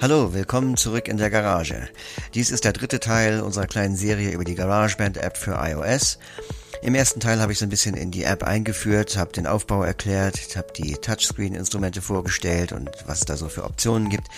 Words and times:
Hallo, 0.00 0.32
willkommen 0.32 0.76
zurück 0.76 1.08
in 1.08 1.16
der 1.16 1.28
Garage. 1.28 1.88
Dies 2.32 2.52
ist 2.52 2.64
der 2.64 2.72
dritte 2.72 3.00
Teil 3.00 3.40
unserer 3.40 3.66
kleinen 3.66 3.96
Serie 3.96 4.30
über 4.30 4.44
die 4.44 4.54
GarageBand-App 4.54 5.36
für 5.36 5.58
iOS. 5.60 6.20
Im 6.82 6.94
ersten 6.94 7.18
Teil 7.18 7.40
habe 7.40 7.50
ich 7.50 7.58
so 7.58 7.66
ein 7.66 7.68
bisschen 7.68 7.96
in 7.96 8.12
die 8.12 8.22
App 8.22 8.44
eingeführt, 8.44 9.16
habe 9.16 9.32
den 9.32 9.48
Aufbau 9.48 9.82
erklärt, 9.82 10.56
habe 10.56 10.72
die 10.72 10.94
Touchscreen-Instrumente 10.94 12.00
vorgestellt 12.00 12.70
und 12.70 12.90
was 13.06 13.18
es 13.18 13.24
da 13.24 13.36
so 13.36 13.48
für 13.48 13.64
Optionen 13.64 14.08
gibt. 14.08 14.28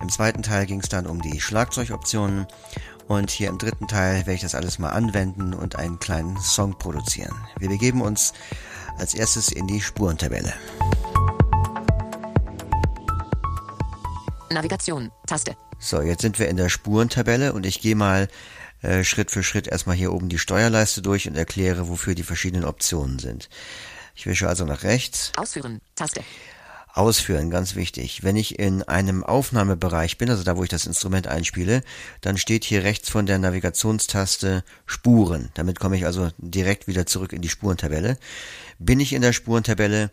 Im 0.00 0.08
zweiten 0.08 0.42
Teil 0.42 0.64
ging 0.64 0.80
es 0.80 0.88
dann 0.88 1.06
um 1.06 1.20
die 1.20 1.38
Schlagzeugoptionen 1.38 2.46
und 3.06 3.30
hier 3.30 3.50
im 3.50 3.58
dritten 3.58 3.88
Teil 3.88 4.20
werde 4.20 4.32
ich 4.32 4.40
das 4.40 4.54
alles 4.54 4.78
mal 4.78 4.88
anwenden 4.88 5.52
und 5.52 5.76
einen 5.76 5.98
kleinen 5.98 6.38
Song 6.38 6.78
produzieren. 6.78 7.34
Wir 7.58 7.68
begeben 7.68 8.00
uns 8.00 8.32
als 8.98 9.12
erstes 9.12 9.52
in 9.52 9.66
die 9.66 9.82
Spurentabelle. 9.82 10.54
Navigation, 14.52 15.12
Taste. 15.26 15.56
So, 15.78 16.02
jetzt 16.02 16.22
sind 16.22 16.38
wir 16.38 16.48
in 16.48 16.56
der 16.56 16.68
Spurentabelle 16.68 17.52
und 17.52 17.64
ich 17.64 17.80
gehe 17.80 17.94
mal 17.94 18.28
äh, 18.82 19.04
Schritt 19.04 19.30
für 19.30 19.42
Schritt 19.42 19.68
erstmal 19.68 19.96
hier 19.96 20.12
oben 20.12 20.28
die 20.28 20.38
Steuerleiste 20.38 21.02
durch 21.02 21.28
und 21.28 21.36
erkläre, 21.36 21.88
wofür 21.88 22.14
die 22.14 22.22
verschiedenen 22.22 22.64
Optionen 22.64 23.18
sind. 23.18 23.48
Ich 24.14 24.26
wische 24.26 24.48
also 24.48 24.64
nach 24.64 24.82
rechts. 24.82 25.32
Ausführen, 25.36 25.80
Taste. 25.94 26.22
Ausführen, 26.92 27.50
ganz 27.50 27.76
wichtig. 27.76 28.24
Wenn 28.24 28.34
ich 28.36 28.58
in 28.58 28.82
einem 28.82 29.22
Aufnahmebereich 29.22 30.18
bin, 30.18 30.28
also 30.28 30.42
da, 30.42 30.56
wo 30.56 30.64
ich 30.64 30.68
das 30.68 30.86
Instrument 30.86 31.28
einspiele, 31.28 31.82
dann 32.20 32.36
steht 32.36 32.64
hier 32.64 32.82
rechts 32.82 33.08
von 33.08 33.26
der 33.26 33.38
Navigationstaste 33.38 34.64
Spuren. 34.86 35.50
Damit 35.54 35.78
komme 35.78 35.96
ich 35.96 36.04
also 36.04 36.30
direkt 36.38 36.88
wieder 36.88 37.06
zurück 37.06 37.32
in 37.32 37.42
die 37.42 37.48
Spurentabelle. 37.48 38.18
Bin 38.80 38.98
ich 38.98 39.12
in 39.12 39.22
der 39.22 39.32
Spurentabelle, 39.32 40.10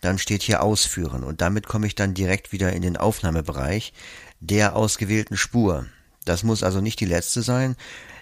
dann 0.00 0.18
steht 0.18 0.42
hier 0.42 0.62
Ausführen 0.62 1.24
und 1.24 1.40
damit 1.40 1.66
komme 1.66 1.86
ich 1.86 1.94
dann 1.94 2.14
direkt 2.14 2.52
wieder 2.52 2.72
in 2.72 2.82
den 2.82 2.96
Aufnahmebereich 2.96 3.92
der 4.40 4.74
ausgewählten 4.74 5.36
Spur. 5.36 5.86
Das 6.24 6.42
muss 6.42 6.62
also 6.62 6.80
nicht 6.80 7.00
die 7.00 7.06
letzte 7.06 7.42
sein. 7.42 7.76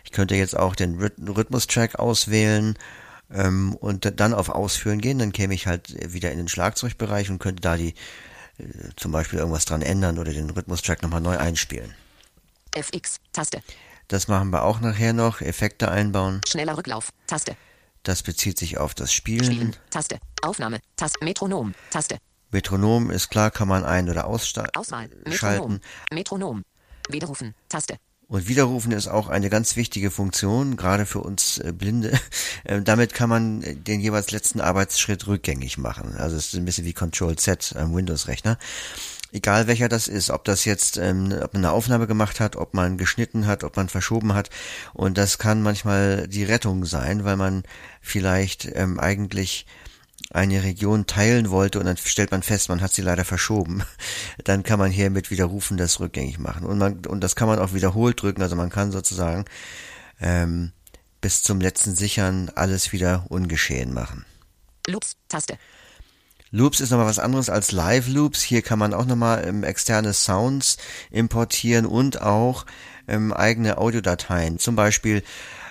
Ich 0.05 0.13
könnte 0.13 0.35
jetzt 0.35 0.57
auch 0.57 0.75
den 0.75 0.99
Rhythmus-Track 0.99 1.99
auswählen 1.99 2.77
ähm, 3.33 3.75
und 3.75 4.21
dann 4.21 4.35
auf 4.35 4.49
Ausführen 4.49 5.01
gehen. 5.01 5.19
Dann 5.19 5.33
käme 5.33 5.55
ich 5.55 5.67
halt 5.67 5.95
wieder 6.13 6.33
in 6.33 6.39
den 6.39 6.49
Schlagzeugbereich 6.49 7.31
und 7.31 7.39
könnte 7.39 7.61
da 7.61 7.77
die 7.77 7.95
äh, 8.59 8.65
zum 8.97 9.13
Beispiel 9.13 9.39
irgendwas 9.39 9.65
dran 9.65 9.83
ändern 9.83 10.19
oder 10.19 10.33
den 10.33 10.51
Rhythmus-Track 10.51 11.03
nochmal 11.03 11.21
neu 11.21 11.37
einspielen. 11.37 11.95
FX, 12.75 13.21
Taste. 13.33 13.63
Das 14.09 14.29
machen 14.29 14.51
wir 14.51 14.63
auch 14.63 14.81
nachher 14.81 15.13
noch. 15.13 15.41
Effekte 15.41 15.91
einbauen. 15.91 16.41
Schneller 16.49 16.79
Rücklauf, 16.79 17.13
Taste. 17.27 17.57
Das 18.03 18.23
bezieht 18.23 18.59
sich 18.59 18.79
auf 18.79 18.95
das 18.95 19.13
Spielen. 19.13 19.45
Spielen, 19.45 19.77
Taste. 19.91 20.19
Aufnahme, 20.43 20.81
Taste. 20.97 21.19
Metronom, 21.23 21.75
Taste. 21.91 22.19
Metronom 22.51 23.11
ist 23.11 23.29
klar, 23.29 23.51
kann 23.51 23.69
man 23.69 23.85
ein- 23.85 24.09
oder 24.09 24.27
ausschalten. 24.27 24.77
Auswahl, 24.77 25.09
Metronom. 25.27 25.81
Metronom. 26.13 26.65
Widerrufen, 27.11 27.55
Taste. 27.69 27.97
Und 28.29 28.47
Widerrufen 28.47 28.93
ist 28.93 29.09
auch 29.09 29.29
eine 29.29 29.49
ganz 29.49 29.77
wichtige 29.77 30.11
Funktion, 30.11 30.77
gerade 30.77 31.07
für 31.07 31.21
uns 31.21 31.59
äh, 31.59 31.73
Blinde. 31.73 32.19
Ähm, 32.65 32.85
damit 32.85 33.15
kann 33.15 33.31
man 33.31 33.63
den 33.85 34.01
jeweils 34.01 34.33
letzten 34.33 34.61
Arbeitsschritt 34.61 35.27
rückgängig 35.29 35.79
machen. 35.79 36.17
Also 36.17 36.37
es 36.37 36.49
ist 36.49 36.55
ein 36.55 36.65
bisschen 36.65 36.85
wie 36.85 36.93
Control 36.93 37.37
Z 37.37 37.75
am 37.77 37.95
Windows-Rechner. 37.95 38.59
Egal 39.31 39.67
welcher 39.67 39.89
das 39.89 40.09
ist, 40.09 40.31
ob 40.31 40.45
das 40.45 40.65
jetzt, 40.65 40.97
ähm, 40.97 41.35
ob 41.43 41.53
man 41.53 41.65
eine 41.65 41.73
Aufnahme 41.73 42.07
gemacht 42.07 42.41
hat, 42.41 42.57
ob 42.57 42.73
man 42.73 42.97
geschnitten 42.97 43.47
hat, 43.47 43.63
ob 43.63 43.77
man 43.77 43.89
verschoben 43.91 44.33
hat. 44.33 44.49
Und 44.95 45.19
das 45.19 45.39
kann 45.39 45.63
manchmal 45.63 46.27
die 46.29 46.45
Rettung 46.45 46.87
sein, 46.87 47.25
weil 47.25 47.37
man 47.37 47.63
vielleicht 48.01 48.69
ähm, 48.75 48.99
eigentlich 48.99 49.67
eine 50.31 50.63
Region 50.63 51.07
teilen 51.07 51.51
wollte 51.51 51.79
und 51.79 51.87
dann 51.87 51.97
stellt 51.97 52.31
man 52.31 52.43
fest, 52.43 52.69
man 52.69 52.81
hat 52.81 52.93
sie 52.93 53.03
leider 53.03 53.25
verschoben, 53.25 53.83
dann 54.45 54.63
kann 54.63 54.79
man 54.79 54.91
hier 54.91 55.11
mit 55.11 55.31
Widerrufen 55.31 55.77
das 55.77 56.01
rückgängig 56.01 56.39
machen. 56.39 56.65
Und 56.65 56.79
man, 56.79 57.07
und 57.07 57.23
das 57.23 57.37
kann 57.37 57.49
man 57.49 57.59
auch 57.59 57.73
wiederholt 57.73 58.21
drücken, 58.23 58.43
also 58.43 58.57
man 58.57 58.71
kann 58.71 58.93
sozusagen 58.93 59.45
ähm, 60.21 60.73
bis 61.21 61.43
zum 61.43 61.61
letzten 61.61 61.95
Sichern 61.95 62.51
alles 62.55 62.93
wieder 62.93 63.27
ungeschehen 63.29 63.93
machen. 63.93 64.25
Loops, 64.87 65.17
Taste. 65.29 65.59
Loops 66.51 66.81
ist 66.81 66.91
nochmal 66.91 67.07
was 67.07 67.19
anderes 67.19 67.51
als 67.51 67.73
Live-Loops. 67.73 68.43
Hier 68.43 68.63
kann 68.63 68.79
man 68.79 68.95
auch 68.95 69.05
nochmal 69.05 69.47
ähm, 69.47 69.65
externe 69.65 70.13
Sounds 70.13 70.79
importieren 71.11 71.87
und 71.87 72.23
auch 72.23 72.65
ähm, 73.07 73.33
eigene 73.33 73.79
Audiodateien. 73.79 74.59
Zum 74.59 74.77
Beispiel 74.77 75.23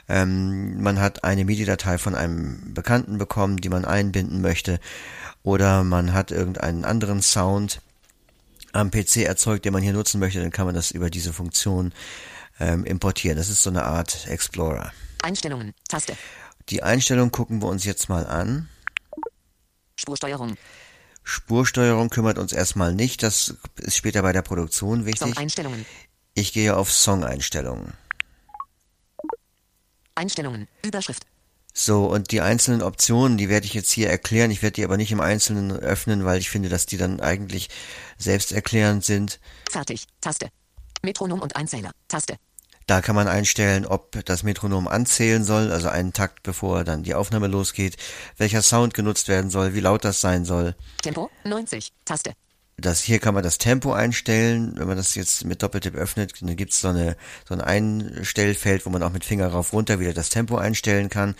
ähm, 0.10 0.82
man 0.82 1.00
hat 1.00 1.24
eine 1.24 1.46
MIDI-Datei 1.46 1.98
von 1.98 2.16
einem 2.16 2.74
Bekannten 2.74 3.18
bekommen, 3.18 3.58
die 3.58 3.70
man 3.70 3.86
einbinden 3.86 4.42
möchte, 4.42 4.80
oder 5.44 5.84
man 5.84 6.14
hat 6.14 6.32
irgendeinen 6.32 6.86
anderen 6.86 7.22
Sound 7.22 7.82
am 8.74 8.92
PC 8.92 9.18
erzeugt, 9.18 9.66
den 9.66 9.74
man 9.74 9.82
hier 9.82 9.94
nutzen 9.94 10.20
möchte, 10.20 10.42
dann 10.42 10.52
kann 10.52 10.66
man 10.66 10.76
das 10.76 10.92
über 10.92 11.09
diese 11.09 11.34
Funktion 11.34 11.94
ähm, 12.59 12.86
importieren. 12.86 13.38
Das 13.38 13.50
ist 13.50 13.64
so 13.64 13.70
eine 13.70 13.84
Art 13.84 14.28
Explorer. 14.28 14.92
Einstellungen, 15.24 15.74
Taste. 15.88 16.16
Die 16.70 16.84
Einstellung 16.84 17.32
gucken 17.32 17.62
wir 17.62 17.68
uns 17.68 17.86
jetzt 17.86 18.09
mal 18.09 18.26
an. 18.26 18.70
Spursteuerung. 20.00 20.58
Spursteuerung 21.24 22.09
kümmert 22.09 22.38
uns 22.38 22.53
erstmal 22.53 22.94
nicht, 22.94 23.22
das 23.22 23.56
ist 23.78 23.97
später 23.97 24.22
bei 24.22 24.31
der 24.31 24.41
Produktion 24.41 25.06
wichtig. 25.06 25.28
Song-Einstellungen. 25.28 25.85
Ich 26.34 26.53
gehe 26.53 26.75
auf 26.75 26.91
Song-Einstellungen. 26.91 27.94
Einstellungen. 30.16 30.68
Überschrift. 30.85 31.24
So, 31.74 32.06
und 32.06 32.31
die 32.31 32.41
einzelnen 32.41 32.81
Optionen, 32.81 33.38
die 33.38 33.50
werde 33.50 33.68
ich 33.68 33.74
jetzt 33.75 33.91
hier 33.91 34.09
erklären. 34.09 34.50
Ich 34.50 34.63
werde 34.63 34.74
die 34.74 34.84
aber 34.84 34.97
nicht 34.97 35.12
im 35.12 35.19
Einzelnen 35.19 35.72
öffnen, 35.72 36.25
weil 36.25 36.40
ich 36.40 36.50
finde, 36.50 36.69
dass 36.69 36.88
die 36.88 36.97
dann 36.97 37.19
eigentlich 37.19 37.69
selbsterklärend 38.18 39.06
sind. 39.06 39.40
Fertig. 39.69 40.08
Taste. 40.19 40.50
Metronom 41.03 41.40
und 41.40 41.56
Einzähler. 41.56 41.91
Taste. 42.08 42.38
Da 42.88 43.02
kann 43.02 43.16
man 43.16 43.28
einstellen, 43.28 43.86
ob 43.86 44.24
das 44.25 44.44
Metronom 44.44 44.88
anzählen 44.88 45.44
soll, 45.44 45.74
also 45.74 45.90
einen 45.90 46.14
Takt 46.14 46.42
bevor 46.44 46.86
dann 46.86 47.03
die 47.03 47.16
Aufnahme 47.16 47.48
losgeht, 47.48 47.98
welcher 48.38 48.62
Sound 48.62 48.94
genutzt 48.94 49.28
werden 49.28 49.50
soll, 49.50 49.74
wie 49.74 49.81
laut 49.81 50.06
das 50.06 50.22
sein 50.22 50.46
soll. 50.46 50.74
Tempo 51.02 51.30
90. 51.44 51.92
Taste. 52.06 52.34
Das 52.78 53.02
hier 53.02 53.20
kann 53.20 53.34
man 53.34 53.44
das 53.44 53.58
Tempo 53.58 53.92
einstellen. 53.92 54.74
Wenn 54.78 54.88
man 54.88 54.96
das 54.96 55.16
jetzt 55.16 55.44
mit 55.44 55.64
Doppeltipp 55.64 55.96
öffnet, 55.96 56.42
dann 56.42 56.56
gibt's 56.56 56.80
so 56.80 56.88
eine 56.88 57.18
so 57.46 57.56
ein 57.56 57.62
Einstellfeld, 57.62 58.86
wo 58.86 58.90
man 58.90 59.03
auch 59.03 59.12
mit 59.12 59.26
Finger 59.26 59.47
rauf 59.47 59.74
runter 59.74 60.00
wieder 60.00 60.14
das 60.14 60.30
Tempo 60.30 60.58
einstellen 60.58 61.09
kann. 61.09 61.36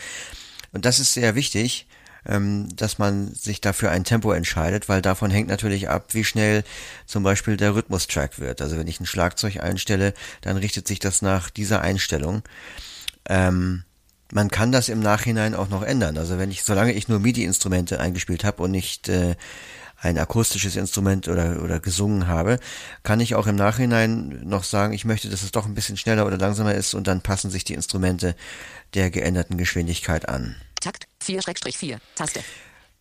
Und 0.74 0.84
das 0.84 1.00
ist 1.00 1.14
sehr 1.14 1.36
wichtig, 1.36 1.88
ähm, 2.28 2.68
dass 2.76 3.00
man 3.00 3.34
sich 3.34 3.62
dafür 3.62 3.92
ein 3.92 4.04
Tempo 4.04 4.32
entscheidet, 4.32 4.90
weil 4.90 5.02
davon 5.02 5.32
hängt 5.32 5.48
natürlich 5.48 5.90
ab, 5.90 6.14
wie 6.14 6.24
schnell 6.24 6.64
zum 7.06 7.24
Beispiel 7.24 7.58
der 7.58 7.76
Rhythmustrack 7.76 8.40
wird. 8.40 8.62
Also 8.62 8.78
wenn 8.78 8.88
ich 8.88 9.00
ein 9.00 9.06
Schlagzeug 9.06 9.62
einstelle, 9.62 10.14
dann 10.42 10.58
richtet 10.58 10.88
sich 10.88 11.00
das 11.00 11.22
nach 11.22 11.50
dieser 11.50 11.82
Einstellung. 11.82 12.44
Ähm, 13.30 13.84
man 14.32 14.52
kann 14.52 14.72
das 14.72 14.90
im 14.90 15.00
Nachhinein 15.00 15.56
auch 15.56 15.70
noch 15.70 15.84
ändern. 15.84 16.18
Also 16.18 16.38
wenn 16.38 16.52
ich, 16.52 16.64
solange 16.64 16.94
ich 16.94 17.08
nur 17.08 17.20
MIDI-Instrumente 17.20 18.00
eingespielt 18.00 18.44
habe 18.44 18.62
und 18.62 18.72
nicht 18.72 19.08
äh, 19.08 19.36
ein 20.00 20.18
akustisches 20.18 20.76
Instrument 20.76 21.28
oder, 21.28 21.64
oder 21.64 21.80
gesungen 21.80 22.28
habe, 22.28 22.60
kann 23.04 23.20
ich 23.20 23.36
auch 23.36 23.48
im 23.48 23.56
Nachhinein 23.56 24.42
noch 24.44 24.64
sagen, 24.64 24.94
ich 24.94 25.06
möchte, 25.06 25.30
dass 25.30 25.44
es 25.44 25.52
doch 25.52 25.66
ein 25.66 25.76
bisschen 25.76 25.98
schneller 25.98 26.26
oder 26.28 26.38
langsamer 26.38 26.76
ist 26.76 26.94
und 26.94 27.08
dann 27.08 27.22
passen 27.22 27.50
sich 27.50 27.64
die 27.64 27.74
Instrumente 27.74 28.36
der 28.94 29.10
geänderten 29.10 29.58
Geschwindigkeit 29.58 30.30
an. 30.30 30.56
Takt 30.80 31.08
4-4. 31.24 31.98
Taste. 32.16 32.44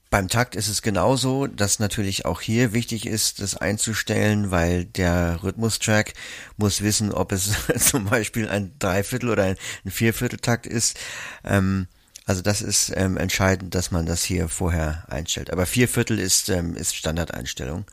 Beim 0.09 0.29
Takt 0.29 0.55
ist 0.55 0.69
es 0.69 0.83
genauso, 0.83 1.49
dass 1.49 1.81
natürlich 1.81 2.25
auch 2.27 2.41
hier 2.41 2.73
wichtig 2.73 3.07
ist, 3.07 3.41
das 3.41 3.57
einzustellen, 3.57 4.53
weil 4.53 4.85
der 4.85 5.43
Rhythmustrack 5.43 6.13
muss 6.57 6.81
wissen, 6.81 7.13
ob 7.13 7.33
es 7.33 7.51
zum 7.91 8.05
Beispiel 8.07 8.49
ein 8.49 8.73
Dreiviertel 8.79 9.31
oder 9.31 9.45
ein 9.45 9.57
Viervierteltakt 9.91 10.67
ist. 10.67 10.97
Ähm, 11.45 11.89
also 12.25 12.43
das 12.43 12.63
ist 12.63 12.93
ähm, 12.97 13.17
entscheidend, 13.17 13.75
dass 13.75 13.91
man 13.91 14.07
das 14.07 14.23
hier 14.23 14.49
vorher 14.49 15.05
einstellt. 15.09 15.51
Aber 15.53 15.67
vier 15.67 15.89
Viertel 15.89 16.19
ist, 16.19 16.49
ähm, 16.49 16.77
ist 16.77 16.95
Standardeinstellung. 16.95 17.85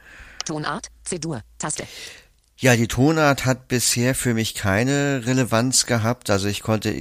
Tonart, 0.46 0.90
C-Dur, 1.04 1.42
Taste. 1.58 1.88
Ja, 2.64 2.78
die 2.78 2.88
Tonart 2.88 3.44
hat 3.44 3.68
bisher 3.68 4.16
für 4.16 4.34
mich 4.34 4.56
keine 4.56 5.24
Relevanz 5.26 5.86
gehabt. 5.86 6.30
Also 6.30 6.48
ich 6.48 6.62
konnte 6.62 6.96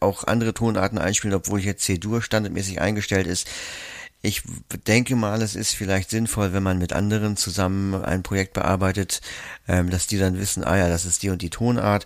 auch 0.00 0.24
andere 0.24 0.52
Tonarten 0.52 0.98
einspielen, 0.98 1.34
obwohl 1.34 1.58
hier 1.58 1.78
C-Dur 1.78 2.20
standardmäßig 2.20 2.82
eingestellt 2.82 3.26
ist. 3.26 3.48
Ich 4.20 4.42
denke 4.86 5.16
mal, 5.16 5.40
es 5.40 5.56
ist 5.56 5.74
vielleicht 5.74 6.10
sinnvoll, 6.10 6.52
wenn 6.52 6.62
man 6.62 6.76
mit 6.76 6.92
anderen 6.92 7.38
zusammen 7.38 7.94
ein 7.94 8.22
Projekt 8.22 8.52
bearbeitet, 8.52 9.22
ähm, 9.66 9.88
dass 9.88 10.06
die 10.06 10.18
dann 10.18 10.38
wissen, 10.38 10.64
ah 10.64 10.76
ja, 10.76 10.90
das 10.90 11.06
ist 11.06 11.22
die 11.22 11.30
und 11.30 11.40
die 11.40 11.48
Tonart. 11.48 12.04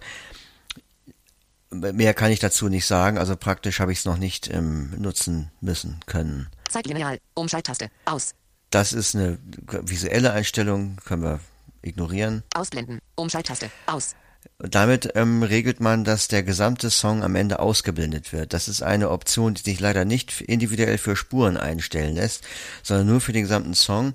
Mehr 1.71 2.15
kann 2.15 2.31
ich 2.31 2.39
dazu 2.39 2.69
nicht 2.69 2.87
sagen, 2.87 3.19
also 3.19 3.35
praktisch 3.35 3.81
habe 3.81 3.91
ich 3.91 3.99
es 3.99 4.05
noch 4.05 4.19
nicht 4.19 4.49
ähm, 4.55 4.95
nutzen 4.97 5.51
müssen 5.61 5.99
können. 6.07 6.49
Zeitlineal, 6.69 7.19
Umschalttaste, 7.35 7.91
aus. 8.05 8.37
Das 8.71 8.93
ist 8.93 9.17
eine 9.17 9.37
visuelle 9.83 10.31
Einstellung, 10.33 10.99
können 11.05 11.25
wir 11.25 11.41
ignorieren. 11.83 12.43
Ausblenden, 12.55 12.99
Umschalttaste, 13.17 13.71
aus. 13.87 14.15
Und 14.59 14.75
damit 14.75 15.13
ähm, 15.15 15.43
regelt 15.43 15.81
man, 15.81 16.05
dass 16.05 16.29
der 16.29 16.43
gesamte 16.43 16.91
Song 16.91 17.23
am 17.23 17.35
Ende 17.35 17.59
ausgeblendet 17.59 18.33
wird. 18.33 18.53
Das 18.53 18.69
ist 18.69 18.83
eine 18.83 19.11
Option, 19.11 19.55
die 19.55 19.63
sich 19.63 19.81
leider 19.81 20.05
nicht 20.05 20.41
individuell 20.41 20.99
für 20.99 21.17
Spuren 21.17 21.57
einstellen 21.57 22.15
lässt, 22.15 22.45
sondern 22.83 23.07
nur 23.07 23.21
für 23.21 23.33
den 23.33 23.43
gesamten 23.43 23.75
Song. 23.75 24.15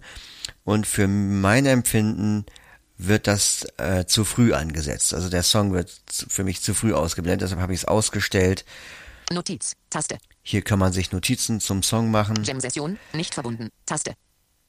Und 0.63 0.88
für 0.88 1.07
mein 1.07 1.65
Empfinden 1.65 2.45
wird 2.97 3.27
das 3.27 3.68
äh, 3.77 4.06
zu 4.06 4.23
früh 4.23 4.53
angesetzt. 4.53 5.13
Also 5.13 5.29
der 5.29 5.44
Song 5.44 5.73
wird 5.73 5.91
für 6.09 6.44
mich 6.44 6.61
zu 6.61 6.73
früh 6.73 6.94
ausgeblendet, 6.94 7.41
deshalb 7.41 7.61
habe 7.61 7.73
ich 7.73 7.81
es 7.81 7.85
ausgestellt. 7.85 8.65
Notiz. 9.31 9.73
Taste. 9.89 10.18
Hier 10.44 10.61
kann 10.61 10.79
man 10.79 10.94
sich 10.94 11.11
Notizen 11.11 11.59
zum 11.59 11.81
Song 11.81 12.11
machen. 12.11 12.44
Jam-Session. 12.44 13.00
Nicht 13.13 13.33
verbunden. 13.33 13.69
Taste. 13.85 14.13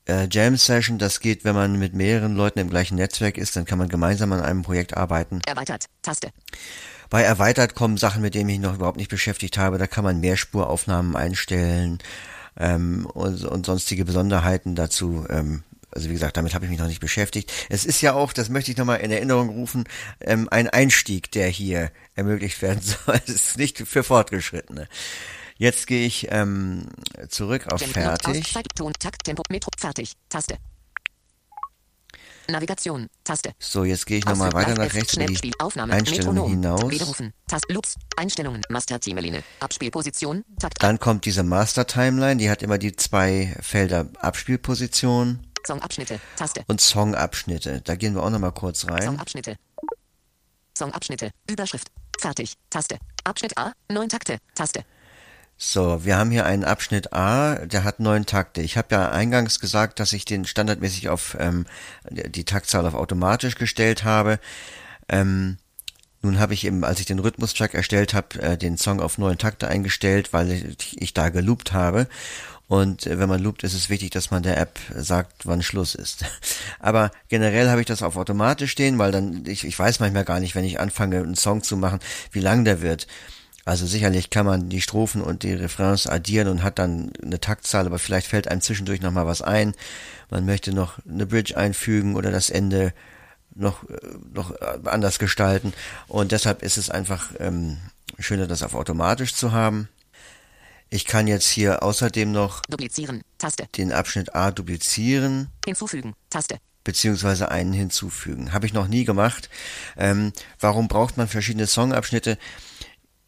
Äh, 0.06 0.28
Jam 0.30 0.56
Session, 0.56 0.98
das 0.98 1.20
geht, 1.20 1.44
wenn 1.44 1.54
man 1.54 1.78
mit 1.78 1.94
mehreren 1.94 2.36
Leuten 2.36 2.60
im 2.60 2.70
gleichen 2.70 2.96
Netzwerk 2.96 3.38
ist, 3.38 3.56
dann 3.56 3.64
kann 3.64 3.78
man 3.78 3.88
gemeinsam 3.88 4.32
an 4.32 4.40
einem 4.40 4.62
Projekt 4.62 4.96
arbeiten. 4.96 5.40
Erweitert. 5.46 5.86
Taste. 6.02 6.30
Bei 7.10 7.22
erweitert 7.22 7.74
kommen 7.74 7.96
Sachen, 7.96 8.22
mit 8.22 8.34
denen 8.34 8.50
ich 8.50 8.58
noch 8.58 8.74
überhaupt 8.74 8.96
nicht 8.96 9.10
beschäftigt 9.10 9.58
habe. 9.58 9.78
Da 9.78 9.86
kann 9.86 10.04
man 10.04 10.20
Mehrspuraufnahmen 10.20 11.16
einstellen 11.16 11.98
ähm, 12.56 13.06
und, 13.06 13.44
und 13.44 13.66
sonstige 13.66 14.04
Besonderheiten 14.04 14.74
dazu. 14.74 15.26
Ähm, 15.28 15.62
also 15.90 16.08
wie 16.08 16.14
gesagt, 16.14 16.36
damit 16.36 16.54
habe 16.54 16.64
ich 16.64 16.70
mich 16.70 16.80
noch 16.80 16.88
nicht 16.88 17.00
beschäftigt. 17.00 17.50
Es 17.68 17.84
ist 17.84 18.00
ja 18.00 18.12
auch, 18.12 18.32
das 18.32 18.48
möchte 18.48 18.70
ich 18.70 18.76
nochmal 18.76 19.00
in 19.00 19.10
Erinnerung 19.10 19.48
rufen, 19.48 19.84
ähm, 20.20 20.48
ein 20.50 20.68
Einstieg, 20.68 21.30
der 21.32 21.48
hier 21.48 21.90
ermöglicht 22.14 22.60
werden 22.60 22.80
soll. 22.82 23.20
Es 23.26 23.34
ist 23.34 23.58
nicht 23.58 23.78
für 23.78 24.02
Fortgeschrittene. 24.02 24.88
Jetzt 25.58 25.86
gehe 25.86 26.06
ich 26.06 26.28
ähm, 26.30 26.86
zurück 27.28 27.66
auf 27.72 27.80
Jam- 27.80 27.90
Fertig. 27.90 28.52
Ton, 28.74 28.92
Takt, 28.98 29.24
Tempo, 29.24 29.42
Metro. 29.48 29.70
Fertig. 29.78 30.12
Taste. 30.28 30.58
Navigation. 32.48 33.08
Taste. 33.24 33.52
So, 33.58 33.84
jetzt 33.84 34.06
gehe 34.06 34.18
ich 34.18 34.24
nochmal 34.24 34.52
weiter 34.52 34.74
nach 34.74 34.92
rechts 34.94 35.14
Schnellspiel, 35.14 35.52
Aufnahme, 35.58 35.92
Einstellungen 35.92 36.34
Metronom, 36.34 36.50
hinaus. 36.78 36.90
Widerrufen, 36.92 37.32
Tast, 37.48 37.64
Loops, 37.70 37.96
Einstellungen, 38.16 38.62
Master 38.68 39.00
Teameline, 39.00 39.42
Abspielposition, 39.58 40.44
Takt, 40.60 40.80
Dann 40.80 41.00
kommt 41.00 41.24
diese 41.24 41.42
Master 41.42 41.86
Timeline, 41.88 42.36
die 42.36 42.48
hat 42.48 42.62
immer 42.62 42.78
die 42.78 42.94
zwei 42.94 43.56
Felder 43.60 44.08
Abspielposition 44.20 45.44
Songabschnitte, 45.66 46.20
Taste, 46.36 46.62
und 46.68 46.80
Songabschnitte. 46.80 47.80
Da 47.82 47.96
gehen 47.96 48.14
wir 48.14 48.22
auch 48.22 48.30
nochmal 48.30 48.52
kurz 48.52 48.86
rein. 48.86 49.02
Songabschnitte. 49.02 49.56
Songabschnitte, 50.78 51.30
Überschrift, 51.50 51.88
fertig, 52.20 52.52
Taste, 52.70 52.98
Abschnitt 53.24 53.58
A, 53.58 53.72
neun 53.90 54.08
Takte, 54.08 54.38
Taste, 54.54 54.84
So, 55.58 56.04
wir 56.04 56.18
haben 56.18 56.30
hier 56.30 56.44
einen 56.44 56.64
Abschnitt 56.64 57.14
A, 57.14 57.54
der 57.64 57.82
hat 57.82 57.98
neun 57.98 58.26
Takte. 58.26 58.60
Ich 58.60 58.76
habe 58.76 58.88
ja 58.94 59.10
eingangs 59.10 59.58
gesagt, 59.58 60.00
dass 60.00 60.12
ich 60.12 60.26
den 60.26 60.44
standardmäßig 60.44 61.08
auf 61.08 61.34
ähm, 61.40 61.64
die 62.10 62.44
Taktzahl 62.44 62.86
auf 62.86 62.94
automatisch 62.94 63.54
gestellt 63.54 64.04
habe. 64.04 64.38
Ähm, 65.08 65.56
nun 66.20 66.38
habe 66.40 66.52
ich 66.52 66.64
eben, 66.66 66.84
als 66.84 67.00
ich 67.00 67.06
den 67.06 67.20
Rhythmus-Track 67.20 67.72
erstellt 67.72 68.12
habe, 68.12 68.38
äh, 68.42 68.58
den 68.58 68.76
Song 68.76 69.00
auf 69.00 69.16
neun 69.16 69.38
Takte 69.38 69.68
eingestellt, 69.68 70.34
weil 70.34 70.52
ich, 70.52 71.00
ich 71.00 71.14
da 71.14 71.30
geloopt 71.30 71.72
habe. 71.72 72.06
Und 72.68 73.06
äh, 73.06 73.18
wenn 73.18 73.28
man 73.28 73.42
loopt, 73.42 73.62
ist 73.62 73.74
es 73.74 73.88
wichtig, 73.88 74.10
dass 74.10 74.30
man 74.30 74.42
der 74.42 74.58
App 74.58 74.78
sagt, 74.94 75.46
wann 75.46 75.62
Schluss 75.62 75.94
ist. 75.94 76.26
Aber 76.80 77.10
generell 77.28 77.70
habe 77.70 77.80
ich 77.80 77.86
das 77.86 78.02
auf 78.02 78.18
automatisch 78.18 78.72
stehen, 78.72 78.98
weil 78.98 79.12
dann, 79.12 79.46
ich, 79.46 79.64
ich 79.64 79.78
weiß 79.78 80.00
manchmal 80.00 80.24
gar 80.24 80.40
nicht, 80.40 80.54
wenn 80.54 80.64
ich 80.64 80.80
anfange, 80.80 81.18
einen 81.18 81.36
Song 81.36 81.62
zu 81.62 81.78
machen, 81.78 82.00
wie 82.30 82.40
lang 82.40 82.64
der 82.66 82.82
wird. 82.82 83.06
Also 83.66 83.84
sicherlich 83.84 84.30
kann 84.30 84.46
man 84.46 84.68
die 84.68 84.80
Strophen 84.80 85.20
und 85.20 85.42
die 85.42 85.52
Refrains 85.52 86.06
addieren 86.06 86.46
und 86.46 86.62
hat 86.62 86.78
dann 86.78 87.10
eine 87.20 87.40
Taktzahl, 87.40 87.84
aber 87.84 87.98
vielleicht 87.98 88.28
fällt 88.28 88.46
einem 88.46 88.60
zwischendurch 88.60 89.00
noch 89.00 89.10
mal 89.10 89.26
was 89.26 89.42
ein. 89.42 89.74
Man 90.30 90.46
möchte 90.46 90.72
noch 90.72 91.00
eine 91.04 91.26
Bridge 91.26 91.56
einfügen 91.56 92.14
oder 92.14 92.30
das 92.30 92.48
Ende 92.48 92.94
noch, 93.56 93.82
äh, 93.90 93.96
noch 94.32 94.52
äh, 94.52 94.78
anders 94.84 95.18
gestalten. 95.18 95.72
Und 96.06 96.30
deshalb 96.30 96.62
ist 96.62 96.76
es 96.78 96.90
einfach 96.90 97.32
ähm, 97.40 97.78
schöner, 98.20 98.46
das 98.46 98.62
auf 98.62 98.76
automatisch 98.76 99.34
zu 99.34 99.50
haben. 99.50 99.88
Ich 100.88 101.04
kann 101.04 101.26
jetzt 101.26 101.48
hier 101.48 101.82
außerdem 101.82 102.30
noch 102.30 102.60
duplizieren, 102.68 103.22
Taste, 103.36 103.66
den 103.76 103.90
Abschnitt 103.90 104.36
A 104.36 104.52
duplizieren 104.52 105.48
hinzufügen, 105.64 106.14
Taste, 106.30 106.58
beziehungsweise 106.84 107.50
einen 107.50 107.72
hinzufügen. 107.72 108.52
Habe 108.52 108.66
ich 108.66 108.72
noch 108.72 108.86
nie 108.86 109.04
gemacht. 109.04 109.50
Ähm, 109.96 110.32
warum 110.60 110.86
braucht 110.86 111.16
man 111.16 111.26
verschiedene 111.26 111.66
Songabschnitte? 111.66 112.38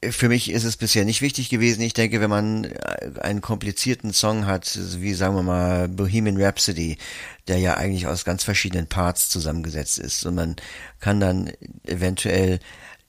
Für 0.02 0.28
mich 0.28 0.50
ist 0.50 0.62
es 0.62 0.76
bisher 0.76 1.04
nicht 1.04 1.22
wichtig 1.22 1.48
gewesen. 1.48 1.80
Ich 1.82 1.92
denke, 1.92 2.20
wenn 2.20 2.30
man 2.30 2.64
äh, 2.64 3.10
einen 3.20 3.40
komplizierten 3.40 4.12
Song 4.12 4.46
hat, 4.46 4.78
wie 5.00 5.12
sagen 5.14 5.34
wir 5.34 5.42
mal 5.42 5.88
Bohemian 5.88 6.40
Rhapsody, 6.40 6.98
der 7.48 7.58
ja 7.58 7.76
eigentlich 7.76 8.06
aus 8.06 8.24
ganz 8.24 8.44
verschiedenen 8.44 8.86
Parts 8.86 9.28
zusammengesetzt 9.28 9.98
ist 9.98 10.24
und 10.24 10.36
man 10.36 10.56
kann 11.00 11.18
dann 11.18 11.50
eventuell 11.84 12.60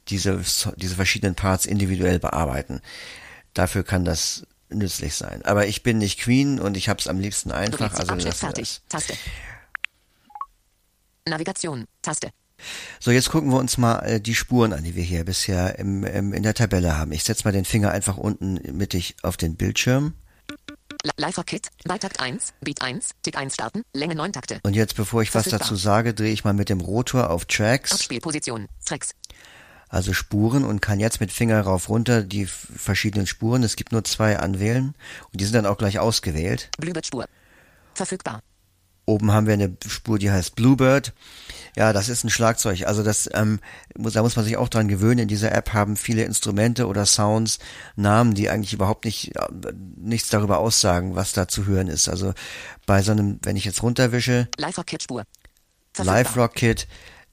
diese, 0.07 0.41
diese 0.77 0.95
verschiedenen 0.95 1.36
Parts 1.36 1.65
individuell 1.65 2.19
bearbeiten. 2.19 2.81
Dafür 3.53 3.83
kann 3.83 4.06
das 4.06 4.47
nützlich 4.69 5.15
sein. 5.15 5.44
Aber 5.45 5.68
ich 5.68 5.83
bin 5.83 5.97
nicht 5.97 6.19
Queen 6.19 6.59
und 6.59 6.77
ich 6.77 6.89
habe 6.89 7.00
es 7.00 7.07
am 7.07 7.19
liebsten 7.19 7.51
einfach, 7.51 7.94
also 7.94 8.13
Abschnitt 8.13 8.33
fertig, 8.33 8.81
das. 8.89 9.06
Taste, 9.06 9.19
Navigation, 11.27 11.86
Taste, 12.01 12.31
So, 13.00 13.11
jetzt 13.11 13.29
gucken 13.29 13.50
wir 13.51 13.57
uns 13.57 13.77
mal 13.77 14.00
äh, 14.00 14.19
die 14.21 14.35
Spuren 14.35 14.73
an, 14.73 14.83
die 14.83 14.95
wir 14.95 15.03
hier 15.03 15.23
bisher 15.25 15.77
im, 15.79 16.03
im, 16.03 16.33
in 16.33 16.44
der 16.44 16.53
Tabelle 16.53 16.97
haben. 16.97 17.11
Ich 17.11 17.23
setze 17.23 17.44
mal 17.45 17.51
den 17.51 17.65
Finger 17.65 17.91
einfach 17.91 18.17
unten 18.17 18.59
mittig 18.77 19.15
auf 19.23 19.38
den 19.38 19.56
Bildschirm. 19.56 20.13
Li- 21.03 21.11
Live-Kit, 21.17 21.69
Beitakt 21.85 22.19
1, 22.19 22.53
Beat 22.61 22.81
1, 22.81 23.09
Tick 23.21 23.38
1 23.38 23.53
starten, 23.53 23.83
Länge 23.94 24.15
9 24.15 24.33
Takte, 24.33 24.59
Und 24.63 24.75
jetzt, 24.75 24.95
bevor 24.95 25.21
ich 25.21 25.33
was 25.33 25.45
dazu 25.45 25.75
sage, 25.75 26.13
drehe 26.13 26.33
ich 26.33 26.44
mal 26.44 26.53
mit 26.53 26.69
dem 26.69 26.81
Rotor 26.81 27.29
auf 27.29 27.45
Tracks, 27.45 27.91
Abspielposition, 27.94 28.67
Tracks, 28.85 29.12
also 29.88 30.13
Spuren, 30.13 30.65
und 30.65 30.81
kann 30.81 31.00
jetzt 31.00 31.21
mit 31.21 31.31
Finger 31.31 31.62
rauf 31.62 31.88
runter 31.89 32.23
die 32.23 32.45
verschiedenen 32.47 33.27
Spuren, 33.27 33.63
es 33.63 33.75
gibt 33.77 33.91
nur 33.94 34.03
zwei 34.03 34.39
anwählen, 34.39 34.94
und 35.31 35.39
die 35.39 35.45
sind 35.45 35.53
dann 35.53 35.65
auch 35.65 35.77
gleich 35.77 36.00
ausgewählt. 36.00 36.69
Bluebird-Spur, 36.77 37.25
verfügbar, 37.94 38.41
Oben 39.05 39.31
haben 39.31 39.47
wir 39.47 39.53
eine 39.55 39.75
Spur, 39.88 40.19
die 40.19 40.29
heißt 40.29 40.55
Bluebird. 40.55 41.13
Ja, 41.79 41.93
das 41.93 42.09
ist 42.09 42.25
ein 42.25 42.29
Schlagzeug. 42.29 42.85
Also 42.85 43.03
das, 43.03 43.29
ähm, 43.33 43.61
muss, 43.97 44.11
da 44.11 44.21
muss 44.21 44.35
man 44.35 44.43
sich 44.43 44.57
auch 44.57 44.67
dran 44.67 44.89
gewöhnen. 44.89 45.19
In 45.19 45.27
dieser 45.29 45.53
App 45.53 45.71
haben 45.71 45.95
viele 45.95 46.23
Instrumente 46.23 46.87
oder 46.87 47.05
Sounds 47.05 47.57
Namen, 47.95 48.33
die 48.33 48.49
eigentlich 48.49 48.73
überhaupt 48.73 49.05
nicht 49.05 49.33
äh, 49.37 49.47
nichts 49.95 50.27
darüber 50.27 50.57
aussagen, 50.57 51.15
was 51.15 51.31
da 51.31 51.47
zu 51.47 51.67
hören 51.67 51.87
ist. 51.87 52.09
Also 52.09 52.33
bei 52.85 53.01
so 53.01 53.13
einem, 53.13 53.39
wenn 53.43 53.55
ich 53.55 53.63
jetzt 53.63 53.81
runterwische, 53.81 54.49
Live-Kit-Spur, 54.57 55.23
Live 55.99 56.35
Rock 56.35 56.55
Kit, 56.55 56.85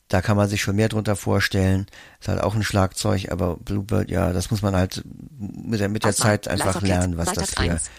da 0.07 0.23
kann 0.23 0.37
man 0.37 0.49
sich 0.49 0.63
schon 0.63 0.77
mehr 0.77 0.91
drunter 0.91 1.17
vorstellen. 1.17 1.87
Ist 2.21 2.29
halt 2.29 2.41
auch 2.41 2.55
ein 2.55 2.63
Schlagzeug, 2.63 3.33
aber 3.33 3.57
Bluebird, 3.57 4.11
ja, 4.11 4.33
das 4.33 4.53
muss 4.53 4.63
man 4.63 4.77
halt 4.77 5.03
mit 5.41 5.81
der, 5.81 5.89
mit 5.89 6.05
der 6.05 6.11
Auswahl. 6.11 6.41
Zeit 6.41 6.47
einfach 6.47 6.67
Live 6.67 6.75
Rock 6.77 6.83
Kit, 6.83 6.89
lernen, 6.89 7.19
was 7.19 7.33
das 7.33 7.51
für, 7.51 7.59
eins. 7.63 7.91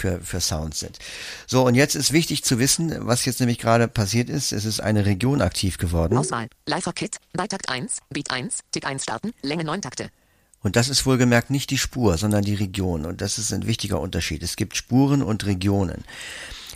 Für, 0.00 0.20
für 0.20 0.40
Sounds 0.40 0.80
sind. 0.80 0.98
So, 1.46 1.66
und 1.66 1.74
jetzt 1.74 1.94
ist 1.94 2.12
wichtig 2.12 2.42
zu 2.42 2.58
wissen, 2.58 2.94
was 3.00 3.24
jetzt 3.24 3.40
nämlich 3.40 3.58
gerade 3.58 3.86
passiert 3.86 4.28
ist. 4.28 4.52
Es 4.52 4.64
ist 4.64 4.80
eine 4.80 5.06
Region 5.06 5.42
aktiv 5.42 5.78
geworden. 5.78 6.16
Auswahl, 6.16 6.48
Live-Kit, 6.66 7.18
Beitakt 7.34 7.68
1, 7.68 7.98
Beat 8.10 8.30
1, 8.30 8.60
Tick 8.72 8.86
1 8.86 9.02
starten, 9.02 9.32
Länge 9.42 9.64
9 9.64 9.82
Takte, 9.82 10.10
Und 10.62 10.76
das 10.76 10.88
ist 10.88 11.06
wohlgemerkt 11.06 11.50
nicht 11.50 11.70
die 11.70 11.78
Spur, 11.78 12.16
sondern 12.16 12.42
die 12.42 12.54
Region. 12.54 13.04
Und 13.04 13.20
das 13.20 13.38
ist 13.38 13.52
ein 13.52 13.66
wichtiger 13.66 14.00
Unterschied. 14.00 14.42
Es 14.42 14.56
gibt 14.56 14.76
Spuren 14.76 15.22
und 15.22 15.46
Regionen. 15.46 16.04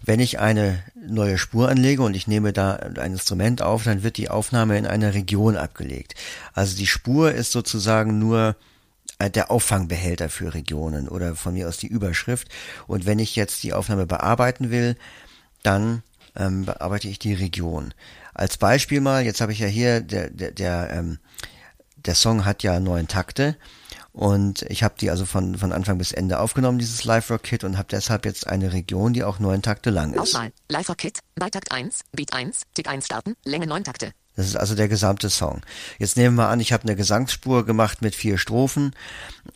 Wenn 0.06 0.20
ich 0.20 0.38
eine 0.38 0.82
neue 0.94 1.38
Spur 1.38 1.70
anlege 1.70 2.02
und 2.02 2.14
ich 2.14 2.26
nehme 2.26 2.52
da 2.52 2.74
ein 2.74 3.12
Instrument 3.12 3.62
auf, 3.62 3.84
dann 3.84 4.02
wird 4.02 4.18
die 4.18 4.28
Aufnahme 4.28 4.76
in 4.76 4.86
einer 4.86 5.14
Region 5.14 5.56
abgelegt. 5.56 6.14
Also 6.52 6.76
die 6.76 6.86
Spur 6.86 7.32
ist 7.32 7.52
sozusagen 7.52 8.18
nur 8.18 8.56
der 9.20 9.50
Auffangbehälter 9.50 10.28
für 10.28 10.54
Regionen 10.54 11.08
oder 11.08 11.34
von 11.36 11.54
mir 11.54 11.68
aus 11.68 11.78
die 11.78 11.86
Überschrift. 11.86 12.48
Und 12.86 13.06
wenn 13.06 13.18
ich 13.18 13.36
jetzt 13.36 13.62
die 13.62 13.72
Aufnahme 13.72 14.06
bearbeiten 14.06 14.70
will, 14.70 14.96
dann 15.62 16.02
ähm, 16.36 16.64
bearbeite 16.64 17.08
ich 17.08 17.18
die 17.18 17.34
Region. 17.34 17.94
Als 18.34 18.56
Beispiel 18.58 19.00
mal, 19.00 19.24
jetzt 19.24 19.40
habe 19.40 19.52
ich 19.52 19.60
ja 19.60 19.66
hier, 19.66 20.00
der, 20.00 20.30
der, 20.30 20.50
der, 20.50 20.90
ähm, 20.90 21.18
der 21.96 22.14
Song 22.14 22.44
hat 22.44 22.62
ja 22.62 22.80
neun 22.80 23.08
Takte. 23.08 23.56
Und 24.12 24.62
ich 24.62 24.84
habe 24.84 24.94
die 25.00 25.10
also 25.10 25.24
von, 25.24 25.58
von 25.58 25.72
Anfang 25.72 25.98
bis 25.98 26.12
Ende 26.12 26.38
aufgenommen, 26.38 26.78
dieses 26.78 27.04
Live-Rock-Kit 27.04 27.64
und 27.64 27.78
habe 27.78 27.88
deshalb 27.90 28.24
jetzt 28.24 28.46
eine 28.46 28.72
Region, 28.72 29.12
die 29.12 29.24
auch 29.24 29.40
neun 29.40 29.60
Takte 29.60 29.90
lang 29.90 30.12
ist. 30.12 30.20
Auswahl, 30.20 30.52
Live-Kit, 30.68 31.18
Beitakt 31.34 31.72
1, 31.72 32.00
Beat 32.12 32.32
1, 32.32 32.62
Tick 32.74 32.88
1 32.88 33.06
starten, 33.06 33.34
Länge 33.44 33.66
9 33.66 33.82
Takte, 33.82 34.12
Das 34.36 34.46
ist 34.46 34.56
also 34.56 34.74
der 34.74 34.88
gesamte 34.88 35.30
Song. 35.30 35.62
Jetzt 35.98 36.16
nehmen 36.16 36.34
wir 36.34 36.48
an, 36.48 36.58
ich 36.58 36.72
habe 36.72 36.82
eine 36.82 36.96
Gesangsspur 36.96 37.64
gemacht 37.64 38.02
mit 38.02 38.16
vier 38.16 38.36
Strophen, 38.36 38.92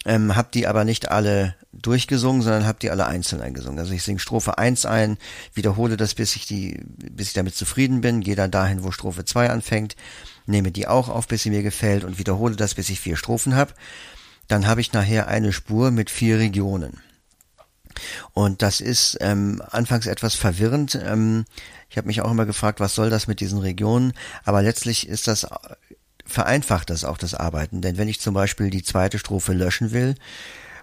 ähm, 0.05 0.37
habe 0.37 0.51
die 0.55 0.69
aber 0.69 0.85
nicht 0.85 1.11
alle 1.11 1.57
durchgesungen, 1.73 2.43
sondern 2.43 2.67
habe 2.67 2.79
die 2.81 2.91
alle 2.91 3.07
einzeln 3.07 3.43
eingesungen. 3.43 3.79
Also 3.81 3.93
ich 3.93 4.05
singe 4.05 4.21
Strophe 4.21 4.57
1 4.57 4.87
ein, 4.87 5.19
wiederhole 5.53 5.97
das, 5.97 6.15
bis 6.15 6.37
ich 6.37 6.47
die, 6.47 6.81
bis 6.87 7.29
ich 7.29 7.35
damit 7.35 7.57
zufrieden 7.57 8.01
bin, 8.01 8.21
gehe 8.21 8.37
dann 8.37 8.53
dahin, 8.53 8.85
wo 8.85 8.93
Strophe 8.93 9.25
2 9.25 9.51
anfängt, 9.51 9.97
nehme 10.47 10.71
die 10.71 10.87
auch 10.87 11.09
auf, 11.09 11.27
bis 11.27 11.43
sie 11.43 11.51
mir 11.51 11.63
gefällt 11.63 12.05
und 12.05 12.19
wiederhole 12.19 12.55
das, 12.55 12.75
bis 12.75 12.89
ich 12.89 13.01
vier 13.01 13.17
Strophen 13.17 13.57
habe. 13.57 13.75
Dann 14.47 14.67
habe 14.67 14.81
ich 14.81 14.93
nachher 14.93 15.27
eine 15.27 15.53
Spur 15.53 15.91
mit 15.91 16.09
vier 16.09 16.39
Regionen. 16.39 17.01
Und 18.33 18.63
das 18.63 18.81
ist 18.81 19.19
ähm, 19.21 19.63
anfangs 19.71 20.07
etwas 20.07 20.35
verwirrend. 20.35 20.99
Ähm, 21.03 21.45
ich 21.91 21.97
habe 21.97 22.07
mich 22.07 22.21
auch 22.21 22.31
immer 22.31 22.47
gefragt, 22.47 22.81
was 22.81 22.95
soll 22.95 23.11
das 23.11 23.27
mit 23.27 23.41
diesen 23.41 23.59
Regionen? 23.59 24.13
Aber 24.45 24.63
letztlich 24.63 25.09
ist 25.09 25.29
das 25.29 25.47
vereinfacht 26.29 26.91
das 26.91 27.05
auch 27.05 27.19
das 27.19 27.35
Arbeiten. 27.35 27.81
Denn 27.81 27.97
wenn 27.97 28.09
ich 28.09 28.21
zum 28.21 28.35
Beispiel 28.35 28.71
die 28.71 28.83
zweite 28.83 29.19
Strophe 29.19 29.55
löschen 29.55 29.93
will, 29.93 30.15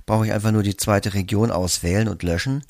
brauche 0.05 0.25
ich 0.25 0.33
einfach 0.33 0.51
nur 0.51 0.63
die 0.63 0.75
zweite 0.75 1.13
Region 1.13 1.51
auswählen 1.51 2.07
und 2.07 2.23
löschen 2.23 2.63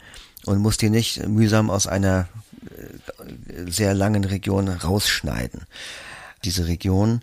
und 0.45 0.59
muss 0.59 0.77
die 0.77 0.89
nicht 0.89 1.25
mühsam 1.27 1.69
aus 1.69 1.87
einer 1.87 2.27
äh, 2.69 3.71
sehr 3.71 3.93
langen 3.93 4.25
Region 4.25 4.67
rausschneiden. 4.67 5.61
diese 6.43 6.67
Region, 6.67 7.21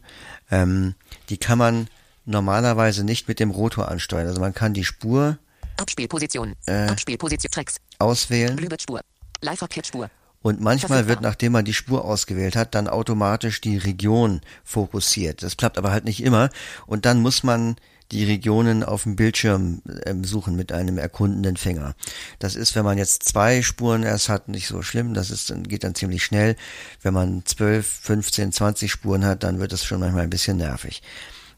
ähm, 0.50 0.95
die 1.29 1.37
kann 1.37 1.59
man 1.59 1.87
normalerweise 2.25 3.05
nicht 3.05 3.29
mit 3.29 3.38
dem 3.38 3.50
Rotor 3.50 3.88
ansteuern. 3.88 4.26
Also 4.26 4.41
man 4.41 4.55
kann 4.55 4.75
die 4.75 4.85
Spur 4.85 5.38
Abspielposition. 5.76 6.55
Äh. 6.67 6.88
Abspielposition. 6.88 7.50
Tracks. 7.50 7.76
auswählen 7.99 8.57
Blühbildspur. 8.57 9.00
Live-Spur. 9.41 10.11
und 10.43 10.61
manchmal 10.61 11.09
wird, 11.09 11.21
nachdem 11.21 11.52
man 11.52 11.64
die 11.64 11.75
Spur 11.75 12.05
ausgewählt 12.05 12.55
hat, 12.55 12.75
dann 12.75 12.88
automatisch 12.88 13.61
die 13.61 13.76
Region 13.76 14.41
fokussiert. 14.64 15.43
Das 15.43 15.57
klappt 15.57 15.79
aber 15.79 15.91
halt 15.91 16.05
nicht 16.05 16.23
immer 16.23 16.50
und 16.87 17.05
dann 17.07 17.21
muss 17.21 17.43
man 17.43 17.76
die 18.12 18.25
Regionen 18.25 18.85
auf 18.85 19.05
dem 19.05 19.17
Bildschirm 19.17 19.81
ähm, 20.05 20.23
suchen 20.23 20.55
mit 20.55 20.71
einem 20.71 20.99
erkundenden 20.99 21.57
Finger. 21.57 21.95
Das 22.38 22.55
ist, 22.55 22.76
wenn 22.76 22.85
man 22.85 22.99
jetzt 22.99 23.25
zwei 23.25 23.62
Spuren 23.62 24.02
erst 24.02 24.29
hat, 24.29 24.49
nicht 24.49 24.69
so 24.69 24.83
schlimm. 24.83 25.14
Das 25.14 25.31
ist, 25.31 25.49
dann 25.50 25.62
geht 25.64 25.83
dann 25.83 25.95
ziemlich 25.95 26.23
schnell. 26.23 26.57
Wenn 27.00 27.14
man 27.14 27.45
12, 27.45 27.87
15, 27.87 28.52
20 28.52 28.93
Spuren 28.93 29.25
hat, 29.25 29.43
dann 29.43 29.59
wird 29.59 29.73
es 29.73 29.85
schon 29.85 30.00
manchmal 30.00 30.25
ein 30.25 30.31
bisschen 30.31 30.59
nervig. 30.59 31.02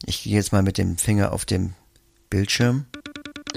Ich 0.05 0.23
gehe 0.23 0.33
jetzt 0.33 0.53
mal 0.53 0.63
mit 0.63 0.77
dem 0.77 0.97
Finger 0.97 1.33
auf 1.33 1.45
dem 1.45 1.73
Bildschirm. 2.29 2.85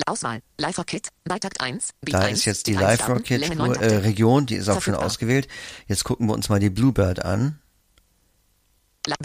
Auswahl. 0.07 0.41
Live-Kit. 0.59 1.09
Beitakt 1.25 1.61
1. 1.61 1.91
Beat 2.01 2.15
Da 2.15 2.21
1, 2.21 2.39
ist 2.39 2.45
jetzt 2.45 2.67
die 2.67 2.73
Beat 2.73 2.83
1 2.83 2.89
Live 2.89 2.99
starten, 3.01 3.13
Rocket 3.19 3.41
Länge 3.41 3.57
9 3.57 3.75
äh, 3.81 4.45
die 4.47 4.55
ist 4.57 4.69
auch 4.69 4.83
schon 4.83 4.95
ausgewählt. 4.95 5.49
Jetzt 5.87 6.05
gucken 6.05 6.27
wir 6.27 6.35
uns 6.35 6.49
mal 6.49 6.61
die 6.61 6.71
Bluebird 6.71 7.25
an. 7.25 7.59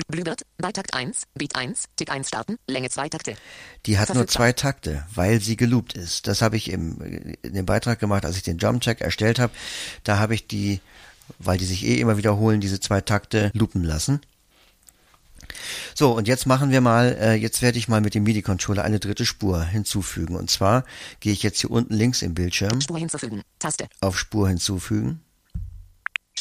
Blühbird. 0.07 0.43
Beitakt 0.57 0.93
1. 0.93 1.23
Beat 1.33 1.55
1. 1.55 1.85
Tick 1.95 2.09
1 2.09 2.27
starten. 2.27 2.57
Länge 2.67 2.89
2 2.89 3.09
Takte. 3.09 3.35
Die 3.85 3.97
hat 3.97 4.13
nur 4.13 4.27
zwei 4.27 4.53
Takte, 4.53 5.05
weil 5.13 5.41
sie 5.41 5.57
geloopt 5.57 5.93
ist. 5.93 6.27
Das 6.27 6.41
habe 6.41 6.55
ich 6.55 6.71
im, 6.71 7.35
in 7.41 7.53
dem 7.53 7.65
Beitrag 7.65 7.99
gemacht, 7.99 8.25
als 8.25 8.37
ich 8.37 8.43
den 8.43 8.57
Jump 8.57 8.81
Check 8.81 9.01
erstellt 9.01 9.39
habe. 9.39 9.53
Da 10.03 10.19
habe 10.19 10.35
ich 10.35 10.47
die, 10.47 10.79
weil 11.39 11.57
die 11.57 11.65
sich 11.65 11.85
eh 11.85 11.99
immer 11.99 12.17
wiederholen, 12.17 12.61
diese 12.61 12.79
zwei 12.79 13.01
Takte 13.01 13.51
loopen 13.53 13.83
lassen. 13.83 14.21
So, 15.95 16.11
und 16.11 16.27
jetzt 16.27 16.45
machen 16.45 16.71
wir 16.71 16.81
mal, 16.81 17.17
äh, 17.19 17.33
jetzt 17.33 17.61
werde 17.61 17.77
ich 17.77 17.87
mal 17.87 18.01
mit 18.01 18.15
dem 18.15 18.23
MIDI-Controller 18.23 18.83
eine 18.83 18.99
dritte 18.99 19.25
Spur 19.25 19.63
hinzufügen. 19.63 20.35
Und 20.35 20.49
zwar 20.49 20.85
gehe 21.19 21.33
ich 21.33 21.43
jetzt 21.43 21.61
hier 21.61 21.71
unten 21.71 21.93
links 21.93 22.21
im 22.21 22.33
Bildschirm 22.33 22.81
Spur 22.81 22.99
hinzufügen. 22.99 23.41
Taste. 23.59 23.87
auf 24.01 24.17
Spur 24.17 24.47
hinzufügen. 24.49 25.21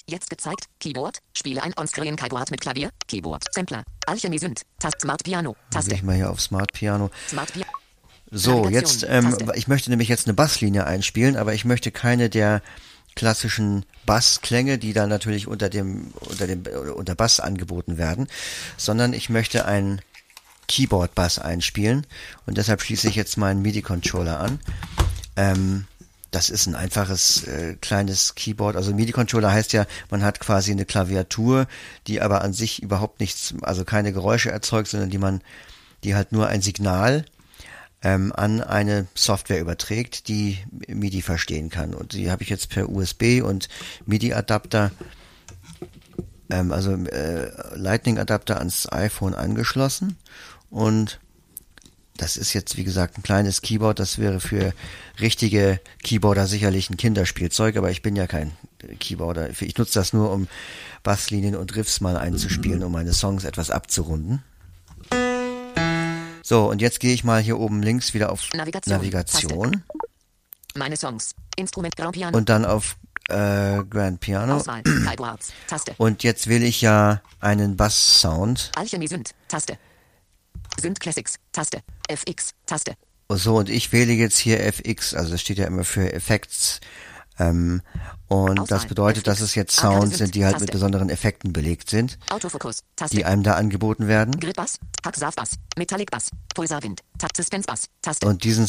Jetzt 0.08 0.30
gezeigt. 0.30 0.66
Keyboard. 0.80 1.18
Spiele 1.32 1.62
ein 1.62 1.72
On-Screen 1.76 2.16
Keyboard 2.16 2.50
mit 2.50 2.60
Klavier. 2.60 2.90
Keyboard. 3.06 3.44
Sampler. 3.52 3.84
Alchemie 4.06 4.38
Synth. 4.38 4.62
Tast 4.78 5.00
Smart 5.00 5.22
Piano. 5.22 5.52
Gehe 5.52 5.60
Taste. 5.70 5.94
ich 5.94 6.02
mal 6.02 6.16
hier 6.16 6.30
auf 6.30 6.40
Smart 6.40 6.72
Piano. 6.72 7.10
Smart 7.28 7.52
Piano. 7.52 7.70
So, 8.30 8.62
Navigation, 8.62 8.72
jetzt, 8.72 9.06
ähm, 9.08 9.30
Taste. 9.30 9.52
ich 9.56 9.68
möchte 9.68 9.90
nämlich 9.90 10.08
jetzt 10.08 10.26
eine 10.26 10.34
Basslinie 10.34 10.86
einspielen, 10.86 11.36
aber 11.36 11.54
ich 11.54 11.64
möchte 11.64 11.90
keine 11.90 12.30
der 12.30 12.62
klassischen 13.14 13.84
Bassklänge, 14.06 14.78
die 14.78 14.92
dann 14.92 15.08
natürlich 15.08 15.46
unter 15.46 15.68
dem, 15.68 16.12
unter 16.20 16.46
dem, 16.46 16.64
unter 16.94 17.14
Bass 17.14 17.40
angeboten 17.40 17.98
werden, 17.98 18.28
sondern 18.76 19.12
ich 19.12 19.28
möchte 19.28 19.64
einen 19.64 20.00
Keyboard-Bass 20.68 21.38
einspielen 21.38 22.06
und 22.46 22.56
deshalb 22.58 22.82
schließe 22.82 23.08
ich 23.08 23.16
jetzt 23.16 23.36
meinen 23.36 23.62
MIDI-Controller 23.62 24.40
an. 24.40 24.60
Ähm, 25.36 25.86
das 26.30 26.48
ist 26.48 26.66
ein 26.66 26.74
einfaches 26.74 27.46
äh, 27.46 27.76
kleines 27.80 28.34
Keyboard. 28.34 28.74
Also 28.74 28.94
MIDI-Controller 28.94 29.52
heißt 29.52 29.74
ja, 29.74 29.86
man 30.10 30.24
hat 30.24 30.40
quasi 30.40 30.72
eine 30.72 30.86
Klaviatur, 30.86 31.66
die 32.06 32.22
aber 32.22 32.42
an 32.42 32.54
sich 32.54 32.82
überhaupt 32.82 33.20
nichts, 33.20 33.54
also 33.60 33.84
keine 33.84 34.14
Geräusche 34.14 34.50
erzeugt, 34.50 34.88
sondern 34.88 35.10
die 35.10 35.18
man, 35.18 35.42
die 36.04 36.14
halt 36.14 36.32
nur 36.32 36.48
ein 36.48 36.62
Signal 36.62 37.26
ähm, 38.02 38.32
an 38.34 38.60
eine 38.60 39.06
Software 39.14 39.60
überträgt, 39.60 40.28
die 40.28 40.58
MIDI 40.88 41.22
verstehen 41.22 41.70
kann. 41.70 41.94
Und 41.94 42.12
die 42.12 42.30
habe 42.30 42.42
ich 42.42 42.48
jetzt 42.48 42.70
per 42.70 42.88
USB 42.88 43.42
und 43.42 43.68
MIDI-Adapter, 44.06 44.90
ähm, 46.50 46.72
also 46.72 46.92
äh, 46.92 47.50
Lightning-Adapter 47.76 48.58
ans 48.58 48.90
iPhone 48.90 49.34
angeschlossen. 49.34 50.16
Und 50.70 51.20
das 52.16 52.36
ist 52.36 52.52
jetzt, 52.52 52.76
wie 52.76 52.84
gesagt, 52.84 53.18
ein 53.18 53.22
kleines 53.22 53.62
Keyboard. 53.62 53.98
Das 53.98 54.18
wäre 54.18 54.40
für 54.40 54.74
richtige 55.20 55.80
Keyboarder 56.02 56.46
sicherlich 56.46 56.90
ein 56.90 56.96
Kinderspielzeug, 56.96 57.76
aber 57.76 57.90
ich 57.90 58.02
bin 58.02 58.16
ja 58.16 58.26
kein 58.26 58.52
Keyboarder. 59.00 59.50
Ich 59.60 59.78
nutze 59.78 59.98
das 59.98 60.12
nur, 60.12 60.30
um 60.30 60.48
Basslinien 61.02 61.56
und 61.56 61.74
Riffs 61.76 62.00
mal 62.00 62.16
einzuspielen, 62.16 62.82
um 62.82 62.92
meine 62.92 63.12
Songs 63.12 63.44
etwas 63.44 63.70
abzurunden. 63.70 64.42
So, 66.52 66.68
und 66.68 66.82
jetzt 66.82 67.00
gehe 67.00 67.14
ich 67.14 67.24
mal 67.24 67.40
hier 67.40 67.58
oben 67.58 67.80
links 67.82 68.12
wieder 68.12 68.30
auf 68.30 68.52
Navigation. 68.52 68.94
Navigation 68.94 69.82
Meine 70.74 70.98
Songs. 70.98 71.34
Instrument 71.56 71.96
Grand 71.96 72.12
Piano. 72.12 72.36
und 72.36 72.50
dann 72.50 72.66
auf 72.66 72.98
äh, 73.30 73.82
Grand 73.88 74.20
Piano. 74.20 74.56
Auswahl. 74.56 74.82
Keyboards. 74.82 75.50
Taste. 75.66 75.94
Und 75.96 76.22
jetzt 76.22 76.48
will 76.48 76.62
ich 76.62 76.82
ja 76.82 77.22
einen 77.40 77.78
Bass-Sound. 77.78 78.70
Alchemie 78.76 79.08
Synth. 79.08 79.30
Taste. 79.48 79.78
Synth 80.78 81.00
Classics. 81.00 81.36
Taste. 81.52 81.80
FX. 82.06 82.50
Taste. 82.66 82.96
So, 83.30 83.56
und 83.56 83.70
ich 83.70 83.90
wähle 83.92 84.12
jetzt 84.12 84.36
hier 84.36 84.62
FX, 84.62 85.14
also 85.14 85.30
das 85.30 85.40
steht 85.40 85.56
ja 85.56 85.66
immer 85.66 85.84
für 85.84 86.12
Effects. 86.12 86.80
Ähm, 87.48 87.82
und 88.28 88.60
Auswahl. 88.60 88.78
das 88.78 88.86
bedeutet, 88.86 89.26
dass 89.26 89.40
es 89.40 89.54
jetzt 89.54 89.76
Sounds 89.76 90.16
sind, 90.18 90.34
die 90.34 90.44
halt 90.44 90.54
mit 90.54 90.68
Taste. 90.68 90.72
besonderen 90.72 91.10
Effekten 91.10 91.52
belegt 91.52 91.90
sind, 91.90 92.18
Autofokus. 92.30 92.82
Taste. 92.96 93.16
die 93.16 93.24
einem 93.24 93.42
da 93.42 93.54
angeboten 93.54 94.06
werden. 94.08 94.38
Bass. 94.56 94.78
Bass. 95.36 95.58
Metallic 95.76 96.10
Bass. 96.10 96.30
Wind. 96.82 97.00
Takt 97.18 97.36
Suspense 97.36 97.66
Bass. 97.66 97.86
Taste. 98.00 98.26
Und 98.26 98.44
diesen 98.44 98.66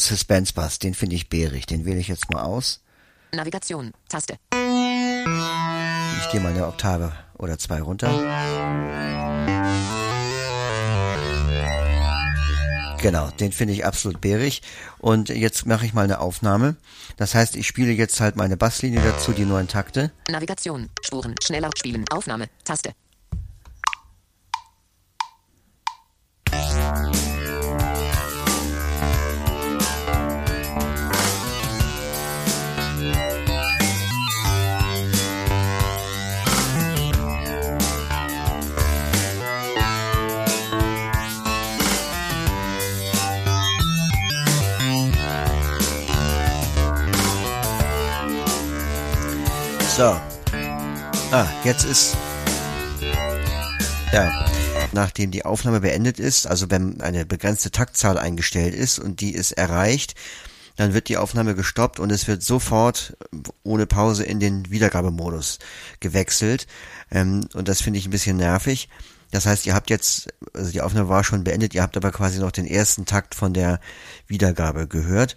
den 0.78 0.94
finde 0.94 1.16
ich 1.16 1.28
bärig, 1.30 1.66
den 1.66 1.84
wähle 1.86 1.98
ich 1.98 2.08
jetzt 2.08 2.30
mal 2.30 2.42
aus. 2.42 2.82
Navigation. 3.32 3.92
Taste. 4.08 4.36
Ich 4.52 6.30
gehe 6.30 6.40
mal 6.40 6.52
eine 6.52 6.66
Oktave 6.66 7.12
oder 7.38 7.58
zwei 7.58 7.80
runter. 7.80 9.22
Genau, 13.04 13.28
den 13.38 13.52
finde 13.52 13.74
ich 13.74 13.84
absolut 13.84 14.22
bärig. 14.22 14.62
Und 14.96 15.28
jetzt 15.28 15.66
mache 15.66 15.84
ich 15.84 15.92
mal 15.92 16.04
eine 16.04 16.20
Aufnahme. 16.20 16.76
Das 17.18 17.34
heißt, 17.34 17.54
ich 17.54 17.66
spiele 17.66 17.92
jetzt 17.92 18.18
halt 18.18 18.36
meine 18.36 18.56
Basslinie 18.56 19.02
dazu, 19.02 19.32
die 19.32 19.44
neun 19.44 19.68
Takte. 19.68 20.10
Navigation. 20.30 20.88
Spuren. 21.02 21.34
Schneller 21.44 21.68
spielen. 21.76 22.06
Aufnahme. 22.08 22.46
Taste. 22.64 22.94
Jetzt 51.64 51.84
ist. 51.84 52.16
Ja. 54.12 54.46
Nachdem 54.92 55.30
die 55.30 55.44
Aufnahme 55.44 55.80
beendet 55.80 56.20
ist, 56.20 56.46
also 56.46 56.70
wenn 56.70 57.00
eine 57.00 57.26
begrenzte 57.26 57.70
Taktzahl 57.70 58.18
eingestellt 58.18 58.74
ist 58.74 58.98
und 58.98 59.20
die 59.20 59.34
ist 59.34 59.52
erreicht, 59.52 60.14
dann 60.76 60.92
wird 60.92 61.08
die 61.08 61.16
Aufnahme 61.16 61.54
gestoppt 61.54 61.98
und 62.00 62.10
es 62.10 62.28
wird 62.28 62.42
sofort 62.42 63.16
ohne 63.62 63.86
Pause 63.86 64.24
in 64.24 64.40
den 64.40 64.70
Wiedergabemodus 64.70 65.58
gewechselt. 66.00 66.66
Ähm, 67.10 67.48
und 67.54 67.68
das 67.68 67.80
finde 67.80 67.98
ich 67.98 68.06
ein 68.06 68.10
bisschen 68.10 68.36
nervig. 68.36 68.88
Das 69.30 69.46
heißt, 69.46 69.66
ihr 69.66 69.74
habt 69.74 69.90
jetzt, 69.90 70.28
also 70.52 70.70
die 70.70 70.80
Aufnahme 70.80 71.08
war 71.08 71.24
schon 71.24 71.44
beendet, 71.44 71.74
ihr 71.74 71.82
habt 71.82 71.96
aber 71.96 72.12
quasi 72.12 72.38
noch 72.38 72.52
den 72.52 72.66
ersten 72.66 73.04
Takt 73.06 73.34
von 73.34 73.52
der 73.52 73.80
Wiedergabe 74.26 74.86
gehört. 74.86 75.36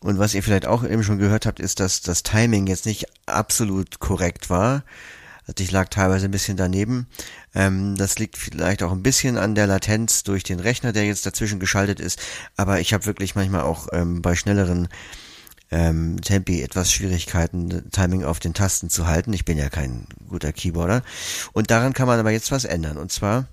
Und 0.00 0.18
was 0.18 0.34
ihr 0.34 0.42
vielleicht 0.42 0.66
auch 0.66 0.84
eben 0.84 1.02
schon 1.02 1.18
gehört 1.18 1.46
habt, 1.46 1.60
ist, 1.60 1.80
dass 1.80 2.00
das 2.00 2.22
Timing 2.22 2.66
jetzt 2.66 2.86
nicht 2.86 3.06
absolut 3.26 4.00
korrekt 4.00 4.50
war. 4.50 4.84
Also 5.46 5.62
ich 5.62 5.70
lag 5.70 5.88
teilweise 5.88 6.26
ein 6.26 6.32
bisschen 6.32 6.56
daneben. 6.56 7.06
Ähm, 7.54 7.96
das 7.96 8.18
liegt 8.18 8.36
vielleicht 8.36 8.82
auch 8.82 8.92
ein 8.92 9.02
bisschen 9.02 9.38
an 9.38 9.54
der 9.54 9.66
Latenz 9.66 10.24
durch 10.24 10.42
den 10.42 10.60
Rechner, 10.60 10.92
der 10.92 11.04
jetzt 11.04 11.24
dazwischen 11.24 11.60
geschaltet 11.60 12.00
ist. 12.00 12.20
Aber 12.56 12.80
ich 12.80 12.92
habe 12.92 13.06
wirklich 13.06 13.34
manchmal 13.34 13.62
auch 13.62 13.88
ähm, 13.92 14.22
bei 14.22 14.34
schnelleren 14.34 14.88
ähm, 15.70 16.20
Tempi 16.20 16.62
etwas 16.62 16.92
Schwierigkeiten, 16.92 17.90
Timing 17.90 18.24
auf 18.24 18.40
den 18.40 18.54
Tasten 18.54 18.90
zu 18.90 19.06
halten. 19.06 19.32
Ich 19.32 19.44
bin 19.44 19.56
ja 19.56 19.68
kein 19.68 20.06
guter 20.28 20.52
Keyboarder. 20.52 21.02
Und 21.52 21.70
daran 21.70 21.92
kann 21.92 22.06
man 22.06 22.18
aber 22.18 22.30
jetzt 22.30 22.50
was 22.50 22.64
ändern. 22.64 22.96
Und 22.96 23.12
zwar 23.12 23.46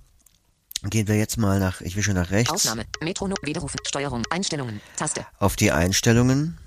gehen 0.84 1.08
wir 1.08 1.16
jetzt 1.16 1.38
mal 1.38 1.60
nach, 1.60 1.82
ich 1.82 1.96
wische 1.96 2.14
nach 2.14 2.32
rechts, 2.32 2.52
Aufnahme. 2.52 2.86
Metronom. 3.02 3.38
Widerrufen. 3.44 3.80
Steuerung. 3.88 4.24
Einstellungen. 4.30 4.82
Taste. 4.96 5.26
auf 5.40 5.56
die 5.56 5.72
Einstellungen. 5.72 6.58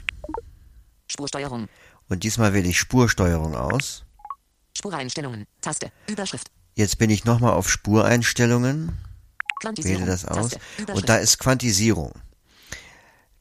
Spursteuerung. 1.08 1.68
Und 2.08 2.22
diesmal 2.22 2.54
wähle 2.54 2.68
ich 2.68 2.78
Spursteuerung 2.78 3.54
aus. 3.54 4.05
Spureinstellungen. 4.76 5.46
Taste. 5.60 5.90
Überschrift. 6.08 6.50
Jetzt 6.74 6.98
bin 6.98 7.10
ich 7.10 7.24
nochmal 7.24 7.52
auf 7.52 7.70
Spureinstellungen, 7.70 8.96
Quantisierung. 9.60 10.02
wähle 10.02 10.10
das 10.10 10.24
aus 10.26 10.50
Taste. 10.50 10.92
und 10.92 11.08
da 11.08 11.16
ist 11.16 11.38
Quantisierung. 11.38 12.12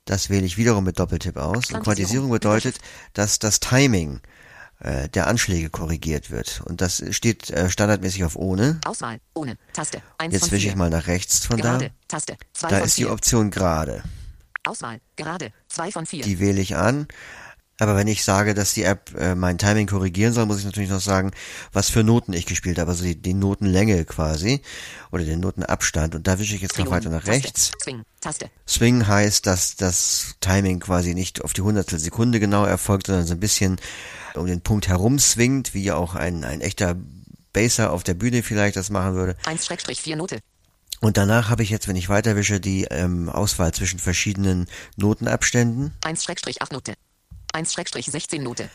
Das 0.05 0.29
wähle 0.29 0.45
ich 0.45 0.57
wiederum 0.57 0.83
mit 0.83 0.99
Doppeltipp 0.99 1.35
aus. 1.37 1.55
Und 1.55 1.83
Quantisierung. 1.83 1.83
Quantisierung 1.83 2.29
bedeutet, 2.31 2.77
dass 3.13 3.39
das 3.39 3.59
Timing 3.59 4.21
äh, 4.79 5.09
der 5.09 5.27
Anschläge 5.27 5.69
korrigiert 5.69 6.29
wird. 6.31 6.61
Und 6.65 6.81
das 6.81 7.03
steht 7.11 7.49
äh, 7.49 7.69
standardmäßig 7.69 8.23
auf 8.23 8.35
ohne. 8.35 8.79
Auswahl. 8.85 9.19
Ohne. 9.33 9.57
Taste. 9.73 10.01
Jetzt 10.29 10.51
wische 10.51 10.67
ich 10.67 10.75
mal 10.75 10.89
nach 10.89 11.07
rechts 11.07 11.45
von 11.45 11.57
Gerade. 11.57 11.89
da. 11.89 11.95
Taste. 12.07 12.37
Da 12.61 12.79
ist 12.79 12.97
die. 12.97 13.07
Option 13.07 13.51
gerade. 13.51 14.03
Auswahl. 14.63 14.99
Gerade. 15.15 15.51
Zwei 15.69 15.91
von 15.91 16.05
vier. 16.05 16.23
Die 16.23 16.39
wähle 16.39 16.61
ich 16.61 16.75
an. 16.75 17.07
Aber 17.79 17.97
wenn 17.97 18.07
ich 18.07 18.23
sage, 18.23 18.53
dass 18.53 18.73
die 18.73 18.83
App 18.83 19.13
äh, 19.17 19.35
mein 19.35 19.57
Timing 19.57 19.87
korrigieren 19.87 20.31
soll, 20.31 20.45
muss 20.45 20.59
ich 20.59 20.65
natürlich 20.65 20.89
noch 20.89 21.01
sagen, 21.01 21.31
was 21.73 21.89
für 21.89 22.03
Noten 22.03 22.31
ich 22.31 22.45
gespielt 22.45 22.79
habe. 22.79 22.91
Also 22.91 23.03
die, 23.03 23.21
die 23.21 23.33
Notenlänge 23.33 24.05
quasi 24.05 24.61
oder 25.11 25.25
den 25.25 25.41
Notenabstand. 25.41 26.15
Und 26.15 26.25
da 26.27 26.39
wische 26.39 26.55
ich 26.55 26.61
jetzt 26.61 26.79
noch 26.79 26.89
weiter 26.89 27.09
nach 27.09 27.27
rechts. 27.27 27.71
Swing. 27.83 28.03
Taste. 28.21 28.49
Swing 28.67 29.07
heißt, 29.07 29.45
dass 29.45 29.75
das 29.75 30.35
Timing 30.39 30.79
quasi 30.79 31.13
nicht 31.13 31.43
auf 31.43 31.51
die 31.51 31.61
Hundertstel 31.61 31.99
Sekunde 31.99 32.39
genau 32.39 32.63
erfolgt, 32.63 33.07
sondern 33.07 33.27
so 33.27 33.33
ein 33.33 33.41
bisschen 33.41 33.77
um 34.35 34.47
den 34.47 34.61
Punkt 34.61 34.87
herum 34.87 35.19
swingt, 35.19 35.73
wie 35.73 35.91
auch 35.91 36.15
ein, 36.15 36.43
ein 36.45 36.61
echter 36.61 36.95
Basser 37.51 37.91
auf 37.91 38.03
der 38.03 38.13
Bühne 38.13 38.41
vielleicht 38.41 38.77
das 38.77 38.89
machen 38.89 39.15
würde. 39.15 39.35
Eins 39.45 39.65
Schrägstrich 39.65 40.01
vier 40.01 40.15
Note. 40.15 40.39
Und 41.01 41.17
danach 41.17 41.49
habe 41.49 41.61
ich 41.61 41.69
jetzt, 41.69 41.87
wenn 41.87 41.95
ich 41.97 42.09
weiterwische, 42.09 42.59
die 42.59 42.85
ähm, 42.85 43.29
Auswahl 43.29 43.73
zwischen 43.73 43.99
verschiedenen 43.99 44.67
Notenabständen. 44.95 45.93
Eins 46.03 46.23
Schrägstrich 46.23 46.61
acht 46.61 46.71
Note. 46.71 46.93
Eins 47.55 47.71
Schrägstrich 47.71 48.07
sechzehn 48.07 48.43
Note. 48.43 48.67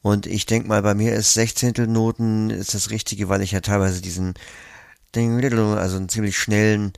Und 0.00 0.24
ich 0.24 0.46
denke 0.46 0.66
mal, 0.66 0.80
bei 0.80 0.94
mir 0.94 1.12
ist 1.12 1.34
Sechzehntelnoten 1.34 2.48
ist 2.48 2.72
das 2.72 2.88
Richtige, 2.88 3.28
weil 3.28 3.42
ich 3.42 3.52
ja 3.52 3.60
teilweise 3.60 4.00
diesen 4.00 4.32
Ding, 5.14 5.44
also 5.76 5.98
einen 5.98 6.08
ziemlich 6.08 6.38
schnellen 6.38 6.94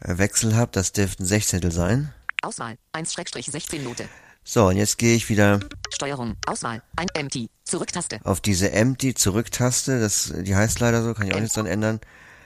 äh, 0.00 0.18
Wechsel 0.18 0.56
habe. 0.56 0.70
Das 0.72 0.92
dürften 0.92 1.24
Sechzehntel 1.24 1.72
sein. 1.72 2.12
Auswahl. 2.42 2.76
Eins 2.92 3.14
Schrägstrich 3.14 3.46
sechzehn 3.46 3.82
Note. 3.82 4.10
So, 4.44 4.66
und 4.66 4.76
jetzt 4.76 4.98
gehe 4.98 5.16
ich 5.16 5.30
wieder 5.30 5.58
Steuerung. 5.90 6.36
Auswahl. 6.46 6.82
Ein 6.96 7.08
Empty. 7.14 7.48
Zurücktaste. 7.64 8.20
auf 8.24 8.42
diese 8.42 8.70
Empty 8.70 9.14
Zurücktaste. 9.14 10.00
Das, 10.00 10.34
die 10.36 10.54
heißt 10.54 10.80
leider 10.80 11.02
so, 11.02 11.14
kann 11.14 11.28
ich 11.28 11.34
auch 11.34 11.40
nichts 11.40 11.54
dran 11.54 11.64
ändern. 11.64 11.98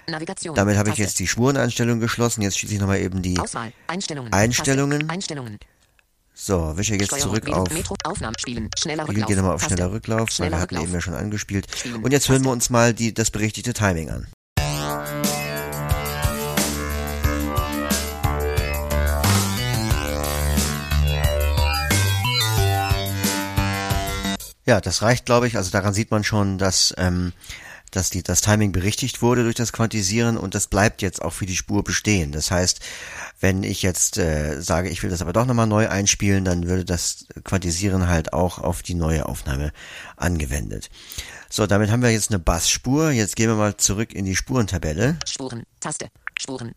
Navigation. 0.06 0.54
Damit 0.54 0.76
habe 0.76 0.90
ich 0.90 0.96
jetzt 0.96 1.18
die 1.18 1.26
Spureneinstellung 1.26 1.98
geschlossen. 1.98 2.42
Jetzt 2.42 2.56
schließe 2.56 2.74
ich 2.74 2.80
nochmal 2.80 3.00
eben 3.00 3.20
die. 3.20 3.36
Auswahl. 3.40 3.72
Einstellungen. 3.88 4.32
Einstellungen. 4.32 5.00
Taste. 5.00 5.12
Einstellungen. 5.12 5.58
So, 6.34 6.76
wische 6.76 6.94
jetzt 6.94 7.06
Steuerung. 7.08 7.34
zurück 7.34 7.48
auf. 7.52 7.70
Metro. 7.70 7.94
Aufnahmen 8.04 8.36
spielen. 8.38 8.68
Schneller 8.78 9.04
Wir 9.04 9.10
Rücklauf. 9.10 9.26
gehen 9.28 9.36
nochmal 9.36 9.54
auf 9.54 9.60
Taste. 9.60 9.74
schneller 9.76 9.92
Rücklauf, 9.92 10.28
weil 10.38 10.50
wir 10.50 10.56
hatten 10.58 10.62
Rücklauf. 10.74 10.84
eben 10.84 10.92
ja 10.94 11.00
schon 11.00 11.14
angespielt. 11.14 11.66
Spielen. 11.76 12.02
Und 12.02 12.10
jetzt 12.12 12.28
hören 12.28 12.38
Taste. 12.38 12.48
wir 12.48 12.52
uns 12.52 12.70
mal 12.70 12.94
die, 12.94 13.12
das 13.14 13.30
berichtete 13.30 13.72
Timing 13.74 14.10
an. 14.10 14.26
Ja, 24.64 24.80
das 24.80 25.02
reicht, 25.02 25.26
glaube 25.26 25.48
ich. 25.48 25.56
Also 25.56 25.70
daran 25.70 25.92
sieht 25.92 26.10
man 26.12 26.22
schon, 26.22 26.56
dass, 26.56 26.94
ähm, 26.96 27.32
dass 27.92 28.10
die, 28.10 28.22
das 28.22 28.40
Timing 28.40 28.72
berichtigt 28.72 29.22
wurde 29.22 29.44
durch 29.44 29.54
das 29.54 29.72
Quantisieren 29.72 30.36
und 30.36 30.54
das 30.54 30.66
bleibt 30.66 31.02
jetzt 31.02 31.22
auch 31.22 31.32
für 31.32 31.46
die 31.46 31.56
Spur 31.56 31.84
bestehen. 31.84 32.32
Das 32.32 32.50
heißt, 32.50 32.80
wenn 33.40 33.62
ich 33.62 33.82
jetzt 33.82 34.18
äh, 34.18 34.60
sage, 34.60 34.88
ich 34.88 35.02
will 35.02 35.10
das 35.10 35.22
aber 35.22 35.32
doch 35.32 35.46
nochmal 35.46 35.66
neu 35.66 35.88
einspielen, 35.88 36.44
dann 36.44 36.66
würde 36.66 36.84
das 36.84 37.26
Quantisieren 37.44 38.08
halt 38.08 38.32
auch 38.32 38.58
auf 38.58 38.82
die 38.82 38.94
neue 38.94 39.26
Aufnahme 39.26 39.72
angewendet. 40.16 40.90
So, 41.48 41.66
damit 41.66 41.90
haben 41.90 42.02
wir 42.02 42.10
jetzt 42.10 42.30
eine 42.30 42.38
Bassspur. 42.38 43.10
Jetzt 43.10 43.36
gehen 43.36 43.48
wir 43.48 43.56
mal 43.56 43.76
zurück 43.76 44.14
in 44.14 44.24
die 44.24 44.36
Spurentabelle. 44.36 45.18
Spuren. 45.26 45.64
Taste. 45.80 46.08
Spuren. 46.40 46.72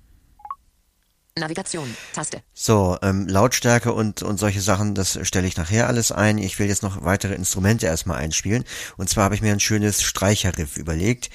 Navigation. 1.37 1.97
Taste. 2.13 2.41
So, 2.53 2.97
ähm, 3.01 3.27
Lautstärke 3.27 3.91
und, 3.91 4.23
und 4.23 4.37
solche 4.37 4.61
Sachen, 4.61 4.95
das 4.95 5.19
stelle 5.23 5.47
ich 5.47 5.57
nachher 5.57 5.87
alles 5.87 6.13
ein. 6.13 6.37
Ich 6.37 6.57
will 6.59 6.67
jetzt 6.67 6.81
noch 6.81 7.03
weitere 7.03 7.33
Instrumente 7.33 7.87
erstmal 7.87 8.19
einspielen. 8.19 8.63
Und 8.95 9.09
zwar 9.09 9.25
habe 9.25 9.35
ich 9.35 9.41
mir 9.41 9.51
ein 9.51 9.59
schönes 9.59 10.01
Streicherriff 10.01 10.77
überlegt. 10.77 11.29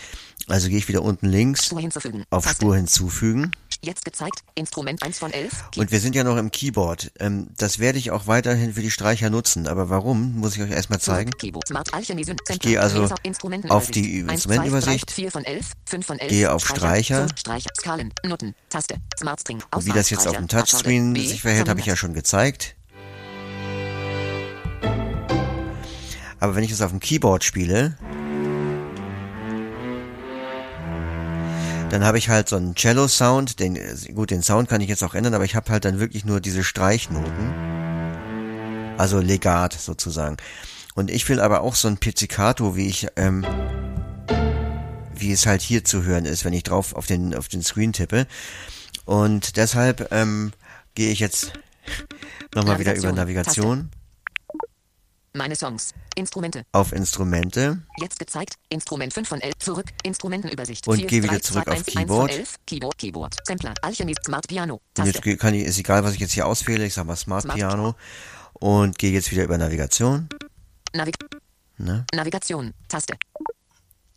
Also 0.50 0.68
gehe 0.68 0.78
ich 0.78 0.88
wieder 0.88 1.02
unten 1.02 1.26
links 1.26 1.66
Spur 1.66 1.80
hinzufügen. 1.80 2.24
auf 2.30 2.44
Taste. 2.44 2.56
Spur 2.56 2.76
hinzufügen. 2.76 3.52
Jetzt 3.82 4.04
gezeigt. 4.04 4.42
Instrument 4.56 5.02
1 5.02 5.18
von 5.18 5.32
11. 5.32 5.70
Key. 5.70 5.80
Und 5.80 5.90
wir 5.90 6.00
sind 6.00 6.14
ja 6.14 6.22
noch 6.22 6.36
im 6.36 6.50
Keyboard. 6.50 7.12
Ähm, 7.18 7.48
das 7.56 7.78
werde 7.78 7.98
ich 7.98 8.10
auch 8.10 8.26
weiterhin 8.26 8.74
für 8.74 8.82
die 8.82 8.90
Streicher 8.90 9.30
nutzen. 9.30 9.66
Aber 9.66 9.88
warum, 9.88 10.34
muss 10.34 10.54
ich 10.56 10.62
euch 10.62 10.70
erstmal 10.70 11.00
zeigen. 11.00 11.30
Ich 11.40 12.58
gehe 12.58 12.78
also 12.80 13.04
auf 13.04 13.90
die 13.90 14.18
Instrumentenübersicht, 14.26 15.10
4 15.10 15.30
von 15.30 15.44
11, 15.44 15.66
5 15.86 16.06
von 16.06 16.18
11. 16.18 16.28
gehe 16.28 16.52
auf 16.52 16.66
Streicher. 16.66 17.22
Und 17.22 17.46
wie 19.86 19.92
das 19.92 20.10
jetzt 20.10 20.26
auf 20.26 20.36
dem 20.36 20.48
Touchscreen 20.48 21.14
sich 21.14 21.40
verhält, 21.40 21.70
habe 21.70 21.80
ich 21.80 21.86
ja 21.86 21.96
schon 21.96 22.12
gezeigt. 22.12 22.76
Aber 26.38 26.54
wenn 26.54 26.64
ich 26.64 26.70
es 26.70 26.82
auf 26.82 26.90
dem 26.90 27.00
Keyboard 27.00 27.44
spiele, 27.44 27.96
dann 31.90 32.04
habe 32.04 32.18
ich 32.18 32.28
halt 32.28 32.48
so 32.48 32.56
einen 32.56 32.74
Cello-Sound, 32.76 33.58
den, 33.58 33.78
gut, 34.14 34.30
den 34.30 34.42
Sound 34.42 34.68
kann 34.68 34.80
ich 34.80 34.88
jetzt 34.88 35.02
auch 35.02 35.14
ändern, 35.14 35.34
aber 35.34 35.44
ich 35.44 35.56
habe 35.56 35.70
halt 35.72 35.84
dann 35.84 35.98
wirklich 35.98 36.24
nur 36.24 36.40
diese 36.40 36.62
Streichnoten. 36.62 37.52
Also 38.96 39.18
Legat 39.18 39.72
sozusagen. 39.72 40.36
Und 40.94 41.10
ich 41.10 41.28
will 41.28 41.40
aber 41.40 41.62
auch 41.62 41.74
so 41.74 41.88
ein 41.88 41.98
Pizzicato, 41.98 42.76
wie 42.76 42.86
ich, 42.86 43.08
ähm, 43.16 43.44
wie 45.14 45.32
es 45.32 45.46
halt 45.46 45.62
hier 45.62 45.84
zu 45.84 46.04
hören 46.04 46.26
ist, 46.26 46.44
wenn 46.44 46.52
ich 46.52 46.62
drauf 46.62 46.94
auf 46.94 47.06
den, 47.06 47.34
auf 47.34 47.48
den 47.48 47.62
Screen 47.62 47.92
tippe. 47.92 48.26
Und 49.04 49.56
deshalb 49.56 50.12
ähm, 50.12 50.52
gehe 50.94 51.10
ich 51.10 51.18
jetzt 51.18 51.52
nochmal 52.54 52.78
wieder 52.78 52.94
über 52.94 53.12
Navigation. 53.12 53.90
Meine 55.32 55.54
Songs. 55.54 55.94
Instrumente. 56.16 56.64
auf 56.72 56.92
Instrumente 56.92 57.80
Jetzt 58.00 58.18
gezeigt. 58.18 58.54
Instrument 58.68 59.12
5 59.14 59.28
von 59.28 59.40
11. 59.40 59.54
Zurück. 59.60 59.86
Instrumentenübersicht. 60.02 60.88
Und 60.88 60.96
4, 60.98 61.06
geh 61.06 61.22
wieder 61.22 61.34
3, 61.34 61.38
zurück 61.38 61.64
2, 61.64 61.70
auf 61.70 61.76
1, 61.78 61.86
Keyboard. 61.86 62.30
1 62.30 62.32
von 62.32 62.38
11. 62.40 62.54
Keyboard. 62.66 62.98
Keyboard. 62.98 63.36
Sampler. 63.46 63.74
Alchemy. 63.82 64.14
Smart 64.26 64.48
Piano. 64.48 64.74
Und 64.74 64.80
Taste. 64.94 65.10
jetzt 65.12 65.22
ge- 65.22 65.36
kann 65.36 65.54
ich, 65.54 65.64
ist 65.64 65.78
egal, 65.78 66.02
was 66.02 66.14
ich 66.14 66.20
jetzt 66.20 66.32
hier 66.32 66.46
auswähle, 66.46 66.84
ich 66.84 66.94
sag 66.94 67.06
mal 67.06 67.14
Smart 67.16 67.42
Smart. 67.44 67.56
Piano 67.58 67.94
und 68.54 68.98
gehe 68.98 69.12
jetzt 69.12 69.30
wieder 69.30 69.44
über 69.44 69.56
Navigation. 69.56 70.28
Navig 70.92 71.14
Ne? 71.78 72.04
Navigation. 72.12 72.74
Taste. 72.88 73.14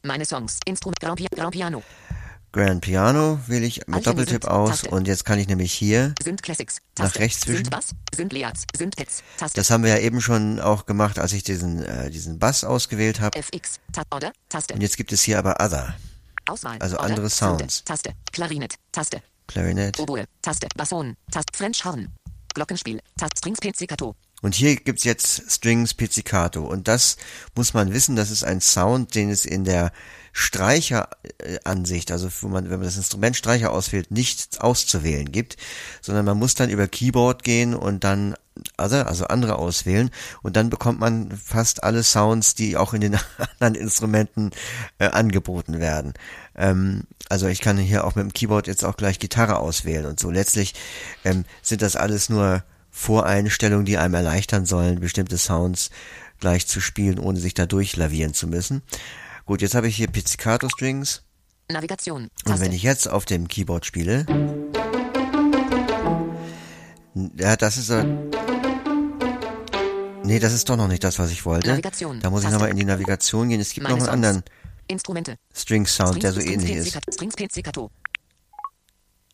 Meine 0.01 0.25
Songs. 0.25 0.59
Instrument. 0.65 0.99
Grand, 0.99 1.19
Grand 1.31 1.51
Piano. 1.51 1.83
Grand 2.53 2.81
Piano 2.81 3.39
wähle 3.47 3.65
ich 3.65 3.87
mit 3.87 4.05
Doppeltipp 4.05 4.45
aus 4.45 4.83
und 4.83 5.07
jetzt 5.07 5.25
kann 5.25 5.39
ich 5.39 5.47
nämlich 5.47 5.73
hier, 5.73 6.13
Classics. 6.43 6.77
Nach 6.99 7.15
rechts 7.15 7.41
zwischen. 7.41 7.65
Sind 7.65 7.71
Bass. 7.71 7.95
Leats. 8.31 8.65
Hits. 8.95 9.23
Das 9.55 9.71
haben 9.71 9.83
wir 9.83 9.89
ja 9.89 9.97
eben 9.97 10.21
schon 10.21 10.59
auch 10.59 10.85
gemacht, 10.85 11.17
als 11.17 11.33
ich 11.33 11.41
diesen, 11.41 11.83
äh, 11.83 12.11
diesen 12.11 12.37
Bass 12.37 12.63
ausgewählt 12.63 13.19
habe. 13.19 13.37
FX. 13.39 13.79
Ta 13.91 14.03
Order. 14.11 14.31
Taste. 14.49 14.75
Und 14.75 14.81
jetzt 14.81 14.97
gibt 14.97 15.11
es 15.11 15.23
hier 15.23 15.39
aber 15.39 15.55
Other, 15.59 15.95
Auswahl. 16.45 16.77
also 16.79 16.97
Order. 16.97 17.09
andere 17.09 17.29
Sounds. 17.31 17.83
Taste. 17.85 18.13
Klarinett. 18.31 18.75
Taste. 18.91 19.23
Clarinet. 19.47 19.99
Oboe. 19.99 20.25
Taste. 20.43 20.67
Basson. 20.77 21.17
Taste. 21.31 21.51
French 21.55 21.83
Horn. 21.83 22.09
Glockenspiel. 22.53 22.99
Taste. 23.17 23.39
Strings 23.39 23.59
Pizzicato. 23.61 24.15
Und 24.43 24.53
hier 24.53 24.75
gibt's 24.75 25.05
jetzt 25.05 25.51
Strings 25.51 25.95
Pizzicato. 25.95 26.65
Und 26.65 26.87
das 26.87 27.17
muss 27.55 27.73
man 27.73 27.93
wissen, 27.93 28.15
das 28.15 28.29
ist 28.29 28.43
ein 28.43 28.61
Sound, 28.61 29.15
den 29.15 29.31
es 29.31 29.45
in 29.45 29.63
der 29.63 29.91
Streicheransicht, 30.33 32.11
also 32.11 32.27
wo 32.41 32.47
man, 32.47 32.65
wenn 32.65 32.79
man 32.79 32.87
das 32.87 32.97
Instrument 32.97 33.37
Streicher 33.37 33.71
auswählt, 33.71 34.09
nicht 34.09 34.59
auszuwählen 34.61 35.31
gibt, 35.31 35.57
sondern 36.01 36.25
man 36.25 36.39
muss 36.39 36.55
dann 36.55 36.71
über 36.71 36.87
Keyboard 36.87 37.43
gehen 37.43 37.75
und 37.75 38.03
dann 38.03 38.35
also, 38.77 38.97
also 38.97 39.25
andere 39.25 39.57
auswählen 39.57 40.09
und 40.41 40.55
dann 40.55 40.69
bekommt 40.69 40.99
man 40.99 41.31
fast 41.31 41.83
alle 41.83 42.03
Sounds, 42.03 42.55
die 42.55 42.77
auch 42.77 42.93
in 42.93 43.01
den 43.01 43.17
anderen 43.59 43.75
Instrumenten 43.75 44.51
äh, 44.99 45.07
angeboten 45.07 45.79
werden. 45.79 46.13
Ähm, 46.55 47.03
also 47.29 47.47
ich 47.47 47.61
kann 47.61 47.77
hier 47.77 48.05
auch 48.05 48.15
mit 48.15 48.25
dem 48.25 48.33
Keyboard 48.33 48.67
jetzt 48.67 48.83
auch 48.85 48.97
gleich 48.97 49.19
Gitarre 49.19 49.57
auswählen 49.57 50.05
und 50.05 50.19
so. 50.19 50.29
Letztlich 50.29 50.73
ähm, 51.23 51.45
sind 51.61 51.81
das 51.81 51.95
alles 51.95 52.29
nur 52.29 52.63
Voreinstellungen, 52.91 53.85
die 53.85 53.97
einem 53.97 54.13
erleichtern 54.13 54.65
sollen, 54.65 54.99
bestimmte 54.99 55.37
Sounds 55.37 55.89
gleich 56.39 56.67
zu 56.67 56.79
spielen, 56.79 57.19
ohne 57.19 57.39
sich 57.39 57.53
da 57.53 57.65
durchlavieren 57.65 58.33
zu 58.33 58.47
müssen. 58.47 58.81
Gut, 59.45 59.61
jetzt 59.61 59.75
habe 59.75 59.87
ich 59.87 59.95
hier 59.95 60.07
Pizzicato 60.07 60.69
Strings 60.69 61.23
Navigation. 61.69 62.23
und 62.23 62.31
Taste. 62.45 62.61
wenn 62.65 62.71
ich 62.71 62.83
jetzt 62.83 63.07
auf 63.09 63.25
dem 63.25 63.47
Keyboard 63.47 63.85
spiele, 63.85 64.25
ja, 67.37 67.55
das 67.55 67.77
ist 67.77 67.91
Nee, 70.25 70.39
das 70.39 70.53
ist 70.53 70.69
doch 70.69 70.77
noch 70.77 70.87
nicht 70.87 71.03
das, 71.03 71.19
was 71.19 71.31
ich 71.31 71.45
wollte. 71.45 71.67
Navigation. 71.69 72.21
Da 72.21 72.29
muss 72.29 72.45
ich 72.45 72.49
nochmal 72.49 72.69
in 72.69 72.77
die 72.77 72.85
Navigation 72.85 73.49
gehen. 73.49 73.59
Es 73.59 73.73
gibt 73.73 73.83
Meine 73.83 73.97
noch 73.99 74.07
einen 74.07 74.23
Songs. 74.23 74.35
anderen 74.37 74.43
Instrumente. 74.87 75.35
String 75.53 75.85
Sound, 75.85 76.23
der 76.23 76.31
so 76.31 76.39
Strings- 76.39 76.63
ähnlich 76.63 76.87
Strings 76.87 76.95
ist. 77.07 77.13
Strings 77.15 77.35
Pizzicato. 77.35 77.91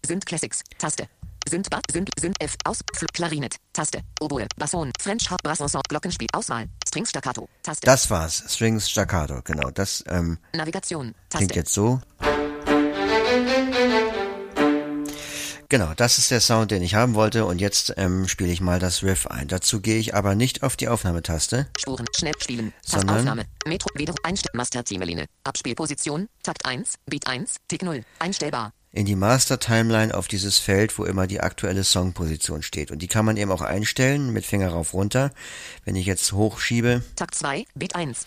Sind 0.04 0.26
Classics. 0.26 0.63
Taste. 0.80 1.08
Bass. 1.69 1.82
Sind, 1.91 2.10
sind 2.19 2.41
F. 2.41 2.56
Aus. 2.65 2.80
Klarinett. 3.13 3.58
Taste. 3.74 4.02
Oboe. 4.19 4.48
Basson. 4.58 4.91
French 5.00 5.30
Harp. 5.30 5.41
Brass. 5.43 5.60
Glockenspiel. 5.88 6.28
Auswahl. 6.34 6.67
Strings 6.89 7.12
Staccato. 7.12 7.47
Taste. 7.62 7.86
Das 7.86 8.10
war's. 8.10 8.43
Strings 8.47 8.89
Staccato, 8.89 9.41
genau. 9.43 9.69
Das 9.69 10.04
ähm, 10.08 10.39
Navigation. 10.56 11.13
klingt 11.30 11.52
Taste. 11.52 11.60
jetzt 11.60 11.71
so. 11.71 12.02
Genau, 15.71 15.93
das 15.95 16.17
ist 16.17 16.32
der 16.32 16.39
Sound, 16.41 16.71
den 16.71 16.82
ich 16.82 16.95
haben 16.95 17.13
wollte 17.13 17.45
und 17.45 17.62
jetzt 17.62 17.93
ähm, 17.97 18.28
spiele 18.28 18.52
ich 18.52 18.60
mal 18.60 18.80
das 18.80 19.04
Riff 19.04 19.28
ein. 19.28 19.47
Dazu 19.47 19.82
gehe 19.82 19.99
ich 19.99 20.15
aber 20.15 20.34
nicht 20.34 20.63
auf 20.63 20.75
die 20.78 20.88
Aufnahmetaste. 20.88 21.67
Spuren, 21.78 22.08
schnell 22.17 22.34
spielen, 22.39 22.73
Sondern- 22.84 23.17
Tastaufnahme, 23.17 23.45
Metro, 23.67 23.89
wieder, 23.93 24.15
Einstell, 24.23 24.49
Master, 24.56 24.84
Abspielposition, 25.43 26.28
Takt 26.41 26.65
1, 26.65 26.95
Beat 27.06 27.28
1, 27.28 27.58
Tick 27.67 27.84
0, 27.84 28.02
einstellbar, 28.17 28.73
in 28.91 29.06
die 29.06 29.15
Master 29.15 29.60
Timeline 29.60 30.13
auf 30.13 30.28
dieses 30.28 30.58
Feld, 30.58 30.97
wo 30.97 31.04
immer 31.04 31.28
die 31.28 31.41
aktuelle 31.41 31.84
Songposition 31.84 32.63
steht. 32.63 32.91
Und 32.91 32.99
die 32.99 33.08
kann 33.08 33.25
man 33.25 33.38
eben 33.38 33.52
auch 33.52 33.62
einstellen 33.62 34.34
mit 34.34 34.45
Finger 34.45 34.69
rauf 34.69 34.93
runter. 34.93 35.32
Wenn 35.86 35.95
ich 35.95 36.06
jetzt 36.06 36.32
hochschiebe, 36.34 37.04
Takt 37.15 37.36
2, 37.36 37.65
Beat 37.75 37.95
1, 37.95 38.25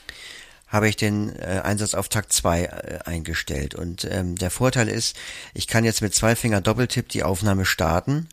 habe 0.68 0.88
ich 0.88 0.96
den 0.96 1.36
äh, 1.38 1.60
Einsatz 1.64 1.94
auf 1.94 2.08
Takt 2.08 2.32
2 2.32 2.62
äh, 2.62 2.98
eingestellt. 3.04 3.74
Und 3.74 4.04
ähm, 4.10 4.36
der 4.36 4.50
Vorteil 4.50 4.88
ist, 4.88 5.16
ich 5.52 5.66
kann 5.66 5.84
jetzt 5.84 6.00
mit 6.00 6.14
zwei 6.14 6.36
Finger 6.36 6.60
Doppeltipp 6.60 7.08
die 7.08 7.24
Aufnahme 7.24 7.66
starten 7.66 8.28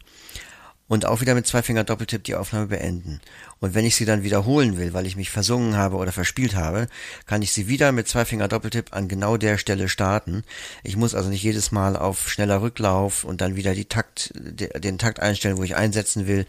und 0.89 1.05
auch 1.05 1.21
wieder 1.21 1.35
mit 1.35 1.47
zwei 1.47 1.61
Finger 1.61 1.85
Doppeltipp 1.85 2.25
die 2.25 2.35
Aufnahme 2.35 2.67
beenden. 2.67 3.21
Und 3.61 3.73
wenn 3.75 3.85
ich 3.85 3.95
sie 3.95 4.03
dann 4.05 4.23
wiederholen 4.23 4.77
will, 4.77 4.93
weil 4.93 5.05
ich 5.05 5.15
mich 5.15 5.29
versungen 5.29 5.77
habe 5.77 5.95
oder 5.95 6.11
verspielt 6.11 6.55
habe, 6.55 6.87
kann 7.25 7.41
ich 7.41 7.53
sie 7.53 7.67
wieder 7.69 7.91
mit 7.93 8.07
zwei 8.09 8.25
Finger 8.25 8.47
Doppeltipp 8.49 8.91
an 8.91 9.07
genau 9.07 9.37
der 9.37 9.57
Stelle 9.57 9.87
starten. 9.87 10.43
Ich 10.83 10.97
muss 10.97 11.15
also 11.15 11.29
nicht 11.29 11.43
jedes 11.43 11.71
Mal 11.71 11.95
auf 11.95 12.29
schneller 12.29 12.61
Rücklauf 12.61 13.23
und 13.23 13.39
dann 13.39 13.55
wieder 13.55 13.73
die 13.73 13.85
Takt, 13.85 14.31
de- 14.35 14.77
den 14.79 14.97
Takt 14.97 15.21
einstellen, 15.21 15.57
wo 15.57 15.63
ich 15.63 15.75
einsetzen 15.77 16.27
will. 16.27 16.45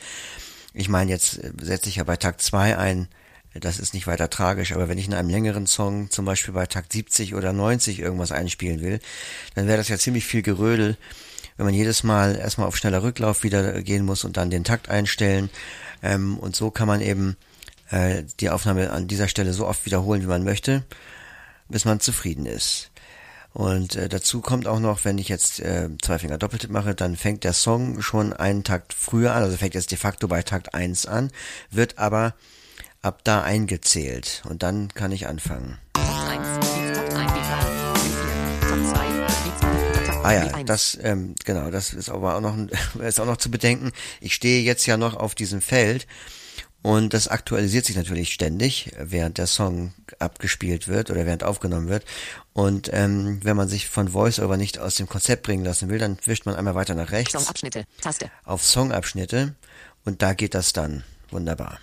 Ich 0.72 0.88
meine, 0.88 1.10
jetzt 1.10 1.38
äh, 1.38 1.52
setze 1.62 1.88
ich 1.88 1.96
ja 1.96 2.04
bei 2.04 2.16
Takt 2.16 2.40
2 2.42 2.76
ein. 2.78 3.08
Das 3.52 3.80
ist 3.80 3.94
nicht 3.94 4.06
weiter 4.06 4.30
tragisch, 4.30 4.72
aber 4.72 4.88
wenn 4.88 4.96
ich 4.96 5.08
in 5.08 5.14
einem 5.14 5.28
längeren 5.28 5.66
Song, 5.66 6.08
zum 6.10 6.24
Beispiel 6.24 6.54
bei 6.54 6.66
Takt 6.66 6.92
70 6.92 7.34
oder 7.34 7.52
90 7.52 7.98
irgendwas 7.98 8.30
einspielen 8.30 8.80
will, 8.80 9.00
dann 9.56 9.66
wäre 9.66 9.76
das 9.78 9.88
ja 9.88 9.98
ziemlich 9.98 10.24
viel 10.24 10.42
Gerödel, 10.42 10.96
wenn 11.60 11.66
man 11.66 11.74
jedes 11.74 12.04
Mal 12.04 12.36
erstmal 12.36 12.66
auf 12.66 12.78
schneller 12.78 13.02
Rücklauf 13.02 13.42
wieder 13.42 13.82
gehen 13.82 14.06
muss 14.06 14.24
und 14.24 14.38
dann 14.38 14.48
den 14.48 14.64
Takt 14.64 14.88
einstellen. 14.88 15.50
Ähm, 16.02 16.38
und 16.38 16.56
so 16.56 16.70
kann 16.70 16.88
man 16.88 17.02
eben 17.02 17.36
äh, 17.90 18.22
die 18.40 18.48
Aufnahme 18.48 18.90
an 18.90 19.08
dieser 19.08 19.28
Stelle 19.28 19.52
so 19.52 19.66
oft 19.66 19.84
wiederholen, 19.84 20.22
wie 20.22 20.26
man 20.26 20.42
möchte, 20.42 20.84
bis 21.68 21.84
man 21.84 22.00
zufrieden 22.00 22.46
ist. 22.46 22.90
Und 23.52 23.94
äh, 23.94 24.08
dazu 24.08 24.40
kommt 24.40 24.66
auch 24.66 24.80
noch, 24.80 25.04
wenn 25.04 25.18
ich 25.18 25.28
jetzt 25.28 25.60
äh, 25.60 25.90
zwei 26.00 26.18
Finger 26.18 26.38
Doppeltipp 26.38 26.70
mache, 26.70 26.94
dann 26.94 27.14
fängt 27.14 27.44
der 27.44 27.52
Song 27.52 28.00
schon 28.00 28.32
einen 28.32 28.64
Takt 28.64 28.94
früher 28.94 29.34
an, 29.34 29.42
also 29.42 29.58
fängt 29.58 29.74
jetzt 29.74 29.90
de 29.90 29.98
facto 29.98 30.28
bei 30.28 30.42
Takt 30.42 30.72
1 30.72 31.04
an, 31.04 31.30
wird 31.70 31.98
aber 31.98 32.32
ab 33.02 33.20
da 33.24 33.42
eingezählt 33.42 34.44
und 34.48 34.62
dann 34.62 34.88
kann 34.94 35.12
ich 35.12 35.26
anfangen. 35.26 35.76
Takt 35.92 36.08
1, 36.08 36.58
Beat, 36.60 36.94
Takt 36.96 37.16
1, 37.16 37.32
Beat 37.32 37.44
3, 37.44 37.90
Beat 37.92 38.14
4, 38.14 38.60
Takt 38.60 38.72
2, 38.72 38.80
Beat 38.80 38.96
2, 38.96 38.96
Takt 38.96 39.09
Ah 40.22 40.32
ja, 40.32 40.42
Beat 40.42 40.54
1. 40.54 40.66
das 40.66 40.98
ähm, 41.02 41.34
genau, 41.44 41.70
das 41.70 41.92
ist 41.92 42.10
aber 42.10 42.36
auch 42.36 42.40
noch 42.40 42.56
ist 43.00 43.20
auch 43.20 43.26
noch 43.26 43.38
zu 43.38 43.50
bedenken. 43.50 43.92
Ich 44.20 44.34
stehe 44.34 44.62
jetzt 44.62 44.86
ja 44.86 44.96
noch 44.96 45.14
auf 45.16 45.34
diesem 45.34 45.60
Feld 45.60 46.06
und 46.82 47.14
das 47.14 47.28
aktualisiert 47.28 47.84
sich 47.84 47.96
natürlich 47.96 48.32
ständig, 48.32 48.90
während 48.98 49.38
der 49.38 49.46
Song 49.46 49.92
abgespielt 50.18 50.88
wird 50.88 51.10
oder 51.10 51.26
während 51.26 51.44
aufgenommen 51.44 51.88
wird. 51.88 52.04
Und 52.52 52.90
ähm, 52.92 53.40
wenn 53.42 53.56
man 53.56 53.68
sich 53.68 53.88
von 53.88 54.12
VoiceOver 54.12 54.56
nicht 54.56 54.78
aus 54.78 54.94
dem 54.94 55.08
Konzept 55.08 55.42
bringen 55.42 55.64
lassen 55.64 55.88
will, 55.88 55.98
dann 55.98 56.18
wischt 56.24 56.46
man 56.46 56.54
einmal 56.54 56.74
weiter 56.74 56.94
nach 56.94 57.12
rechts 57.12 57.32
Songabschnitte, 57.32 57.84
Taste, 58.00 58.30
auf 58.44 58.64
Songabschnitte 58.64 59.54
und 60.04 60.22
da 60.22 60.34
geht 60.34 60.54
das 60.54 60.72
dann 60.72 61.04
wunderbar. 61.30 61.78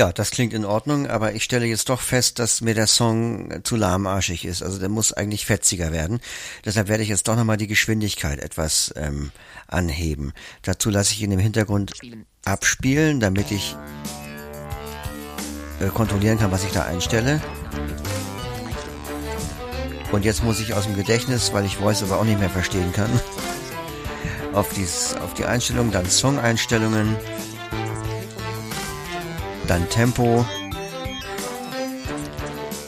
Ja, 0.00 0.14
das 0.14 0.30
klingt 0.30 0.54
in 0.54 0.64
Ordnung, 0.64 1.08
aber 1.08 1.34
ich 1.34 1.44
stelle 1.44 1.66
jetzt 1.66 1.90
doch 1.90 2.00
fest, 2.00 2.38
dass 2.38 2.62
mir 2.62 2.72
der 2.72 2.86
Song 2.86 3.62
zu 3.64 3.76
lahmarschig 3.76 4.46
ist. 4.46 4.62
Also 4.62 4.78
der 4.78 4.88
muss 4.88 5.12
eigentlich 5.12 5.44
fetziger 5.44 5.92
werden. 5.92 6.20
Deshalb 6.64 6.88
werde 6.88 7.02
ich 7.02 7.10
jetzt 7.10 7.28
doch 7.28 7.36
nochmal 7.36 7.58
die 7.58 7.66
Geschwindigkeit 7.66 8.38
etwas 8.38 8.94
ähm, 8.96 9.30
anheben. 9.66 10.32
Dazu 10.62 10.88
lasse 10.88 11.12
ich 11.12 11.20
ihn 11.20 11.32
im 11.32 11.38
Hintergrund 11.38 11.94
spielen, 11.94 12.24
abspielen, 12.46 13.20
damit 13.20 13.50
ich 13.50 13.76
äh, 15.80 15.88
kontrollieren 15.88 16.38
kann, 16.38 16.50
was 16.50 16.64
ich 16.64 16.72
da 16.72 16.84
einstelle. 16.84 17.42
Und 20.12 20.24
jetzt 20.24 20.42
muss 20.42 20.60
ich 20.60 20.72
aus 20.72 20.84
dem 20.84 20.96
Gedächtnis, 20.96 21.52
weil 21.52 21.66
ich 21.66 21.76
Voice 21.76 22.02
aber 22.02 22.20
auch 22.20 22.24
nicht 22.24 22.40
mehr 22.40 22.48
verstehen 22.48 22.94
kann, 22.94 23.10
auf, 24.54 24.72
dies, 24.72 25.14
auf 25.22 25.34
die 25.34 25.44
Einstellung, 25.44 25.90
dann 25.90 26.08
Song-Einstellungen, 26.08 27.16
dann 29.70 29.88
Tempo. 29.88 30.44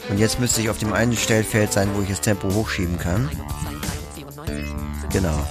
Und 0.08 0.18
jetzt 0.18 0.40
müsste 0.40 0.60
ich 0.60 0.68
auf 0.68 0.78
dem 0.78 0.92
einen 0.92 1.16
Stellfeld 1.16 1.72
sein, 1.72 1.88
wo 1.94 2.02
ich 2.02 2.08
das 2.08 2.20
Tempo 2.20 2.52
hochschieben 2.52 2.98
kann. 2.98 3.30
94, 4.16 4.74
Genau. 5.12 5.46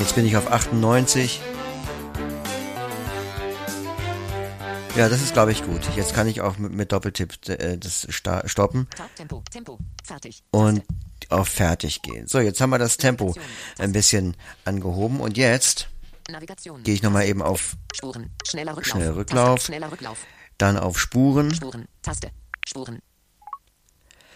Jetzt 0.00 0.16
bin 0.16 0.26
ich 0.26 0.36
auf 0.36 0.50
98. 0.50 1.40
Ja, 4.96 5.08
das 5.08 5.22
ist, 5.22 5.32
glaube 5.32 5.52
ich, 5.52 5.64
gut. 5.64 5.82
Jetzt 5.94 6.12
kann 6.12 6.26
ich 6.26 6.40
auch 6.40 6.58
mit, 6.58 6.72
mit 6.72 6.90
Doppeltipp 6.90 7.48
äh, 7.48 7.78
das 7.78 8.08
stoppen 8.10 8.88
Takt, 8.90 9.14
Tempo, 9.16 9.44
Tempo, 9.48 9.78
fertig, 10.02 10.42
und 10.50 10.82
auf 11.28 11.48
Fertig 11.48 12.02
gehen. 12.02 12.26
So, 12.26 12.40
jetzt 12.40 12.60
haben 12.60 12.70
wir 12.70 12.78
das 12.78 12.96
Tempo 12.96 13.34
ein 13.78 13.92
bisschen 13.92 14.36
angehoben 14.64 15.20
und 15.20 15.38
jetzt 15.38 15.88
Navigation, 16.32 16.82
gehe 16.82 16.94
ich 16.94 17.02
nochmal 17.02 17.26
eben 17.26 17.42
auf, 17.42 17.76
Spuren, 17.94 18.30
schneller 18.46 18.76
Rücklauf, 18.76 18.96
Schneller 18.96 19.16
Rücklauf. 19.16 19.54
Taste, 19.58 19.66
schneller 19.66 19.92
Rücklauf, 19.92 20.18
dann 20.58 20.76
auf 20.76 20.98
Spuren. 20.98 21.54
Spuren, 21.54 21.86
Taste, 22.02 22.30
Spuren, 22.66 23.00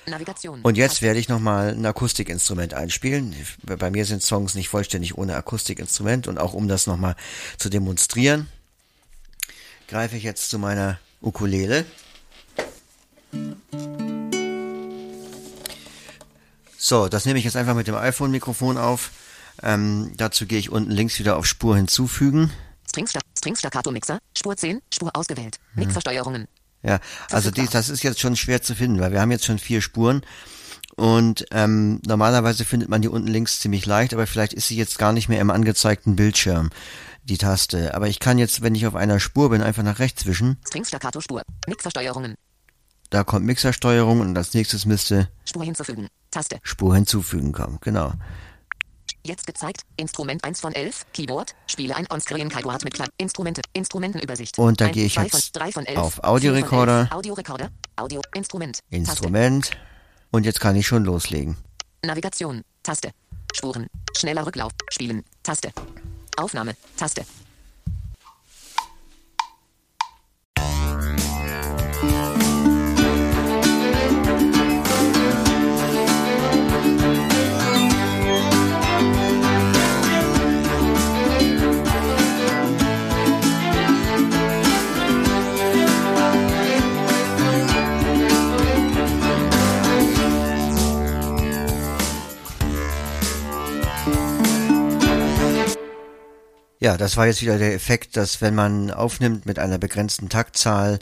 Navigation, 0.06 0.61
und 0.62 0.76
jetzt 0.76 0.92
Taste, 0.92 1.06
werde 1.06 1.18
ich 1.18 1.28
nochmal 1.28 1.70
ein 1.70 1.85
Akustikinstrument 1.85 2.74
einspielen. 2.74 3.35
Bei 3.62 3.90
mir 3.90 4.04
sind 4.04 4.22
Songs 4.22 4.54
nicht 4.54 4.68
vollständig 4.68 5.18
ohne 5.18 5.35
Akustikinstrument. 5.35 6.28
Und 6.28 6.38
auch 6.38 6.52
um 6.52 6.68
das 6.68 6.87
nochmal 6.87 7.16
zu 7.59 7.68
demonstrieren, 7.68 8.48
greife 9.88 10.16
ich 10.16 10.22
jetzt 10.22 10.50
zu 10.50 10.59
meiner 10.59 11.00
Ukulele. 11.20 11.85
So, 16.78 17.09
das 17.09 17.24
nehme 17.24 17.38
ich 17.38 17.44
jetzt 17.44 17.56
einfach 17.56 17.74
mit 17.74 17.88
dem 17.88 17.96
iPhone-Mikrofon 17.96 18.78
auf. 18.78 19.11
Ähm, 19.62 20.12
dazu 20.16 20.46
gehe 20.46 20.58
ich 20.58 20.70
unten 20.70 20.90
links 20.90 21.18
wieder 21.18 21.36
auf 21.36 21.46
Spur 21.46 21.76
hinzufügen. 21.76 22.50
Strings 22.88 23.58
Staccato 23.58 23.90
Mixer, 23.90 24.18
Spur 24.36 24.56
10, 24.56 24.80
Spur 24.92 25.10
ausgewählt, 25.14 25.58
Mixversteuerungen, 25.74 26.48
Ja, 26.82 26.98
also 27.30 27.50
die, 27.50 27.66
das 27.66 27.88
ist 27.88 28.02
jetzt 28.02 28.20
schon 28.20 28.36
schwer 28.36 28.62
zu 28.62 28.74
finden, 28.74 28.98
weil 29.00 29.12
wir 29.12 29.20
haben 29.20 29.30
jetzt 29.30 29.44
schon 29.44 29.58
vier 29.58 29.82
Spuren 29.82 30.22
und 30.96 31.44
ähm, 31.50 32.00
normalerweise 32.06 32.64
findet 32.64 32.88
man 32.88 33.02
die 33.02 33.08
unten 33.08 33.28
links 33.28 33.60
ziemlich 33.60 33.84
leicht, 33.84 34.14
aber 34.14 34.26
vielleicht 34.26 34.54
ist 34.54 34.68
sie 34.68 34.76
jetzt 34.76 34.98
gar 34.98 35.12
nicht 35.12 35.28
mehr 35.28 35.40
im 35.40 35.50
angezeigten 35.50 36.16
Bildschirm, 36.16 36.70
die 37.24 37.36
Taste. 37.36 37.94
Aber 37.94 38.08
ich 38.08 38.18
kann 38.18 38.38
jetzt, 38.38 38.62
wenn 38.62 38.74
ich 38.74 38.86
auf 38.86 38.94
einer 38.94 39.20
Spur 39.20 39.50
bin, 39.50 39.60
einfach 39.62 39.82
nach 39.82 39.98
rechts 39.98 40.24
wischen. 40.24 40.56
Strings 40.66 40.88
Staccato 40.88 41.20
Spur, 41.20 41.42
Mixversteuerungen, 41.68 42.34
Da 43.10 43.24
kommt 43.24 43.44
Mixersteuerung 43.44 44.20
und 44.20 44.36
als 44.36 44.54
nächstes 44.54 44.86
müsste 44.86 45.28
Spur 45.44 45.64
hinzufügen, 45.64 46.08
Taste, 46.30 46.58
Spur 46.62 46.94
hinzufügen 46.94 47.52
kommen. 47.52 47.78
Genau. 47.82 48.14
Jetzt 49.26 49.46
gezeigt, 49.46 49.82
Instrument 49.96 50.42
1 50.44 50.60
von 50.60 50.72
11, 50.72 51.06
Keyboard, 51.12 51.54
spiele 51.66 51.94
ein 51.96 52.06
Onscreen 52.10 52.48
Keyboard 52.48 52.84
mit 52.84 52.94
Klein, 52.94 53.08
Instrumente, 53.18 53.62
Instrumentenübersicht. 53.72 54.58
Und 54.58 54.80
da 54.80 54.88
gehe 54.88 55.06
ich 55.06 55.16
jetzt 55.16 55.30
von, 55.30 55.40
drei 55.52 55.72
von 55.72 55.86
11, 55.86 55.98
auf 55.98 56.24
Audiorekorder. 56.24 57.02
11, 57.02 57.12
Audiorekorder, 57.12 57.70
Audio, 57.96 58.22
Instrument, 58.34 58.78
Instrument. 58.90 59.70
Und 60.30 60.44
jetzt 60.44 60.60
kann 60.60 60.76
ich 60.76 60.86
schon 60.86 61.04
loslegen. 61.04 61.56
Navigation, 62.04 62.62
Taste. 62.82 63.10
Spuren, 63.54 63.86
schneller 64.16 64.46
Rücklauf, 64.46 64.72
Spielen, 64.90 65.24
Taste. 65.42 65.70
Aufnahme, 66.36 66.76
Taste. 66.96 67.24
Ja, 96.78 96.96
das 96.96 97.16
war 97.16 97.26
jetzt 97.26 97.40
wieder 97.40 97.58
der 97.58 97.74
Effekt, 97.74 98.16
dass 98.16 98.40
wenn 98.42 98.54
man 98.54 98.90
aufnimmt 98.90 99.46
mit 99.46 99.58
einer 99.58 99.78
begrenzten 99.78 100.28
Taktzahl 100.28 100.98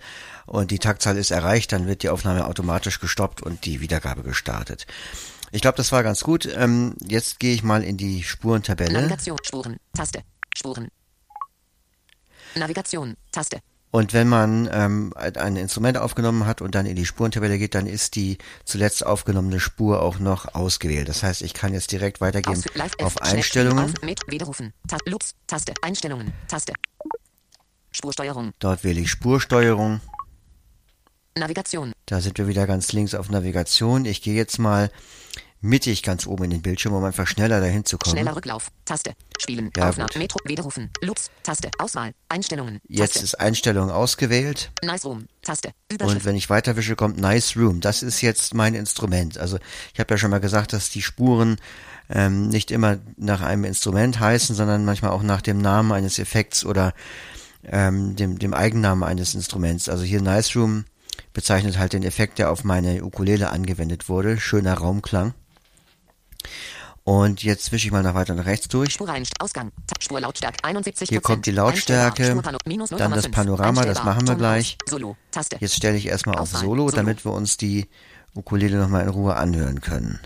und 0.47 0.71
die 0.71 0.79
Taktzahl 0.79 1.17
ist 1.17 1.33
erreicht, 1.33 1.73
dann 1.73 1.87
wird 1.87 2.03
die 2.03 2.11
Aufnahme 2.11 2.47
automatisch 2.47 3.01
gestoppt 3.01 3.43
und 3.43 3.65
die 3.65 3.81
Wiedergabe 3.81 4.23
gestartet. 4.23 4.87
Ich 5.51 5.63
glaube, 5.63 5.77
das 5.77 5.91
war 5.93 6.03
ganz 6.03 6.23
gut. 6.23 6.47
Ähm, 6.47 6.95
jetzt 7.01 7.41
gehe 7.41 7.55
ich 7.55 7.63
mal 7.63 7.83
in 7.83 7.97
die 7.97 8.23
Spurentabelle. 8.23 8.93
Navigation, 8.93 9.39
Spuren, 9.43 9.77
Taste, 9.93 10.23
Spuren. 10.57 10.89
Navigation, 12.55 13.17
Taste, 13.33 13.61
und 13.95 14.13
wenn 14.13 14.27
man 14.27 14.69
ähm, 14.73 15.13
ein 15.15 15.55
Instrument 15.55 15.99
aufgenommen 15.99 16.47
hat 16.47 16.61
und 16.61 16.75
dann 16.75 16.85
in 16.85 16.97
die 16.97 17.07
Spurentabelle 17.07 17.59
geht, 17.59 17.77
dann 17.77 17.87
ist 17.87 18.17
die 18.17 18.39
zuletzt 18.65 19.07
aufgenommene 19.07 19.61
Spur 19.61 20.03
auch 20.03 20.19
noch 20.19 20.53
ausgewählt. 20.53 21.09
Das 21.09 21.23
heißt, 21.23 21.43
ich 21.43 21.55
kann 21.55 21.73
jetzt 21.73 21.93
direkt 21.93 22.21
weitergehen 22.21 22.61
Aus, 22.81 22.91
auf 23.01 23.23
Einstellungen. 23.23 23.95
Ta 24.89 24.97
Loops, 25.07 25.37
Taste, 25.47 25.75
Einstellungen, 25.81 26.33
Taste. 26.49 26.73
Spursteuerung, 27.93 28.51
Dort 28.59 28.83
wähle 28.83 29.01
ich 29.01 29.13
Spursteuerung. 29.13 30.01
Navigation, 31.39 31.93
Da 32.07 32.21
sind 32.21 32.37
wir 32.37 32.49
wieder 32.49 32.67
ganz 32.67 32.91
links 32.91 33.15
auf 33.15 33.31
Navigation. 33.31 34.07
Ich 34.07 34.23
gehe 34.23 34.35
jetzt 34.35 34.59
mal 34.59 34.91
mittig 35.65 36.03
ganz 36.03 36.27
oben 36.27 36.45
in 36.45 36.51
den 36.51 36.63
Bildschirm, 36.63 36.93
um 36.93 37.03
einfach 37.05 37.27
schneller 37.27 37.61
dahin 37.61 37.85
zu 37.85 37.97
kommen. 37.97 38.17
schneller 38.17 38.37
Rücklauf, 38.37 38.71
Taste, 38.85 39.15
Spielen, 39.39 39.71
Ja, 39.77 39.89
Aufnahme, 39.89 40.11
gut. 40.13 40.19
Metro, 40.19 40.39
widerrufen, 40.45 40.91
Loops, 41.01 41.31
Taste, 41.43 41.71
Auswahl, 41.79 42.13
Einstellungen, 42.29 42.81
Jetzt 42.87 43.15
Taste, 43.15 43.25
ist 43.25 43.35
Einstellung 43.41 43.91
ausgewählt. 43.91 44.71
Nice 44.83 45.07
Room, 45.07 45.27
Taste, 45.43 45.71
Und 46.03 46.25
wenn 46.25 46.37
ich 46.37 46.51
weiterwische, 46.51 46.97
kommt 46.97 47.19
Nice 47.19 47.57
Room. 47.57 47.81
Das 47.81 48.03
ist 48.03 48.21
jetzt 48.21 48.55
mein 48.55 48.75
Instrument. 48.75 49.39
Also 49.39 49.59
ich 49.95 50.01
habe 50.01 50.13
ja 50.15 50.19
schon 50.19 50.31
mal 50.31 50.41
gesagt, 50.41 50.75
dass 50.75 50.91
die 50.91 51.03
Spuren 51.03 51.57
ähm, 52.11 52.49
nicht 52.49 52.71
immer 52.71 52.99
nach 53.17 53.41
einem 53.41 53.65
Instrument 53.65 54.21
heißen, 54.21 54.55
sondern 54.55 54.85
manchmal 54.85 55.13
auch 55.13 55.23
nach 55.23 55.41
dem 55.41 55.59
Namen 55.59 55.93
eines 55.93 56.19
Effekts 56.19 56.67
oder 56.67 56.93
ähm, 57.65 58.17
dem, 58.17 58.39
dem 58.39 58.53
Eigennamen 58.53 59.03
eines 59.03 59.35
Instruments. 59.35 59.89
Also 59.89 60.05
hier 60.05 60.21
Nice 60.21 60.55
Room 60.55 60.85
bezeichnet 61.33 61.79
halt 61.79 61.95
den 61.95 62.03
Effekt, 62.03 62.39
der 62.39 62.51
auf 62.51 62.65
meine 62.65 63.03
Ukulele 63.03 63.49
angewendet 63.49 64.11
wurde. 64.11 64.39
Schöner 64.39 64.75
Raumklang. 64.75 65.33
Und 67.05 67.43
jetzt 67.43 67.71
wische 67.71 67.87
ich 67.87 67.93
mal 67.93 68.03
nach 68.03 68.15
weiter 68.15 68.35
nach 68.35 68.47
rechts 68.47 68.67
durch. 68.69 68.95
Spur 68.95 69.09
rein, 69.09 69.25
Ausgang, 69.39 69.73
Ta 69.87 69.95
Spur 70.01 70.21
Lautstärke 70.21 70.65
71 70.65 71.11
Hier 71.11 71.21
kommt 71.21 71.45
die 71.45 71.51
Lautstärke, 71.51 72.41
dann 72.43 73.13
das 73.13 73.27
0,5, 73.27 73.31
Panorama, 73.31 73.85
das 73.85 74.05
machen 74.05 74.27
wir 74.27 74.37
gleich. 74.37 74.79
Jetzt 75.61 75.75
stelle 75.75 75.99
ich 75.99 76.07
erstmal 76.07 76.39
auf 76.39 76.49
Solo, 76.49 76.91
damit 76.91 77.27
wir 77.27 77.33
uns 77.33 77.59
die 77.59 77.89
Ukulele 78.35 78.79
nochmal 78.79 79.03
in 79.03 79.11
Ruhe 79.11 79.37
anhören 79.37 79.83
können. 79.83 80.19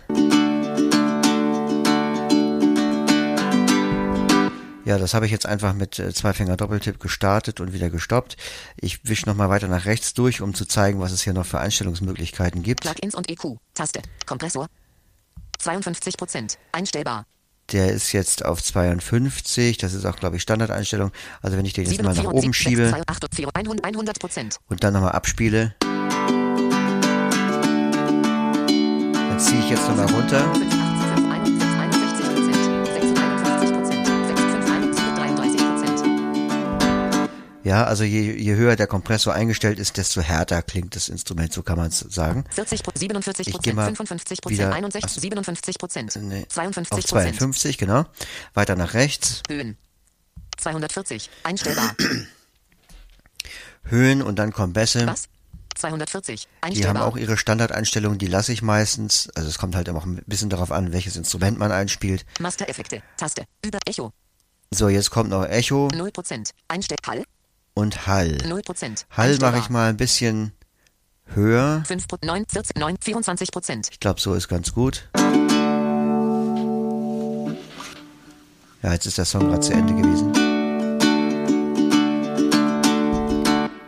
Ja, 4.89 4.97
das 4.97 5.13
habe 5.13 5.27
ich 5.27 5.33
jetzt 5.33 5.45
einfach 5.45 5.75
mit 5.75 5.99
äh, 5.99 6.15
zwei 6.15 6.33
Finger 6.33 6.57
Doppeltipp 6.57 6.99
gestartet 6.99 7.61
und 7.61 7.75
wieder 7.75 7.91
gestoppt. 7.91 8.39
Ich 8.81 9.07
wische 9.07 9.27
nochmal 9.27 9.51
weiter 9.51 9.69
nach 9.69 9.85
rechts 9.85 10.15
durch, 10.15 10.41
um 10.41 10.55
zu 10.55 10.65
zeigen, 10.65 10.99
was 10.99 11.13
es 11.13 11.21
hier 11.21 11.35
noch 11.35 11.45
für 11.45 11.59
Einstellungsmöglichkeiten 11.59 12.63
gibt. 12.63 12.81
Plugins 12.81 13.15
und 13.15 13.29
EQ, 13.31 13.59
Taste, 13.75 14.01
Kompressor, 14.25 14.67
52. 15.59 16.17
Prozent, 16.17 16.59
einstellbar, 16.73 17.27
Der 17.73 17.93
ist 17.93 18.13
jetzt 18.13 18.45
auf 18.45 18.63
52, 18.63 19.77
das 19.77 19.93
ist 19.93 20.07
auch, 20.07 20.17
glaube 20.17 20.37
ich, 20.37 20.43
Standardeinstellung. 20.43 21.11
Also 21.43 21.59
wenn 21.59 21.65
ich 21.65 21.75
den 21.75 21.85
jetzt 21.85 22.03
mal 22.03 22.15
nach 22.15 22.25
oben 22.25 22.53
74, 22.53 22.57
schiebe. 22.57 22.89
6, 22.89 22.99
2, 22.99 23.03
8, 23.07 23.27
4, 23.35 23.49
100 23.55 24.19
Prozent, 24.19 24.57
und 24.69 24.83
dann 24.83 24.95
nochmal 24.95 25.13
abspiele, 25.13 25.75
dann 29.29 29.39
ziehe 29.39 29.61
ich 29.61 29.71
jetzt 29.71 29.87
nochmal 29.89 30.07
runter. 30.07 30.78
Ja, 37.69 37.85
also 37.85 38.03
je, 38.03 38.33
je 38.33 38.55
höher 38.55 38.77
der 38.77 38.87
Kompressor 38.87 39.35
eingestellt 39.35 39.79
ist, 39.79 39.99
desto 39.99 40.23
härter 40.23 40.63
klingt 40.63 40.97
das 40.97 41.11
Instrument, 41.11 41.53
so 41.53 41.63
kann 41.63 41.77
man 41.77 41.89
es 41.89 41.99
sagen. 41.99 42.45
40 42.55 42.83
Prozent, 42.83 43.01
47 43.01 43.47
Ich 43.47 43.53
geh 43.53 43.59
Prozent, 43.59 43.77
mal 43.77 43.85
55 43.85 44.39
wieder- 44.47 44.69
Prozent, 44.71 44.75
61, 44.75 45.05
Achso. 45.05 45.21
57 45.21 45.79
Prozent, 45.79 46.17
Nee, 46.17 46.47
52 46.49 46.93
auf 47.05 47.11
Prozent, 47.11 47.37
52, 47.37 47.77
genau. 47.77 48.07
Weiter 48.55 48.75
nach 48.75 48.95
rechts, 48.95 49.43
Höhen, 49.51 49.77
240, 50.57 51.29
einstellbar, 51.43 51.95
Höhen 53.85 54.23
und 54.23 54.39
dann 54.39 54.53
kommen 54.53 54.73
Bässe. 54.73 55.05
Bass, 55.05 55.29
240, 55.75 56.43
Die 56.43 56.49
haben 56.49 56.71
einstellbar, 56.73 57.05
auch 57.07 57.17
ihre 57.19 57.37
Standardeinstellungen, 57.37 58.19
die 58.19 58.27
lasse 58.29 58.53
ich 58.53 58.63
meistens. 58.63 59.29
Also 59.35 59.49
es 59.51 59.59
kommt 59.59 59.77
halt 59.77 59.89
immer 59.89 59.99
auch 59.99 60.07
ein 60.07 60.23
bisschen 60.27 60.49
darauf 60.49 60.73
an, 60.73 60.93
welches 60.93 61.17
Instrument 61.17 61.59
man 61.59 61.71
einspielt. 61.71 62.25
Mastereffekte, 62.41 63.03
Taste, 63.19 63.45
über 63.63 63.79
Echo, 63.87 64.13
So, 64.71 64.89
jetzt 64.89 65.11
kommt 65.11 65.29
noch 65.29 65.45
Echo 65.45 65.89
0 65.95 66.11
Prozent, 66.13 66.53
Einstell, 66.67 66.97
Hall, 67.07 67.25
und 67.79 68.07
Hall. 68.09 68.39
0 68.45 68.63
Prozent, 68.63 69.07
Hall 69.11 69.39
mache 69.39 69.59
ich 69.59 69.71
mal 69.71 69.89
ein 69.89 69.97
bisschen 69.97 70.53
höher. 71.27 71.85
5 71.87 72.07
9, 72.25 72.45
40, 72.49 72.77
9, 72.77 72.97
24 73.01 73.53
Prozent, 73.53 73.89
Ich 73.93 74.01
glaube, 74.01 74.21
so 74.21 74.35
ist 74.35 74.49
ganz 74.49 74.73
gut. 74.73 75.09
Ja, 78.83 78.93
jetzt 78.93 79.07
ist 79.07 79.19
der 79.19 79.25
Song 79.25 79.49
gerade 79.49 79.61
zu 79.61 79.73
Ende 79.73 79.95
gewesen. 79.95 80.33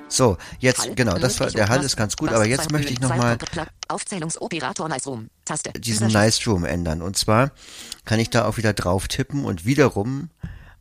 So, 0.09 0.37
jetzt, 0.59 0.81
Hall, 0.81 0.95
genau, 0.95 1.19
das 1.19 1.41
war, 1.41 1.49
der 1.49 1.69
Hall 1.69 1.83
ist 1.83 1.97
ganz 1.97 2.17
gut, 2.17 2.31
aber 2.31 2.47
jetzt 2.47 2.71
möchte 2.71 2.93
ich 2.93 3.01
nochmal 3.01 3.39
diesen 5.79 6.09
Nice 6.09 6.47
Room 6.47 6.65
ändern. 6.65 7.03
Und 7.03 7.17
zwar 7.17 7.53
kann 8.05 8.21
ich 8.21 8.31
da 8.31 8.45
auch 8.47 8.57
wieder 8.57 8.73
drauf 8.73 9.09
tippen 9.09 9.45
und 9.45 9.65
wiederum 9.65 10.31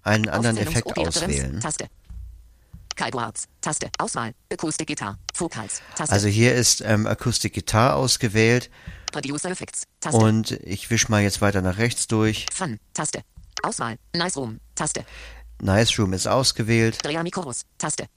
einen 0.03 0.27
anderen 0.29 0.57
Effekt 0.57 0.97
auswählen. 0.97 1.59
Taste. 1.59 1.87
Keyboards, 2.99 3.47
Taste, 3.61 3.89
Auswahl, 3.97 4.33
Acoustic 4.51 4.89
Vocals, 5.37 5.81
Taste, 5.95 6.11
Also 6.11 6.27
hier 6.27 6.53
ist 6.53 6.81
ähm, 6.81 7.07
Acoustic 7.07 7.53
Guitar 7.53 7.95
ausgewählt. 7.95 8.69
Producer 9.13 9.49
Effects, 9.49 9.83
Taste, 10.01 10.17
und 10.17 10.51
ich 10.51 10.89
wisch 10.89 11.07
mal 11.07 11.21
jetzt 11.21 11.39
weiter 11.39 11.61
nach 11.61 11.77
rechts 11.77 12.07
durch. 12.07 12.45
Fun, 12.53 12.77
Taste, 12.93 13.21
Auswahl, 13.63 13.97
Nice 14.13 14.35
Room, 14.35 14.59
Taste, 14.75 15.05
Nice 15.61 15.97
Room 15.97 16.11
ist 16.11 16.27
ausgewählt. 16.27 16.97
Dreamy 17.01 17.31
Chorus, 17.31 17.65
Taste, 17.77 18.07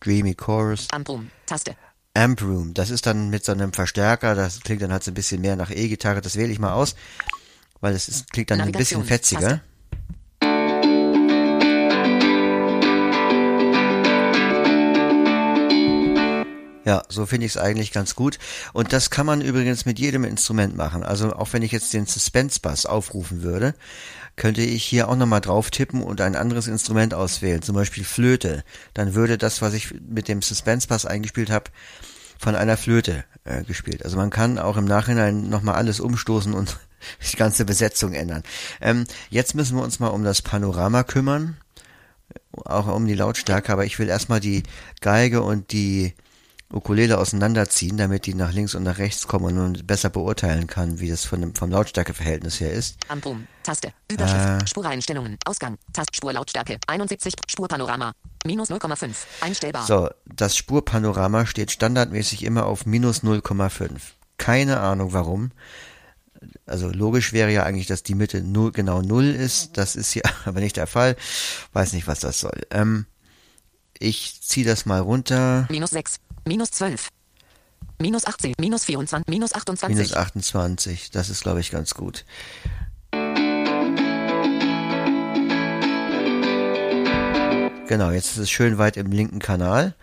Dreamy 0.00 0.34
Chorus. 0.34 0.88
Amp 0.90 1.08
Room, 1.08 1.30
Taste, 1.46 1.76
Amp 2.14 2.42
Room, 2.42 2.74
das 2.74 2.90
ist 2.90 3.06
dann 3.06 3.30
mit 3.30 3.44
so 3.44 3.52
einem 3.52 3.72
Verstärker, 3.72 4.34
das 4.34 4.60
klingt 4.60 4.82
dann 4.82 4.90
halt 4.90 5.04
so 5.04 5.12
ein 5.12 5.14
bisschen 5.14 5.42
mehr 5.42 5.54
nach 5.54 5.70
E-Gitarre, 5.70 6.20
das 6.20 6.34
wähle 6.34 6.52
ich 6.52 6.58
mal 6.58 6.72
aus, 6.72 6.96
weil 7.80 7.94
es 7.94 8.08
ist, 8.08 8.32
klingt 8.32 8.50
dann 8.50 8.60
ein 8.60 8.72
bisschen 8.72 8.98
Navigation, 8.98 9.04
fetziger. 9.04 9.48
Taste. 9.48 9.73
Ja, 16.84 17.02
so 17.08 17.24
finde 17.24 17.46
ich 17.46 17.52
es 17.52 17.60
eigentlich 17.60 17.92
ganz 17.92 18.14
gut. 18.14 18.38
Und 18.72 18.92
das 18.92 19.10
kann 19.10 19.24
man 19.24 19.40
übrigens 19.40 19.86
mit 19.86 19.98
jedem 19.98 20.24
Instrument 20.24 20.76
machen. 20.76 21.02
Also 21.02 21.32
auch 21.32 21.52
wenn 21.52 21.62
ich 21.62 21.72
jetzt 21.72 21.94
den 21.94 22.06
Suspense 22.06 22.60
Bass 22.60 22.84
aufrufen 22.84 23.42
würde, 23.42 23.74
könnte 24.36 24.62
ich 24.62 24.84
hier 24.84 25.08
auch 25.08 25.16
nochmal 25.16 25.40
drauf 25.40 25.70
tippen 25.70 26.02
und 26.02 26.20
ein 26.20 26.36
anderes 26.36 26.66
Instrument 26.66 27.14
auswählen, 27.14 27.62
zum 27.62 27.74
Beispiel 27.74 28.04
Flöte. 28.04 28.64
Dann 28.92 29.14
würde 29.14 29.38
das, 29.38 29.62
was 29.62 29.72
ich 29.74 29.94
mit 30.06 30.28
dem 30.28 30.42
Suspense 30.42 30.88
Bass 30.88 31.06
eingespielt 31.06 31.50
habe, 31.50 31.70
von 32.38 32.54
einer 32.54 32.76
Flöte 32.76 33.24
äh, 33.44 33.62
gespielt. 33.62 34.04
Also 34.04 34.16
man 34.16 34.30
kann 34.30 34.58
auch 34.58 34.76
im 34.76 34.84
Nachhinein 34.84 35.48
nochmal 35.48 35.76
alles 35.76 36.00
umstoßen 36.00 36.52
und 36.52 36.78
die 37.32 37.36
ganze 37.36 37.64
Besetzung 37.64 38.12
ändern. 38.12 38.42
Ähm, 38.80 39.06
jetzt 39.30 39.54
müssen 39.54 39.76
wir 39.76 39.84
uns 39.84 40.00
mal 40.00 40.08
um 40.08 40.24
das 40.24 40.42
Panorama 40.42 41.04
kümmern, 41.04 41.56
auch 42.64 42.88
um 42.88 43.06
die 43.06 43.14
Lautstärke, 43.14 43.72
aber 43.72 43.84
ich 43.84 43.98
will 43.98 44.08
erstmal 44.08 44.40
die 44.40 44.64
Geige 45.00 45.42
und 45.42 45.72
die 45.72 46.14
Ukulele 46.74 47.18
auseinanderziehen, 47.18 47.96
damit 47.96 48.26
die 48.26 48.34
nach 48.34 48.52
links 48.52 48.74
und 48.74 48.82
nach 48.82 48.98
rechts 48.98 49.26
kommen 49.28 49.44
und 49.46 49.56
man 49.56 49.86
besser 49.86 50.10
beurteilen 50.10 50.66
kann, 50.66 50.98
wie 51.00 51.08
das 51.08 51.24
von 51.24 51.40
dem, 51.40 51.54
vom 51.54 51.70
Lautstärkeverhältnis 51.70 52.60
her 52.60 52.72
ist. 52.72 52.96
Amp 53.08 53.24
Room, 53.26 53.46
Taste, 53.62 53.92
Überschrift, 54.10 54.62
Äh. 54.62 54.66
Spureinstellungen, 54.66 55.38
Ausgang, 55.44 55.78
Tast, 55.92 56.14
Spurlautstärke, 56.16 56.78
71, 56.86 57.34
Spurpanorama, 57.48 58.12
minus 58.44 58.70
0,5, 58.70 59.14
einstellbar, 59.40 59.86
So, 59.86 60.10
das 60.26 60.56
Spurpanorama 60.56 61.46
steht 61.46 61.70
standardmäßig 61.70 62.44
immer 62.44 62.66
auf 62.66 62.86
minus 62.86 63.22
0,5. 63.22 63.90
Keine 64.36 64.80
Ahnung 64.80 65.12
warum. 65.12 65.52
Also 66.66 66.88
logisch 66.90 67.32
wäre 67.32 67.50
ja 67.52 67.62
eigentlich, 67.62 67.86
dass 67.86 68.02
die 68.02 68.14
Mitte 68.14 68.42
null, 68.42 68.72
genau 68.72 69.00
null 69.00 69.26
ist. 69.26 69.78
Das 69.78 69.96
ist 69.96 70.10
hier 70.12 70.22
aber 70.44 70.60
nicht 70.60 70.76
der 70.76 70.86
Fall. 70.86 71.16
Weiß 71.72 71.92
nicht, 71.92 72.06
was 72.06 72.20
das 72.20 72.40
soll. 72.40 72.60
Ähm, 72.70 73.06
ich 73.98 74.40
ziehe 74.42 74.66
das 74.66 74.84
mal 74.86 75.00
runter. 75.00 75.66
minus 75.70 75.90
6, 75.90 76.16
minus 76.44 76.70
12, 76.72 77.08
minus 77.98 78.26
18, 78.26 78.54
minus 78.58 78.84
24, 78.84 79.28
minus 79.28 79.54
28, 79.54 79.96
Minus 79.96 80.12
28. 80.14 81.10
Das 81.10 81.30
ist, 81.30 81.42
glaube 81.42 81.60
ich, 81.60 81.70
ganz 81.70 81.94
gut. 81.94 82.24
Genau, 87.86 88.10
jetzt 88.10 88.32
ist 88.32 88.38
es 88.38 88.50
schön 88.50 88.78
weit 88.78 88.96
im 88.96 89.12
linken 89.12 89.40
Kanal. 89.40 89.94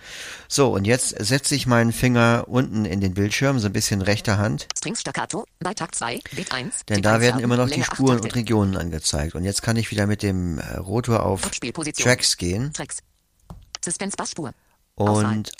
So, 0.47 0.71
und 0.71 0.85
jetzt 0.85 1.15
setze 1.17 1.55
ich 1.55 1.65
meinen 1.65 1.91
Finger 1.91 2.45
unten 2.47 2.85
in 2.85 3.01
den 3.01 3.15
Bildschirm, 3.15 3.57
so 3.59 3.65
ein 3.65 3.73
bisschen 3.73 4.01
rechter 4.01 4.37
Hand. 4.37 4.67
Strings 4.77 5.01
Staccato, 5.01 5.45
bei 5.59 5.73
Takt 5.73 5.95
2, 5.95 6.19
Bit 6.35 6.51
1. 6.53 6.85
Denn 6.87 7.01
da 7.01 7.15
1 7.15 7.21
werden 7.21 7.41
immer 7.41 7.57
noch 7.57 7.69
die 7.69 7.83
Spuren 7.83 8.19
und 8.19 8.35
Regionen 8.35 8.77
angezeigt. 8.77 9.33
Und 9.33 9.45
jetzt 9.45 9.63
kann 9.63 9.77
ich 9.77 9.89
wieder 9.89 10.05
mit 10.05 10.21
dem 10.21 10.59
äh, 10.59 10.77
Rotor 10.77 11.25
auf. 11.25 11.41
Tracks 11.49 12.37
gehen. 12.37 12.71
Tracks. 12.71 12.99
Suspense 13.83 14.15
Bass 14.15 14.31
Spur. 14.31 14.53
Und 15.05 15.51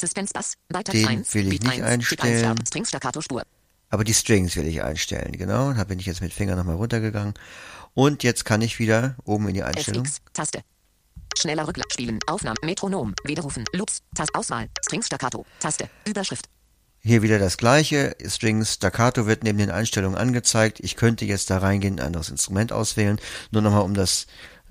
den 0.94 1.08
1, 1.08 1.34
will 1.34 1.54
ich 1.54 1.62
nicht 1.62 1.82
1, 1.84 2.08
Tick 2.08 2.24
1 2.24 2.44
einstellen. 2.44 3.44
Aber 3.90 4.04
die 4.04 4.14
Strings 4.14 4.56
will 4.56 4.68
ich 4.68 4.84
einstellen, 4.84 5.34
genau. 5.34 5.74
Da 5.74 5.84
bin 5.84 6.00
ich 6.00 6.06
jetzt 6.06 6.22
mit 6.22 6.34
Finger 6.34 6.56
nochmal 6.56 6.76
runtergegangen. 6.76 7.34
Und 7.94 8.24
jetzt 8.24 8.46
kann 8.46 8.62
ich 8.62 8.80
wieder 8.80 9.16
oben 9.26 9.50
in 9.50 9.54
die 9.54 9.64
Einstellung. 9.64 10.08
Taste. 10.34 10.62
Schneller 11.38 11.68
Rücklauf 11.68 11.92
spielen, 11.92 12.20
Aufnahme, 12.28 12.58
Metronom, 12.64 13.14
widerrufen, 13.24 13.66
Loops, 13.74 14.02
Taste, 14.16 14.34
Auswahl, 14.34 14.70
Strings 14.86 15.08
Staccato, 15.08 15.46
Taste, 15.60 15.90
Überschrift. 16.06 16.48
Hier 17.04 17.22
wieder 17.24 17.40
das 17.40 17.58
gleiche. 17.58 18.16
Strings 18.28 18.76
Staccato 18.76 19.26
wird 19.26 19.44
neben 19.44 19.58
den 19.58 19.72
Einstellungen 19.72 20.18
angezeigt. 20.18 20.80
Ich 20.82 20.96
könnte 20.96 21.26
jetzt 21.26 21.50
da 21.50 21.58
reingehen, 21.58 21.96
ein 21.96 22.06
anderes 22.06 22.30
Instrument 22.30 22.72
auswählen. 22.72 23.20
Nur 23.50 23.64
nochmal, 23.64 23.82
um 23.82 23.96
das 23.96 24.28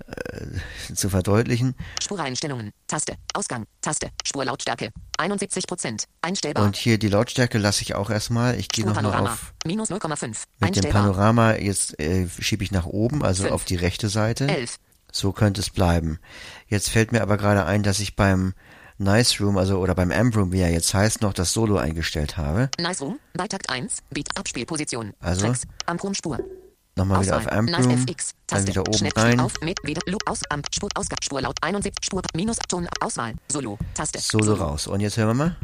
äh, 0.07 0.93
zu 0.95 1.09
verdeutlichen. 1.09 1.75
Spureinstellungen, 2.01 2.71
Taste, 2.87 3.15
Ausgang, 3.33 3.65
Taste, 3.81 4.09
Spurlautstärke, 4.25 4.91
71%, 5.17 6.05
einstellbar. 6.21 6.63
Und 6.65 6.75
hier 6.75 6.97
die 6.97 7.09
Lautstärke 7.09 7.57
lasse 7.57 7.81
ich 7.83 7.95
auch 7.95 8.09
erstmal. 8.09 8.57
Ich 8.59 8.69
gehe 8.69 8.85
nochmal 8.85 9.13
auf. 9.27 9.53
minus 9.65 9.89
0,5, 9.91 10.35
Mit 10.59 10.75
dem. 10.83 10.91
Panorama 10.91 11.53
jetzt 11.55 11.99
äh, 11.99 12.27
schiebe 12.39 12.63
ich 12.63 12.71
nach 12.71 12.85
oben, 12.85 13.23
also 13.23 13.43
Fünf. 13.43 13.53
auf 13.55 13.65
die 13.65 13.75
rechte 13.75 14.09
Seite. 14.09 14.47
11, 14.47 14.77
So 15.11 15.31
könnte 15.31 15.61
es 15.61 15.69
bleiben. 15.69 16.19
Jetzt 16.67 16.89
fällt 16.89 17.11
mir 17.11 17.21
aber 17.21 17.37
gerade 17.37 17.65
ein, 17.65 17.83
dass 17.83 17.99
ich 17.99 18.15
beim 18.15 18.53
Nice 18.97 19.41
Room, 19.41 19.57
also 19.57 19.79
oder 19.79 19.95
beim 19.95 20.11
Amp 20.11 20.35
Room, 20.35 20.51
wie 20.51 20.59
er 20.59 20.69
jetzt 20.69 20.93
heißt, 20.93 21.21
noch 21.21 21.33
das 21.33 21.53
Solo 21.53 21.77
eingestellt 21.77 22.37
habe. 22.37 22.69
Nice 22.79 23.01
Room, 23.01 23.19
bei 23.33 23.47
Takt 23.47 23.69
1, 23.69 23.97
Beat, 24.11 24.27
Abspielposition, 24.37 25.13
Also? 25.19 25.47
Tracks, 25.47 25.63
Amprum 25.87 26.13
Spur. 26.13 26.39
Nochmal 27.01 27.23
wieder 27.23 27.37
auf 27.37 27.47
Auswahl, 27.47 27.57
Amp 27.57 28.09
FX, 28.09 28.35
dann 28.45 28.57
Taste, 28.59 28.67
wieder 28.67 28.81
oben 28.81 28.93
Schnell, 28.93 29.11
rein. 29.15 29.39
Auf, 29.39 29.53
mit, 29.61 29.79
wieder, 29.83 30.01
Loop, 30.05 30.21
aus, 30.27 30.41
Amp, 30.51 30.67
Spur, 30.71 30.87
Ausgang, 30.93 31.17
Spur, 31.23 31.41
laut, 31.41 31.57
71, 31.61 32.05
Spur, 32.05 32.21
Minus, 32.35 32.57
Ton, 32.67 32.87
Auswahl, 32.99 33.33
Solo, 33.47 33.79
Taste, 33.95 34.19
Solo 34.19 34.53
raus. 34.53 34.85
Und 34.85 34.99
jetzt 34.99 35.17
hören 35.17 35.29
wir 35.29 35.33
mal. 35.33 35.57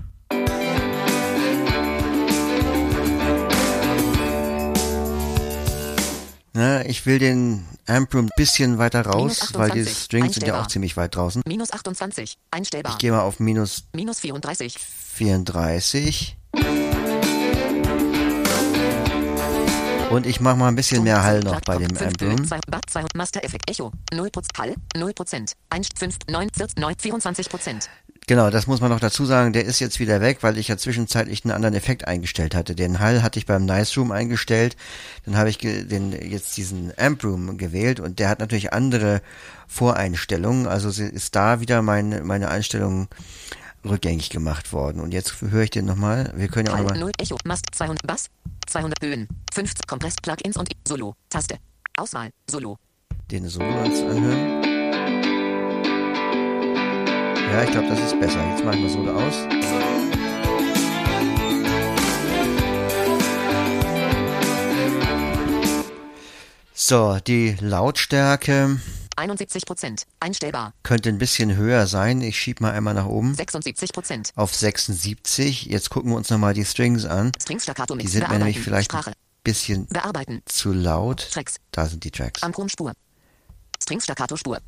Na, 6.54 6.84
ich 6.88 7.06
will 7.06 7.20
den 7.20 7.68
Amp 7.86 8.12
Room 8.16 8.26
ein 8.26 8.30
bisschen 8.36 8.80
weiter 8.80 9.06
raus, 9.06 9.52
Minus 9.52 9.54
weil 9.54 9.70
die 9.70 9.82
28, 9.82 10.04
Strings 10.06 10.34
sind 10.34 10.48
ja 10.48 10.60
auch 10.60 10.66
ziemlich 10.66 10.98
weit 10.98 11.16
draußen. 11.16 11.44
Minus 11.46 11.72
28, 11.72 12.40
einstellbar. 12.50 12.94
Ich 12.94 12.98
gehe 12.98 13.12
mal 13.12 13.22
auf 13.22 13.40
minus 13.40 13.84
Minus 13.94 14.22
34, 14.22 14.76
34. 14.80 16.36
Und 20.10 20.26
ich 20.26 20.40
mache 20.40 20.56
mal 20.56 20.70
ein 20.70 20.76
bisschen 20.76 21.04
mehr 21.04 21.22
Hall 21.22 21.42
noch 21.42 21.60
bei 21.62 21.78
dem 21.78 21.96
Amp 21.98 22.22
Room. 22.22 22.48
2, 22.48 22.60
Master 23.14 23.44
Effekt 23.44 23.70
Echo, 23.70 23.92
0%, 24.12 24.32
Hall, 24.58 24.74
0%, 24.96 25.54
1, 25.70 25.90
5, 25.98 26.16
9, 26.30 26.50
14, 26.56 26.82
9, 26.82 26.94
24%. 26.96 27.90
Genau, 28.26 28.50
das 28.50 28.68
muss 28.68 28.80
man 28.80 28.90
noch 28.90 29.02
dazu 29.02 29.26
sagen. 29.26 29.52
Der 29.52 29.66
ist 29.66 29.80
jetzt 29.80 30.00
wieder 30.00 30.22
weg, 30.22 30.40
weil 30.42 30.58
ich 30.58 30.70
ja 30.70 30.78
zwischenzeitlich 30.78 31.44
einen 31.44 31.54
anderen 31.54 31.76
Effekt 31.76 32.08
eingestellt 32.08 32.56
hatte. 32.56 32.74
Den 32.74 33.00
Hall 33.00 33.22
hatte 33.22 33.38
ich 33.38 33.46
beim 33.46 33.66
Nice 33.66 33.98
Room 33.98 34.12
eingestellt. 34.12 34.78
Dann 35.26 35.38
habe 35.38 35.50
ich 35.50 35.58
den, 35.58 36.12
jetzt 36.12 36.56
diesen 36.56 36.94
Amp 36.98 37.24
Room 37.26 37.58
gewählt 37.58 38.00
und 38.00 38.20
der 38.20 38.30
hat 38.30 38.40
natürlich 38.40 38.72
andere 38.72 39.22
Voreinstellungen. 39.68 40.68
Also 40.68 40.90
ist 40.90 41.36
da 41.36 41.60
wieder 41.60 41.82
meine, 41.82 42.22
meine 42.24 42.50
Einstellung 42.50 43.08
rückgängig 43.90 44.30
gemacht 44.30 44.74
worden. 44.74 45.02
Und 45.02 45.14
jetzt 45.14 45.42
höre 45.42 45.64
ich 45.64 45.70
den 45.70 45.86
nochmal. 45.86 46.32
Wir 46.36 46.48
können 46.48 46.68
ja 46.68 46.74
auch 46.74 46.80
nochmal. 46.80 47.00
0, 47.00 47.12
Echo, 47.20 47.38
Mast, 47.46 47.66
200, 47.74 48.06
Bass, 48.06 48.30
200 48.68 49.02
Höhen, 49.04 49.28
50, 49.54 49.88
Kompress, 49.88 50.16
Plugins 50.22 50.58
und 50.58 50.70
Solo, 50.88 51.16
Taste. 51.30 51.58
Auswahl, 51.98 52.30
Solo. 52.50 52.78
den 53.32 53.48
Solo 53.48 53.66
uns 53.84 54.02
anhören. 54.02 54.64
Ja, 57.52 57.64
ich 57.64 57.72
glaube, 57.72 57.88
das 57.88 58.00
ist 58.00 58.20
besser. 58.20 58.46
Jetzt 58.52 58.64
machen 58.64 58.84
wir 58.84 58.90
Solo 58.90 59.14
aus. 59.14 59.48
So, 66.74 67.18
die 67.26 67.56
Lautstärke 67.60 68.80
71%, 69.18 70.04
einstellbar. 70.20 70.74
könnte 70.84 71.10
ein 71.10 71.18
bisschen 71.18 71.56
höher 71.56 71.88
sein. 71.88 72.22
Ich 72.22 72.40
schieb 72.40 72.62
mal 72.62 72.72
einmal 72.72 72.94
nach 72.94 73.08
oben 73.08 73.34
76%. 73.34 74.32
auf 74.36 74.54
76. 74.56 75.66
Jetzt 75.66 75.90
gucken 75.90 76.12
wir 76.12 76.18
uns 76.18 76.30
nochmal 76.30 76.54
die 76.54 76.66
Strings 76.66 77.06
an. 77.06 77.32
Strings 77.42 77.64
Staccato 77.64 77.96
Die 77.96 78.08
sind 78.08 78.30
mir 78.30 78.38
nämlich 78.38 78.60
vielleicht 78.60 78.92
Sprache. 78.92 79.12
ein 79.12 79.16
bisschen 79.44 79.88
Bearbeiten. 79.88 80.42
zu 80.46 80.72
laut. 80.72 81.28
Tracks. 81.32 81.56
Da 81.72 81.88
sind 81.88 82.04
die 82.04 82.12
Tracks. 82.12 82.44
Amprum 82.44 82.70
Spur. 82.70 82.94
Strings 83.82 84.04
Staccato 84.04 84.36
Spur. 84.38 84.60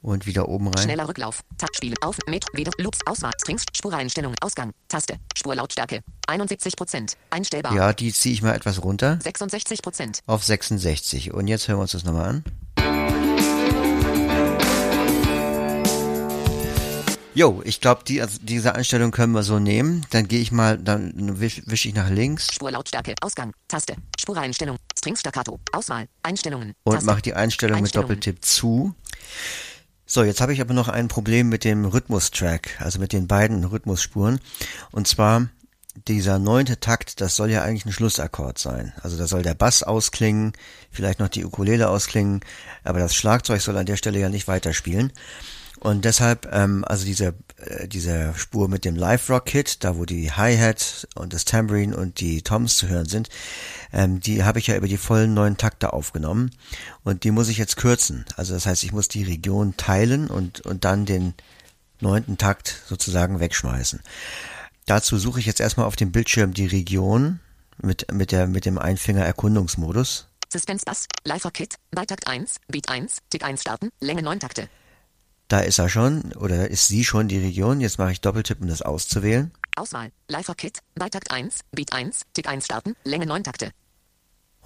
Und 0.00 0.26
wieder 0.26 0.48
oben 0.48 0.68
rein. 0.68 0.84
Schneller 0.84 1.08
Rücklauf. 1.08 1.42
Takt 1.58 1.74
spielen. 1.76 1.96
Auf. 2.02 2.16
Met. 2.28 2.44
Wieder. 2.52 2.70
Loops. 2.78 3.00
Auswahl. 3.04 3.32
Strings. 3.40 3.64
Spureinstellung. 3.74 4.32
Ausgang. 4.40 4.70
Taste. 4.86 5.16
Spurlautstärke. 5.36 6.02
71%. 6.28 7.16
Einstellbar. 7.30 7.74
Ja, 7.74 7.92
die 7.92 8.12
ziehe 8.12 8.32
ich 8.32 8.40
mal 8.40 8.54
etwas 8.54 8.82
runter. 8.84 9.18
66%. 9.24 10.20
auf 10.26 10.44
66. 10.44 11.34
Und 11.34 11.48
jetzt 11.48 11.66
hören 11.66 11.78
wir 11.78 11.82
uns 11.82 11.92
das 11.92 12.04
nochmal 12.04 12.28
an. 12.28 12.44
Jo, 17.38 17.62
ich 17.64 17.80
glaube, 17.80 18.02
die, 18.02 18.20
also 18.20 18.36
diese 18.42 18.74
Einstellung 18.74 19.12
können 19.12 19.32
wir 19.32 19.44
so 19.44 19.60
nehmen. 19.60 20.04
Dann 20.10 20.26
gehe 20.26 20.40
ich 20.40 20.50
mal, 20.50 20.76
dann 20.76 21.38
wische 21.38 21.62
wisch 21.66 21.86
ich 21.86 21.94
nach 21.94 22.10
links 22.10 22.52
Spurlautstärke. 22.52 23.14
Ausgang. 23.20 23.52
Taste. 23.68 23.94
Spureinstellung. 24.18 24.76
Strings 24.98 25.20
Staccato. 25.20 25.60
Auswahl. 25.70 26.08
Einstellungen. 26.24 26.74
und 26.82 26.94
Taste. 26.94 27.06
mache 27.06 27.22
die 27.22 27.34
Einstellung 27.34 27.80
mit. 27.80 27.94
Doppeltipp 27.94 28.44
zu. 28.44 28.92
So, 30.04 30.24
jetzt 30.24 30.40
habe 30.40 30.52
ich 30.52 30.60
aber 30.60 30.74
noch 30.74 30.88
ein 30.88 31.06
Problem 31.06 31.48
mit 31.48 31.62
dem 31.62 31.84
Rhythmustrack, 31.84 32.70
also 32.80 32.98
mit 32.98 33.12
den 33.12 33.28
beiden 33.28 33.62
Rhythmusspuren. 33.62 34.40
Und 34.90 35.06
zwar 35.06 35.46
dieser 36.08 36.40
neunte 36.40 36.80
Takt, 36.80 37.20
das 37.20 37.36
soll 37.36 37.52
ja 37.52 37.62
eigentlich 37.62 37.86
ein 37.86 37.92
Schlussakkord 37.92 38.58
sein. 38.58 38.94
Also 39.00 39.16
da 39.16 39.28
soll 39.28 39.42
der 39.42 39.54
Bass 39.54 39.84
ausklingen, 39.84 40.54
vielleicht 40.90 41.20
noch 41.20 41.28
die 41.28 41.44
Ukulele 41.44 41.88
ausklingen, 41.88 42.40
aber 42.82 42.98
das 42.98 43.14
Schlagzeug 43.14 43.60
soll 43.60 43.76
an 43.76 43.86
der 43.86 43.96
Stelle 43.96 44.18
ja 44.18 44.28
nicht 44.28 44.48
weiterspielen. 44.48 45.12
Und 45.80 46.04
deshalb, 46.04 46.48
ähm, 46.52 46.84
also 46.86 47.04
diese, 47.04 47.34
äh, 47.56 47.86
diese 47.86 48.34
Spur 48.36 48.68
mit 48.68 48.84
dem 48.84 48.96
Live-Rock-Kit, 48.96 49.84
da 49.84 49.96
wo 49.96 50.04
die 50.04 50.32
Hi-Hat 50.32 51.06
und 51.14 51.32
das 51.32 51.44
Tambourine 51.44 51.96
und 51.96 52.20
die 52.20 52.42
Toms 52.42 52.76
zu 52.76 52.88
hören 52.88 53.06
sind, 53.06 53.28
ähm, 53.92 54.20
die 54.20 54.44
habe 54.44 54.58
ich 54.58 54.66
ja 54.66 54.76
über 54.76 54.88
die 54.88 54.96
vollen 54.96 55.34
neun 55.34 55.56
Takte 55.56 55.92
aufgenommen 55.92 56.50
und 57.04 57.24
die 57.24 57.30
muss 57.30 57.48
ich 57.48 57.58
jetzt 57.58 57.76
kürzen. 57.76 58.24
Also 58.36 58.54
das 58.54 58.66
heißt, 58.66 58.82
ich 58.84 58.92
muss 58.92 59.08
die 59.08 59.22
Region 59.22 59.76
teilen 59.76 60.28
und, 60.28 60.60
und 60.62 60.84
dann 60.84 61.06
den 61.06 61.34
neunten 62.00 62.38
Takt 62.38 62.82
sozusagen 62.86 63.40
wegschmeißen. 63.40 64.00
Dazu 64.86 65.18
suche 65.18 65.40
ich 65.40 65.46
jetzt 65.46 65.60
erstmal 65.60 65.86
auf 65.86 65.96
dem 65.96 66.12
Bildschirm 66.12 66.54
die 66.54 66.66
Region 66.66 67.40
mit, 67.80 68.10
mit, 68.12 68.32
der, 68.32 68.46
mit 68.46 68.64
dem 68.64 68.78
Einfinger-Erkundungsmodus. 68.78 70.26
Suspense 70.50 70.84
Bass. 70.84 71.06
Lifer 71.24 71.50
Kit. 71.50 71.76
Bei 71.90 72.04
Takt 72.06 72.26
1. 72.26 72.56
Beat 72.68 72.88
1. 72.88 73.18
Tick 73.30 73.44
1 73.44 73.60
starten. 73.60 73.90
Länge 74.00 74.22
9 74.22 74.40
Takte. 74.40 74.68
Da 75.48 75.60
ist 75.60 75.78
er 75.78 75.88
schon, 75.88 76.34
oder 76.34 76.68
ist 76.68 76.88
sie 76.88 77.04
schon 77.04 77.26
die 77.26 77.38
Region. 77.38 77.80
Jetzt 77.80 77.98
mache 77.98 78.12
ich 78.12 78.20
Doppeltipp, 78.20 78.60
um 78.60 78.68
das 78.68 78.82
auszuwählen. 78.82 79.50
Auswahl. 79.76 80.12
Lifer 80.28 80.54
Kit. 80.54 80.80
Bei 80.94 81.08
Takt 81.08 81.30
1. 81.30 81.60
Beat 81.72 81.94
1. 81.94 82.22
Tick 82.34 82.46
1 82.46 82.66
starten. 82.66 82.94
Länge 83.04 83.24
9 83.24 83.44
Takte. 83.44 83.70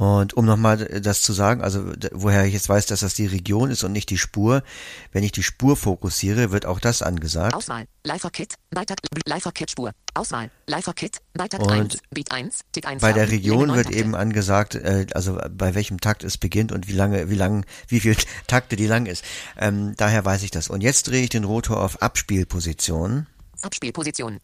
Und 0.03 0.35
um 0.35 0.45
nochmal 0.45 0.79
das 0.79 1.23
zu 1.23 1.33
sagen, 1.33 1.63
also 1.63 1.93
woher 2.11 2.45
ich 2.45 2.55
jetzt 2.55 2.69
weiß, 2.69 2.87
dass 2.87 3.01
das 3.01 3.15
die 3.15 3.27
Region 3.27 3.71
ist 3.71 3.85
und 3.85 3.93
nicht 3.93 4.11
die 4.11 4.19
Spur, 4.19 4.65
wenn 5.13 5.23
ich 5.23 5.31
die 5.31 5.45
Spur 5.45 5.77
fokussiere, 5.77 6.51
wird 6.51 6.67
auch 6.67 6.81
das 6.81 7.03
angesagt. 7.03 7.55
Auswahl. 7.55 7.85
Lifer 8.03 8.31
Kit. 8.31 8.57
Bei 8.73 8.85
Takt. 8.85 9.07
Lifer 9.27 9.53
Kit 9.53 9.71
Spur. 9.71 9.93
Auswahl. 10.15 10.51
Lifer 10.67 10.93
Kit. 10.93 11.19
Bei 11.35 11.47
Takt 11.47 11.63
Und 11.63 11.71
1. 11.71 11.99
Beat 12.11 12.33
1. 12.33 12.63
Tick 12.73 12.85
1 12.85 13.01
Bei 13.01 13.13
der. 13.13 13.31
Region 13.31 13.69
Länge 13.69 13.75
9 13.75 13.77
wird 13.77 13.91
eben 13.95 14.17
angesagt, 14.17 14.75
äh, 14.75 15.07
also 15.15 15.39
bei 15.57 15.77
welchem 15.77 16.01
Takt 16.01 16.25
es 16.25 16.37
beginnt 16.37 16.73
und 16.73 16.89
wie 16.89 16.95
lange, 16.95 17.31
wie 17.31 17.37
lang, 17.37 17.65
wie 17.87 18.01
viel 18.01 18.17
Takte 18.49 18.75
die 18.75 18.89
lang 18.89 19.07
ist. 19.07 19.25
Ähm, 19.57 19.95
daher 19.97 20.25
weiß 20.25 20.43
ich 20.43 20.51
das. 20.51 20.67
Und 20.67 20.81
jetzt 20.81 21.07
drehe 21.07 21.23
ich 21.23 21.31
den 21.31 21.45
Rotor 21.45 21.81
auf 21.81 22.03
Abspielposition. 22.03 23.29
Abspielposition. 23.61 24.41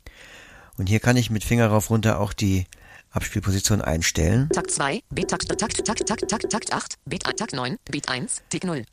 Und 0.76 0.88
hier 0.88 1.00
kann 1.00 1.16
ich 1.16 1.30
mit 1.30 1.42
Finger 1.42 1.66
rauf 1.66 1.90
runter 1.90 2.20
auch 2.20 2.32
die 2.32 2.66
Abspielposition 3.10 3.80
einstellen. 3.80 4.48
Takt 4.50 4.70
2. 4.70 5.02
Beat 5.10 5.30
Takt. 5.30 5.48
Takt. 5.48 5.60
Takt. 5.86 6.06
Takt. 6.06 6.28
Takt. 6.28 6.50
Takt 6.50 6.72
8. 6.72 6.94
Beat 7.06 7.26
1. 7.26 7.36
Takt 7.36 7.52
9. 7.52 7.76
Beat 7.90 8.08
1. 8.08 8.42
Tick 8.50 8.64
0. 8.64 8.84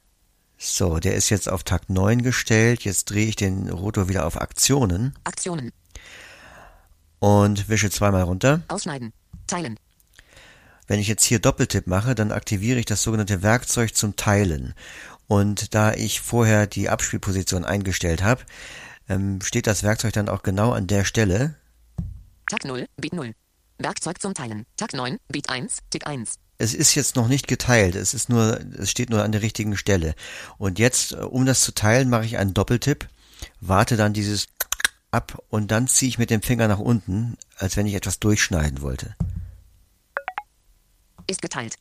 So, 0.58 1.00
der 1.00 1.16
ist 1.16 1.30
jetzt 1.30 1.50
auf 1.50 1.64
Takt 1.64 1.90
9 1.90 2.22
gestellt. 2.22 2.84
Jetzt 2.86 3.06
drehe 3.10 3.28
ich 3.28 3.36
den 3.36 3.70
Rotor 3.70 4.08
wieder 4.08 4.26
auf 4.26 4.40
Aktionen 4.40 5.14
Aktionen. 5.26 5.72
und 7.20 7.68
wische 7.68 7.90
zweimal 7.90 8.24
runter. 8.24 8.62
Ausschneiden. 8.70 9.12
Teilen. 9.48 9.78
Wenn 10.88 11.00
ich 11.00 11.08
jetzt 11.08 11.24
hier 11.24 11.40
Doppeltipp 11.40 11.88
mache, 11.88 12.16
dann 12.16 12.32
aktiviere 12.32 12.80
ich 12.80 12.86
das 12.86 13.02
sogenannte 13.04 13.42
Werkzeug 13.42 13.96
zum 13.96 14.16
Teilen. 14.16 14.74
Und 15.28 15.74
da 15.74 15.94
ich 15.94 16.22
vorher 16.22 16.68
die 16.68 16.90
Abspielposition 16.90 17.66
eingestellt 17.66 18.24
habe, 18.24 18.44
ähm, 19.10 19.42
steht 19.42 19.68
das 19.68 19.84
Werkzeug 19.84 20.14
dann 20.14 20.30
auch 20.30 20.44
genau 20.44 20.72
an 20.72 20.88
der 20.88 21.04
Stelle. 21.04 21.56
Takt 22.48 22.66
0, 22.66 22.86
Beat 22.98 23.14
0. 23.14 23.34
Werkzeug 23.78 24.22
zum 24.22 24.34
Teilen. 24.34 24.66
Takt 24.78 24.94
9, 24.94 25.20
Beat 25.28 25.50
1, 25.50 25.80
Tick 25.90 26.08
1. 26.08 26.36
Es 26.58 26.74
ist 26.74 26.96
jetzt 26.96 27.16
noch 27.16 27.28
nicht 27.28 27.48
geteilt, 27.48 27.96
es 27.96 28.14
ist 28.14 28.30
nur, 28.30 28.60
es 28.78 28.90
steht 28.90 29.10
nur 29.10 29.24
an 29.24 29.34
der 29.34 29.42
richtigen 29.42 29.76
Stelle. 29.76 30.16
Und 30.58 30.80
jetzt, 30.80 31.12
äh, 31.12 31.18
um 31.18 31.46
das 31.46 31.62
zu 31.62 31.74
teilen, 31.74 32.10
mache 32.10 32.26
ich 32.26 32.38
einen 32.38 32.54
Doppeltipp, 32.54 33.08
warte 33.60 33.98
dann 33.98 34.14
dieses 34.14 34.48
ab 35.12 35.42
und 35.50 35.72
dann 35.72 35.88
ziehe 35.88 36.10
ich 36.10 36.18
mit 36.18 36.30
dem 36.30 36.42
Finger 36.42 36.68
nach 36.68 36.80
unten, 36.80 37.38
als 37.58 37.78
wenn 37.78 37.88
ich 37.88 37.94
etwas 37.94 38.20
durchschneiden 38.20 38.82
wollte. 38.82 39.16
Ist 41.28 41.42
geteilt. 41.42 41.76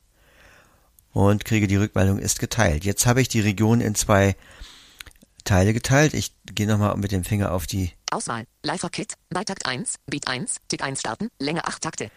Und 1.13 1.45
kriege 1.45 1.67
die 1.67 1.77
Rückmeldung, 1.77 2.19
ist 2.19 2.39
geteilt. 2.39 2.83
Jetzt 2.83 3.05
habe 3.05 3.21
ich 3.21 3.29
die 3.29 3.39
Region 3.39 3.79
in 3.79 3.95
zwei 3.95 4.35
Teile 5.45 5.73
geteilt. 5.73 6.13
Ich 6.13 6.33
gehe 6.45 6.67
nochmal 6.67 6.97
mit 6.97 7.11
dem 7.11 7.23
Finger 7.23 7.53
auf 7.53 7.67
die 7.67 7.91
Auswahl. 8.11 8.45
Lifer 8.63 8.89
Kit. 8.89 9.13
Bei 9.29 9.43
Takt 9.43 9.65
1, 9.65 9.95
Beat 10.07 10.27
1, 10.27 10.57
Tick 10.67 10.83
1 10.83 10.99
starten. 10.99 11.29
Länge 11.39 11.65
8 11.65 11.81
Takte. 11.81 12.11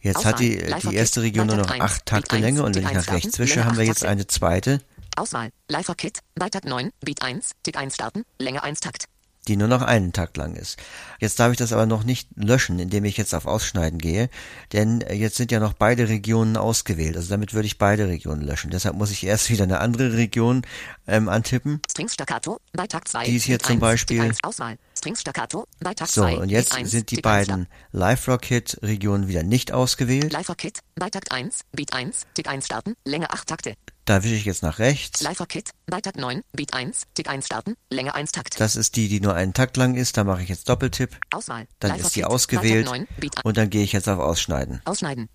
Jetzt 0.00 0.18
Auswahl. 0.18 0.32
hat 0.32 0.40
die, 0.40 0.56
die 0.56 0.94
erste. 0.94 1.22
Region 1.22 1.46
nur 1.46 1.56
noch 1.56 1.66
Kontakt 1.66 1.82
eins. 1.82 1.92
acht 1.92 2.06
Takte 2.06 2.36
Beat 2.36 2.42
Länge 2.42 2.62
und 2.62 2.76
wenn 2.76 2.86
ich 2.86 2.92
nach 2.92 3.08
rechts 3.08 3.38
wische, 3.38 3.64
haben 3.64 3.76
wir 3.76 3.84
jetzt 3.84 4.04
eine 4.04 4.26
zweite, 4.26 4.80
Auswahl. 5.16 5.50
Lifer 5.68 5.94
Kit. 5.94 6.20
Bei 6.36 6.48
Takt 6.48 6.66
9, 6.66 6.92
Beat 7.00 7.22
1, 7.22 7.50
Tick 7.62 7.76
1 7.76 7.94
starten. 7.94 8.24
Länge 8.38 8.62
1 8.62 8.80
Takt. 8.80 9.06
Die 9.48 9.56
nur 9.56 9.68
noch 9.68 9.82
einen 9.82 10.12
Takt 10.12 10.36
lang 10.36 10.54
ist. 10.54 10.78
Jetzt 11.18 11.40
darf 11.40 11.50
ich 11.50 11.58
das 11.58 11.72
aber 11.72 11.86
noch 11.86 12.04
nicht 12.04 12.28
löschen, 12.36 12.78
indem 12.78 13.04
ich 13.04 13.16
jetzt 13.16 13.34
auf 13.34 13.46
Ausschneiden 13.46 13.98
gehe, 13.98 14.28
denn 14.72 15.00
jetzt 15.12 15.36
sind 15.36 15.50
ja 15.50 15.58
noch 15.60 15.72
beide 15.72 16.08
Regionen 16.08 16.56
ausgewählt. 16.56 17.16
Also 17.16 17.30
damit 17.30 17.54
würde 17.54 17.66
ich 17.66 17.78
beide 17.78 18.06
Regionen 18.06 18.42
löschen. 18.42 18.70
Deshalb 18.70 18.94
muss 18.96 19.10
ich 19.10 19.24
erst 19.24 19.50
wieder 19.50 19.64
eine 19.64 19.80
andere 19.80 20.12
Region 20.12 20.62
ähm, 21.06 21.28
antippen. 21.28 21.80
Strings 21.90 22.14
Staccato. 22.14 22.60
Bei 22.72 22.86
Takt 22.86 23.08
2. 23.08 23.24
Die 23.24 23.36
ist 23.36 23.44
hier 23.44 23.58
zum 23.58 23.72
1, 23.74 23.80
Beispiel- 23.80 24.18
Tick 24.20 24.28
1 24.28 24.38
Auswahl. 24.44 24.78
Strings 24.96 25.20
Staccato. 25.22 25.66
Bei 25.80 25.94
Takt 25.94 26.10
So, 26.10 26.22
2. 26.22 26.36
und 26.38 26.48
jetzt 26.50 26.70
Beat 26.70 26.78
1, 26.80 26.90
sind 26.90 27.10
die 27.10 27.16
Tick 27.16 27.26
1 27.26 27.46
beiden 27.48 27.66
Live 27.92 28.28
Rocket 28.28 28.78
Regionen 28.82 29.28
wieder 29.28 29.42
nicht 29.42 29.72
ausgewählt. 29.72 30.32
Lifer 30.32 30.54
Kit. 30.54 30.80
Bei 30.96 31.08
Takt 31.08 31.32
1, 31.32 31.60
Beat 31.72 31.94
1, 31.94 32.26
Tick 32.34 32.48
1 32.48 32.66
starten. 32.66 32.94
Länge 33.04 33.30
8 33.32 33.46
Takte. 33.48 33.74
Da 34.08 34.22
wische 34.22 34.36
ich 34.36 34.46
jetzt 34.46 34.62
nach 34.62 34.78
rechts. 34.78 35.20
Lifer 35.20 35.44
Kit. 35.44 35.72
Bei 35.84 36.00
Takt 36.00 36.16
9, 36.16 36.42
Beat 36.52 36.72
1, 36.72 37.02
Tick 37.12 37.28
1 37.28 37.44
starten. 37.44 37.74
Länge 37.90 38.14
1 38.14 38.32
Takt. 38.32 38.58
Das 38.58 38.74
ist 38.74 38.96
die, 38.96 39.06
die 39.06 39.20
nur 39.20 39.34
einen 39.34 39.52
Takt 39.52 39.76
lang 39.76 39.96
ist. 39.96 40.16
Da 40.16 40.24
mache 40.24 40.42
ich 40.42 40.48
jetzt 40.48 40.66
Doppeltipp. 40.70 41.14
Auswahl. 41.30 41.66
Dann 41.78 41.90
Lifer 41.90 42.06
ist 42.06 42.16
die 42.16 42.24
ausgewählt 42.24 42.86
Bei 42.86 42.92
Takt 42.92 43.10
9, 43.10 43.20
Beat 43.20 43.36
1. 43.36 43.44
und 43.44 43.56
dann 43.58 43.68
gehe 43.68 43.82
ich 43.82 43.92
jetzt 43.92 44.08
auf 44.08 44.18
Ausschneiden. 44.18 44.80
Ausschneiden. 44.86 45.28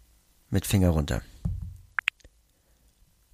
Mit 0.50 0.66
Finger 0.66 0.90
runter. 0.90 1.22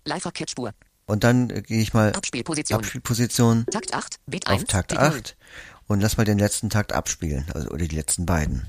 Lifer 0.03 0.33
Kit 0.33 0.49
Spur. 0.49 0.73
Und 1.05 1.23
dann 1.23 1.49
äh, 1.51 1.61
gehe 1.61 1.81
ich 1.81 1.93
mal 1.93 2.11
Abspielposition. 2.11 2.77
Abspielposition 2.77 3.65
Takt 3.71 3.93
8, 3.93 4.17
Beat 4.25 4.45
auf 4.45 4.59
1. 4.59 4.65
Takt 4.65 4.89
Tick 4.89 4.99
0. 4.99 5.07
8 5.07 5.37
und 5.87 6.01
lass 6.01 6.17
mal 6.17 6.25
den 6.25 6.37
letzten 6.37 6.69
Takt 6.69 6.91
abspielen, 6.91 7.45
also 7.53 7.69
oder 7.69 7.87
die 7.87 7.95
letzten 7.95 8.25
beiden. 8.25 8.67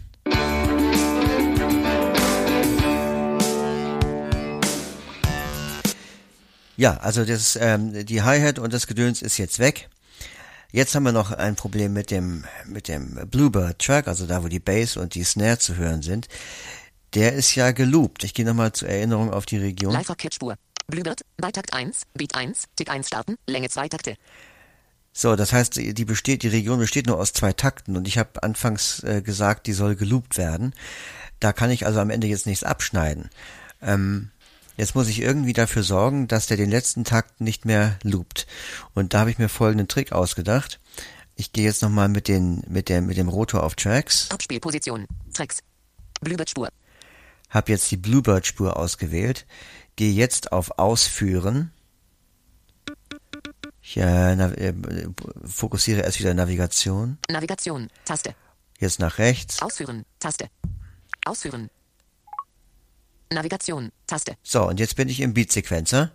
Ja, 6.81 6.97
also 6.97 7.27
das, 7.27 7.59
ähm, 7.61 8.07
die 8.07 8.23
Hi-Hat 8.23 8.59
und 8.59 8.73
das 8.73 8.87
Gedöns 8.87 9.21
ist 9.21 9.37
jetzt 9.37 9.59
weg. 9.59 9.91
Jetzt 10.73 10.95
haben 10.95 11.03
wir 11.03 11.13
noch 11.13 11.31
ein 11.31 11.55
Problem 11.55 11.93
mit 11.93 12.11
dem, 12.11 12.47
mit 12.65 12.89
dem 12.89 13.29
Bluebird 13.29 13.79
Track, 13.81 14.09
also 14.09 14.27
da, 14.27 14.43
wo 14.43 14.49
die 14.49 14.61
Bass 14.61 14.97
und 14.97 15.15
die 15.15 15.23
Snare 15.23 15.59
zu 15.59 15.77
hören 15.77 16.01
sind. 16.01 16.29
Der 17.13 17.35
ist 17.35 17.55
ja 17.55 17.73
geloopt. 17.73 18.25
Ich 18.25 18.33
gehe 18.33 18.47
nochmal 18.47 18.73
zur 18.73 18.89
Erinnerung 18.89 19.31
auf 19.31 19.45
die 19.45 19.59
Region. 19.59 19.93
Lifer 19.93 20.15
Kit 20.15 20.33
Spur. 20.33 20.57
Blübert. 20.87 21.21
Bei 21.37 21.53
Takt 21.53 21.75
1, 21.75 22.05
Beat 22.15 22.35
1, 22.35 22.65
Tick 22.77 22.89
1 22.89 23.09
starten. 23.09 23.37
Länge 23.47 23.69
2 23.69 23.91
Takte. 23.91 24.17
So, 25.13 25.37
das 25.37 25.53
heißt, 25.53 25.77
die 25.77 26.05
besteht, 26.07 26.45
die 26.45 26.49
Region 26.49 26.79
besteht 26.79 27.09
nur 27.09 27.19
aus 27.19 27.35
zwei 27.35 27.53
Takten 27.53 27.95
und 27.95 28.09
ich 28.09 28.17
habe 28.17 28.43
anfangs 28.43 29.03
äh, 29.03 29.21
gesagt, 29.21 29.67
die 29.67 29.75
soll 29.75 29.97
geloopt 29.97 30.39
werden. 30.39 30.73
Da 31.41 31.53
kann 31.53 31.71
ich 31.71 31.85
also 31.85 32.01
am 32.01 32.09
Ende 32.09 32.27
jetzt 32.27 32.47
nichts 32.47 32.65
abschneiden. 32.65 33.29
Ähm, 33.83 34.31
jetzt 34.81 34.95
muss 34.95 35.09
ich 35.09 35.21
irgendwie 35.21 35.53
dafür 35.53 35.83
sorgen, 35.83 36.27
dass 36.27 36.47
der 36.47 36.57
den 36.57 36.71
letzten 36.71 37.05
Takt 37.05 37.43
nicht 37.43 37.67
mehr 37.67 37.99
loopt. 38.03 38.47
Und 38.95 39.13
da 39.13 39.21
habe 39.21 39.31
ich 39.31 39.39
mir 39.39 39.51
folgenden 39.51 39.89
Trick 39.89 40.13
ausgedacht. 40.13 40.81
Ich 41.37 41.53
gehe 41.53 41.65
jetzt 41.65 41.83
nochmal 41.83 42.09
mit 42.09 42.29
den, 42.29 42.65
mit 42.67 42.89
der, 42.89 43.03
mit 43.03 43.19
dem 43.19 43.29
Rotor 43.29 43.63
auf 43.63 43.75
Tracks, 43.75 44.31
Abspielposition. 44.31 45.07
Tracks. 45.35 45.59
Blübert 46.23 46.51
Spur. 46.51 46.69
habe 47.51 47.73
jetzt 47.73 47.91
die 47.91 47.97
Bluebird-Spur 47.99 48.77
ausgewählt, 48.77 49.47
gehe 49.97 50.13
jetzt 50.13 50.51
auf 50.53 50.79
Ausführen. 50.79 51.73
Ich 53.83 53.97
äh, 53.99 54.33
äh, 54.33 54.75
fokussiere 55.45 56.03
erst 56.03 56.21
wieder 56.21 56.33
Navigation. 56.33 57.19
Navigation. 57.29 57.89
Taste. 58.05 58.35
Jetzt 58.79 58.99
nach 58.99 59.19
rechts. 59.19 59.61
Ausführen. 59.61 60.05
Taste. 60.21 60.49
Ausführen. 61.27 61.71
Navigation. 63.33 63.93
Taste. 64.07 64.37
So, 64.43 64.67
und 64.67 64.81
jetzt 64.81 64.97
bin 64.97 65.09
ich 65.09 65.21
im 65.21 65.35
Beat-Sequencer. 65.35 66.11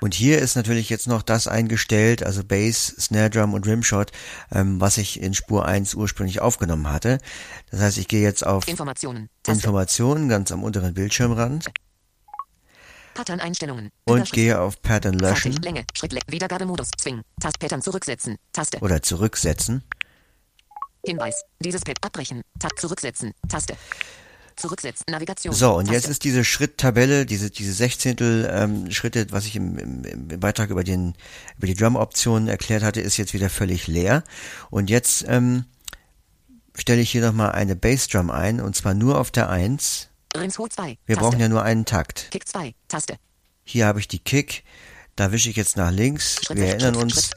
Und 0.00 0.14
hier 0.14 0.38
ist 0.38 0.56
natürlich 0.56 0.90
jetzt 0.90 1.06
noch 1.06 1.22
das 1.22 1.48
eingestellt, 1.48 2.22
also 2.22 2.44
Bass, 2.44 2.86
Snare 2.98 3.30
Drum 3.30 3.54
und 3.54 3.66
Rimshot, 3.66 4.12
ähm, 4.52 4.80
was 4.80 4.98
ich 4.98 5.20
in 5.20 5.32
Spur 5.32 5.64
1 5.64 5.94
ursprünglich 5.94 6.40
aufgenommen 6.40 6.90
hatte. 6.90 7.18
Das 7.70 7.80
heißt, 7.80 7.98
ich 7.98 8.08
gehe 8.08 8.22
jetzt 8.22 8.44
auf 8.46 8.68
Informationen. 8.68 9.30
Taste. 9.42 9.58
Informationen 9.58 10.28
ganz 10.28 10.52
am 10.52 10.62
unteren 10.62 10.92
Bildschirmrand 10.94 11.66
Pattern-Einstellungen. 13.14 13.90
und 14.04 14.16
Überschrift. 14.16 14.34
gehe 14.34 14.60
auf 14.60 14.82
Pattern 14.82 15.14
löschen 15.14 15.52
Fertig. 15.52 15.64
Länge. 15.64 15.84
Schritt. 15.94 16.14
Wiedergabemodus. 16.28 16.90
Zwingen. 16.98 17.22
Tast. 17.40 17.58
Pattern 17.58 17.80
zurücksetzen. 17.80 18.36
Taste. 18.52 18.78
oder 18.80 19.00
zurücksetzen. 19.02 19.82
Hinweis. 21.04 21.44
Dieses 21.60 21.82
Pad 21.82 21.96
abbrechen. 22.02 22.42
Tab 22.58 22.72
zurücksetzen. 22.78 23.32
Taste. 23.48 23.76
Zurücksetzen. 24.56 25.04
Navigation. 25.10 25.52
So, 25.52 25.74
und 25.74 25.90
jetzt 25.90 26.08
ist 26.08 26.24
diese 26.24 26.44
Schritttabelle, 26.44 27.26
diese, 27.26 27.50
diese 27.50 27.72
Sechzehntel 27.72 28.50
ähm, 28.50 28.90
Schritte, 28.90 29.26
was 29.30 29.46
ich 29.46 29.56
im, 29.56 29.78
im, 29.78 30.04
im 30.04 30.40
Beitrag 30.40 30.70
über, 30.70 30.82
den, 30.82 31.14
über 31.58 31.66
die 31.66 31.74
Drum-Optionen 31.74 32.48
erklärt 32.48 32.82
hatte, 32.82 33.00
ist 33.00 33.16
jetzt 33.18 33.34
wieder 33.34 33.50
völlig 33.50 33.86
leer. 33.86 34.24
Und 34.70 34.88
jetzt 34.88 35.24
ähm, 35.28 35.66
stelle 36.74 37.00
ich 37.00 37.10
hier 37.10 37.20
nochmal 37.22 37.52
eine 37.52 37.76
Bassdrum 37.76 38.30
ein, 38.30 38.60
und 38.60 38.74
zwar 38.74 38.94
nur 38.94 39.18
auf 39.18 39.30
der 39.30 39.50
1. 39.50 40.08
Rims 40.36 40.54
2. 40.54 40.98
Wir 41.04 41.16
Taste. 41.16 41.20
brauchen 41.20 41.40
ja 41.40 41.48
nur 41.48 41.62
einen 41.62 41.84
Takt. 41.84 42.28
Kick 42.30 42.48
2, 42.48 42.74
Taste. 42.88 43.16
Hier 43.64 43.86
habe 43.86 44.00
ich 44.00 44.08
die 44.08 44.18
Kick. 44.20 44.64
Da 45.16 45.32
wische 45.32 45.48
ich 45.48 45.56
jetzt 45.56 45.78
nach 45.78 45.90
links. 45.90 46.40
Wir 46.50 46.66
erinnern 46.66 46.94
uns, 46.96 47.30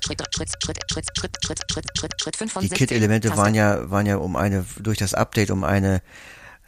die 2.62 2.70
Kit-Elemente 2.70 3.38
waren 3.38 3.56
ja, 3.56 3.90
waren 3.90 4.06
ja 4.06 4.18
um 4.18 4.36
eine, 4.36 4.66
durch 4.80 4.98
das 4.98 5.14
Update 5.14 5.50
um 5.50 5.64
eine 5.64 6.02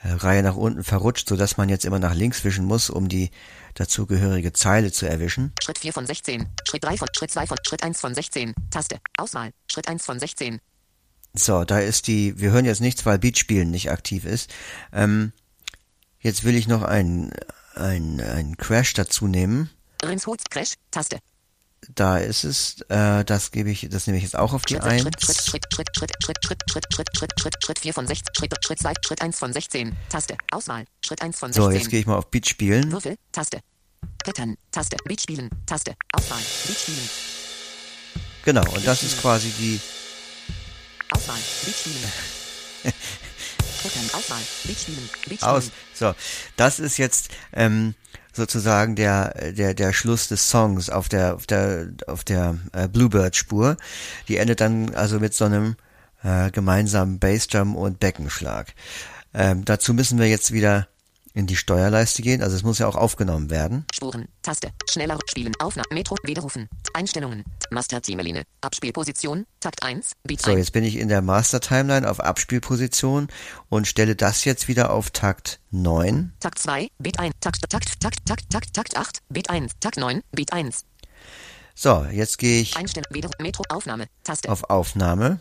Reihe 0.04 0.44
nach 0.44 0.56
unten 0.56 0.84
verrutscht, 0.84 1.30
sodass 1.30 1.58
man 1.58 1.70
jetzt 1.70 1.86
immer 1.86 2.00
nach 2.00 2.16
links 2.16 2.44
wischen 2.44 2.66
muss, 2.66 2.90
um 2.90 3.08
die 3.08 3.30
dazugehörige 3.76 4.54
Zeile 4.54 4.92
zu 4.92 5.06
erwischen. 5.06 5.54
Schritt 5.62 5.78
4 5.78 5.94
von 5.94 6.06
16. 6.06 6.48
Schritt 6.68 6.84
3 6.84 6.98
von, 6.98 7.08
Schritt 7.16 7.32
2 7.32 7.48
von, 7.48 7.58
Schritt 7.66 7.84
1 7.84 8.00
von 8.00 8.14
16. 8.14 8.54
Taste. 8.70 9.00
Auswahl. 9.18 9.52
Schritt 9.72 9.88
1 9.88 10.04
von 10.04 10.20
16. 10.20 10.60
So, 11.34 11.64
da 11.64 11.80
ist 11.80 12.08
die, 12.08 12.40
wir 12.40 12.52
hören 12.52 12.66
jetzt 12.66 12.82
nichts, 12.82 13.06
weil 13.06 13.20
Beatspielen 13.20 13.72
nicht 13.72 13.92
aktiv 13.92 14.26
ist. 14.26 14.52
Ähm, 14.92 15.32
jetzt 16.20 16.44
will 16.44 16.56
ich 16.56 16.68
noch 16.68 16.82
einen, 16.82 17.32
einen, 17.76 18.20
einen 18.20 18.58
Crash 18.58 18.94
dazu 18.94 19.28
nehmen. 19.28 19.70
Rimsholz 20.04 20.44
Crash. 20.50 20.74
Taste. 20.90 21.20
Da 21.90 22.18
ist 22.18 22.44
es, 22.44 22.82
äh, 22.90 23.26
das 23.26 23.52
gebe 23.52 23.72
ich, 23.72 23.88
das 23.90 24.06
nehme 24.06 24.18
ich 24.18 24.24
jetzt 24.24 24.38
auch 24.38 24.54
auf 24.54 24.64
die 24.66 24.76
Schritt, 24.76 24.84
1. 24.84 25.02
Schritt, 25.02 25.22
Schritt, 25.22 25.42
Schritt, 25.74 25.90
Schritt, 25.98 26.12
Schritt, 26.24 26.38
Schritt, 26.46 26.64
Schritt, 26.70 26.88
Schritt, 26.88 26.88
Schritt, 26.94 27.18
Schritt, 27.18 27.40
Schritt, 27.40 27.64
Schritt 27.64 27.80
4 27.80 27.94
von 27.94 28.08
16. 28.08 28.34
Schritt, 28.38 28.66
Schritt 28.66 28.80
2, 28.80 28.94
Schritt 29.04 29.22
1 29.22 29.40
von 29.40 29.54
16. 29.54 29.98
Taste. 30.10 30.38
Auswahl. 30.52 30.86
Schritt 31.04 31.22
1 31.22 31.40
von 31.40 31.52
16. 31.52 31.64
So, 31.64 31.72
jetzt 31.72 31.90
gehe 31.90 32.00
ich 32.00 32.06
mal 32.06 32.18
auf 32.18 32.30
Beat 32.30 32.48
spielen. 32.48 32.92
Würfel. 32.92 33.18
Taste. 33.32 33.60
Pattern. 34.24 34.58
Taste. 34.72 34.98
Beat 35.06 35.22
spielen. 35.22 35.50
Taste. 35.66 35.96
Auswahl. 36.14 36.42
Beat 36.68 36.78
spielen. 36.78 37.10
Genau, 38.46 38.70
und 38.74 38.86
das 38.86 39.04
ist 39.04 39.20
quasi 39.20 39.50
die, 39.50 39.80
Auswahl. 41.12 41.40
Beat 41.66 41.76
spielen. 41.76 42.12
Pattern. 43.84 44.10
Auswahl. 44.14 44.42
Beat 44.66 44.80
spielen. 44.80 45.10
Beat 45.28 45.40
spielen. 45.40 45.52
aus. 45.52 45.72
So, 45.94 46.14
das 46.56 46.80
ist 46.80 46.98
jetzt 46.98 47.30
ähm, 47.54 47.96
sozusagen 48.34 48.96
der 48.96 49.52
der 49.54 49.74
der 49.74 49.94
Schluss 49.94 50.28
des 50.28 50.50
Songs 50.50 50.90
auf 50.90 51.10
der 51.10 51.36
auf 51.36 51.46
der 51.48 51.88
auf 52.08 52.24
der 52.24 52.58
äh, 52.74 52.88
Bluebird 52.88 53.36
Spur. 53.36 53.78
Die 54.28 54.38
endet 54.38 54.62
dann 54.62 54.96
also 54.96 55.20
mit 55.20 55.34
so 55.34 55.46
einem 55.46 55.76
äh, 56.24 56.52
gemeinsamen 56.52 57.20
Bassdrum 57.20 57.76
und 57.76 58.00
Beckenschlag. 58.00 58.74
Ähm, 59.34 59.66
dazu 59.66 59.94
müssen 59.94 60.20
wir 60.20 60.28
jetzt 60.28 60.52
wieder 60.52 60.88
in 61.34 61.48
die 61.48 61.56
Steuerleiste 61.56 62.22
gehen, 62.22 62.42
also 62.42 62.56
es 62.56 62.64
muss 62.64 62.80
ja 62.80 62.88
auch 62.88 62.96
aufgenommen 62.96 63.50
werden. 63.50 63.86
Spuren. 63.94 64.28
Taste. 64.42 64.72
Schneller 64.90 65.18
spielen. 65.30 65.54
Aufnahme. 65.60 65.88
Metro. 65.92 66.16
Widerrufen. 66.24 66.68
Einstellungen. 66.94 67.44
Master 67.70 68.02
Teameline. 68.02 68.44
Abspielposition. 68.62 69.46
Takt 69.60 69.84
1. 69.84 70.12
Beat 70.24 70.42
So, 70.42 70.52
1. 70.52 70.58
jetzt 70.60 70.72
bin 70.74 70.84
ich 70.84 70.98
in 70.98 71.08
der 71.08 71.22
Master 71.22 71.62
Timeline 71.62 72.10
auf 72.10 72.20
Abspielposition 72.20 73.28
und 73.70 73.88
stelle 73.88 74.16
das 74.16 74.44
jetzt 74.46 74.68
wieder 74.68 74.92
auf 74.92 75.12
Takt 75.12 75.60
9. 75.72 76.34
Takt 76.40 76.60
2. 76.60 76.90
Beat 77.00 77.20
1. 77.20 77.34
Takt, 77.40 77.70
Takt, 77.70 78.00
Takt, 78.02 78.26
Takt, 78.26 78.50
Takt, 78.52 78.74
Takt 78.74 78.98
8. 78.98 79.20
Beat 79.30 79.50
1. 79.50 79.72
Takt 79.80 79.98
9. 79.98 80.22
Beat 80.32 80.52
1. 80.54 80.86
So, 81.76 82.06
jetzt 82.12 82.38
gehe 82.38 82.62
ich 82.62 82.76
Einstellen. 82.76 83.06
Wieder 83.10 83.30
Metro. 83.40 83.64
Aufnahme. 83.70 84.08
Taste. 84.24 84.50
auf 84.50 84.70
Aufnahme. 84.70 85.40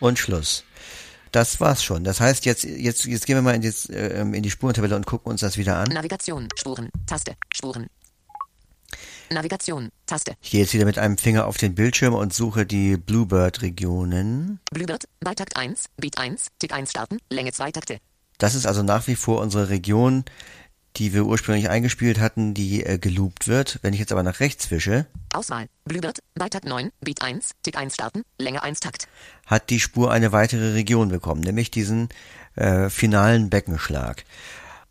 Und 0.00 0.18
Schluss. 0.18 0.64
Das 1.32 1.60
war's 1.60 1.82
schon. 1.82 2.04
Das 2.04 2.20
heißt, 2.20 2.46
jetzt, 2.46 2.64
jetzt, 2.64 3.04
jetzt 3.04 3.26
gehen 3.26 3.36
wir 3.36 3.42
mal 3.42 3.54
in 3.54 3.62
die, 3.62 3.72
äh, 3.92 4.20
in 4.20 4.42
die 4.42 4.50
Spurentabelle 4.50 4.96
und 4.96 5.06
gucken 5.06 5.30
uns 5.32 5.40
das 5.40 5.56
wieder 5.56 5.76
an. 5.76 5.88
Navigation. 5.88 6.48
Spuren. 6.56 6.88
Taste. 7.06 7.36
Spuren. 7.54 7.88
Navigation. 9.30 9.90
Taste. 10.06 10.34
Ich 10.40 10.50
gehe 10.50 10.60
jetzt 10.60 10.72
wieder 10.72 10.84
mit 10.84 10.98
einem 10.98 11.18
Finger 11.18 11.46
auf 11.46 11.56
den 11.56 11.74
Bildschirm 11.74 12.14
und 12.14 12.32
suche 12.32 12.64
die 12.64 12.96
Bluebird-Regionen. 12.96 14.60
Bluebird. 14.70 15.08
Bei 15.20 15.34
Takt 15.34 15.56
1. 15.56 15.86
Beat 15.96 16.18
1. 16.18 16.46
Tick 16.58 16.72
1 16.72 16.90
starten. 16.90 17.18
Länge 17.28 17.52
2 17.52 17.72
Takte. 17.72 17.98
Das 18.38 18.54
ist 18.54 18.66
also 18.66 18.82
nach 18.82 19.06
wie 19.06 19.16
vor 19.16 19.40
unsere 19.40 19.68
Region, 19.70 20.24
die 20.96 21.12
wir 21.12 21.26
ursprünglich 21.26 21.68
eingespielt 21.68 22.18
hatten, 22.18 22.54
die 22.54 22.84
äh, 22.84 22.98
geloopt 22.98 23.48
wird. 23.48 23.78
Wenn 23.82 23.94
ich 23.94 24.00
jetzt 24.00 24.12
aber 24.12 24.22
nach 24.22 24.40
rechts 24.40 24.70
wische, 24.70 25.06
Auswahl. 25.32 25.68
Bluebird. 25.84 26.20
Bei 26.34 26.48
Takt 26.48 26.64
9. 26.64 26.90
Beat 27.00 27.22
1. 27.22 27.50
Tick 27.62 27.76
1 27.76 27.94
starten. 27.94 28.22
Länge 28.38 28.62
1 28.62 28.80
Takt. 28.80 29.06
hat 29.44 29.68
die 29.70 29.80
Spur 29.80 30.10
eine 30.10 30.32
weitere 30.32 30.72
Region 30.72 31.10
bekommen, 31.10 31.42
nämlich 31.42 31.70
diesen 31.70 32.08
äh, 32.54 32.88
finalen 32.88 33.50
Beckenschlag. 33.50 34.24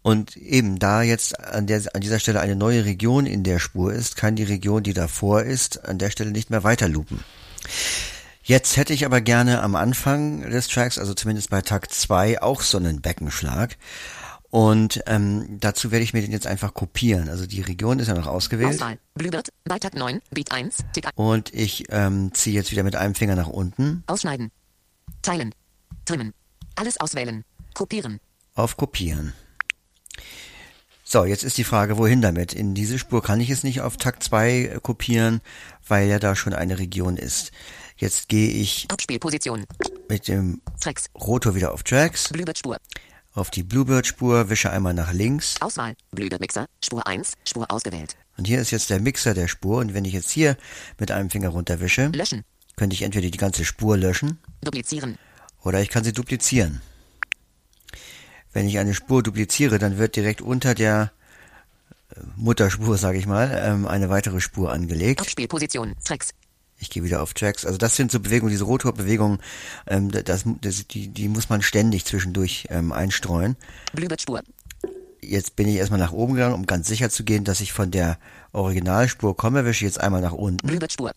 Und 0.03 0.37
eben 0.37 0.77
da 0.77 1.01
jetzt 1.01 1.39
an, 1.39 1.65
der, 1.65 1.81
an 1.93 2.01
dieser 2.01 2.19
Stelle 2.19 2.39
eine 2.39 2.55
neue 2.55 2.85
Region 2.85 3.25
in 3.25 3.43
der 3.43 3.57
Spur 3.57 3.91
ist, 3.91 4.15
kann 4.17 4.35
die 4.35 4.43
Region, 4.43 4.83
die 4.83 4.93
davor 4.93 5.41
ist, 5.41 5.83
an 5.83 5.97
der 5.97 6.11
Stelle 6.11 6.29
nicht 6.29 6.51
mehr 6.51 6.63
weiter 6.63 6.87
loopen. 6.87 7.23
Jetzt 8.43 8.77
hätte 8.77 8.93
ich 8.93 9.03
aber 9.03 9.21
gerne 9.21 9.63
am 9.63 9.73
Anfang 9.73 10.47
des 10.47 10.67
Tracks, 10.67 10.99
also 10.99 11.15
zumindest 11.15 11.49
bei 11.49 11.63
Takt 11.63 11.91
2, 11.91 12.43
auch 12.43 12.61
so 12.61 12.77
einen 12.77 13.01
Beckenschlag. 13.01 13.77
Und 14.55 15.03
ähm, 15.05 15.57
dazu 15.59 15.91
werde 15.91 16.05
ich 16.05 16.13
mir 16.13 16.21
den 16.21 16.31
jetzt 16.31 16.47
einfach 16.47 16.73
kopieren. 16.73 17.27
Also 17.27 17.45
die 17.45 17.59
Region 17.59 17.99
ist 17.99 18.07
ja 18.07 18.13
noch 18.13 18.25
ausgewählt. 18.25 18.75
Auswahl. 18.75 18.97
Bluebird. 19.13 19.49
Bei 19.65 19.77
Takt 19.79 19.95
9. 19.95 20.21
Beat 20.31 20.53
1. 20.53 20.77
Tick 20.93 21.07
1. 21.07 21.13
Und 21.17 21.53
ich 21.53 21.83
ähm, 21.89 22.33
ziehe 22.33 22.55
jetzt 22.55 22.71
wieder 22.71 22.83
mit 22.83 22.95
einem 22.95 23.15
Finger 23.15 23.35
nach 23.35 23.49
unten 23.49 24.05
Ausschneiden. 24.07 24.51
Teilen. 25.21 25.53
Trimmen. 26.05 26.33
Alles 26.75 26.97
auswählen. 27.01 27.43
Kopieren. 27.73 28.21
auf 28.53 28.77
Kopieren. 28.77 29.33
So, 31.03 31.25
jetzt 31.25 31.43
ist 31.43 31.57
die 31.57 31.65
Frage, 31.65 31.97
wohin 31.97 32.21
damit? 32.21 32.53
In 32.53 32.73
diese 32.73 32.97
Spur 32.97 33.21
kann 33.21 33.41
ich 33.41 33.49
es 33.49 33.65
nicht 33.65 33.81
auf 33.81 33.97
Takt 33.97 34.23
2 34.23 34.79
kopieren, 34.81 35.41
weil 35.85 36.07
ja 36.07 36.17
da 36.17 36.33
schon 36.33 36.53
eine 36.53 36.79
Region 36.79 37.17
ist. 37.17 37.51
Jetzt 37.97 38.29
gehe 38.29 38.51
ich 38.51 38.87
Abspielposition. 38.89 39.65
mit 40.07 40.29
dem 40.29 40.61
Tracks. 40.79 41.07
Rotor 41.13 41.55
wieder 41.55 41.73
auf 41.73 41.83
Tracks, 41.83 42.29
Bluebird 42.29 42.57
Spur. 42.57 42.77
Auf 43.35 43.49
die 43.51 43.63
Bluebird-Spur, 43.63 44.49
wische 44.49 44.71
einmal 44.71 44.93
nach 44.93 45.13
links 45.13 45.55
Auswahl. 45.61 45.95
Bluebird 46.11 46.41
Mixer. 46.41 46.65
Spur 46.83 47.05
1. 47.05 47.33
Spur 47.45 47.69
ausgewählt. 47.69 48.15
und 48.37 48.47
hier 48.47 48.59
ist 48.59 48.71
jetzt 48.71 48.89
der 48.89 48.99
Mixer 48.99 49.33
der 49.33 49.47
Spur 49.47 49.77
und 49.79 49.93
wenn 49.93 50.05
ich 50.05 50.13
jetzt 50.13 50.31
hier 50.31 50.57
mit 50.99 51.11
einem 51.11 51.29
Finger 51.29 51.49
runterwische, 51.49 52.07
Löschen. 52.07 52.43
könnte 52.75 52.93
ich 52.95 53.01
entweder 53.03 53.29
die 53.29 53.37
ganze 53.37 53.65
Spur 53.65 53.97
löschen 53.97 54.39
Duplizieren. 54.61 55.17
oder 55.63 55.81
ich 55.81 55.89
kann 55.89 56.03
sie 56.03 56.13
duplizieren. 56.13 56.81
Wenn 58.53 58.67
ich 58.67 58.79
eine 58.79 58.93
Spur 58.93 59.21
dupliziere, 59.21 59.79
dann 59.79 59.97
wird 59.97 60.15
direkt 60.15 60.41
unter 60.41 60.73
der 60.73 61.11
äh, 62.09 62.21
Mutterspur, 62.37 62.97
sage 62.97 63.17
ich 63.17 63.25
mal, 63.27 63.51
ähm, 63.61 63.85
eine 63.85 64.09
weitere 64.09 64.39
Spur 64.39 64.71
angelegt. 64.71 65.19
Abspielposition. 65.19 65.93
Tracks. 66.05 66.29
Ich 66.85 66.91
gehe 66.91 67.03
wieder 67.03 67.21
auf 67.23 67.33
Tracks. 67.33 67.65
Also 67.65 67.77
das 67.79 67.95
sind 67.95 68.11
so 68.11 68.19
Bewegungen, 68.19 68.51
diese 68.51 68.63
Rotorbewegungen, 68.65 69.39
ähm, 69.87 70.11
das, 70.11 70.45
das, 70.61 70.87
die, 70.87 71.07
die 71.07 71.27
muss 71.27 71.49
man 71.49 71.61
ständig 71.63 72.05
zwischendurch 72.05 72.67
ähm, 72.69 72.91
einstreuen. 72.91 73.55
Bluebird 73.93 74.21
Spur. 74.21 74.41
Jetzt 75.21 75.55
bin 75.55 75.67
ich 75.67 75.77
erstmal 75.77 75.99
nach 75.99 76.11
oben 76.11 76.35
gegangen, 76.35 76.53
um 76.53 76.67
ganz 76.67 76.87
sicher 76.87 77.09
zu 77.09 77.23
gehen, 77.23 77.43
dass 77.43 77.59
ich 77.59 77.73
von 77.73 77.89
der 77.89 78.19
Originalspur 78.51 79.35
komme, 79.35 79.65
wische 79.65 79.85
jetzt 79.85 79.99
einmal 79.99 80.21
nach 80.21 80.33
unten 80.33 80.67
Bluebird 80.67 80.93
Spur. 80.93 81.11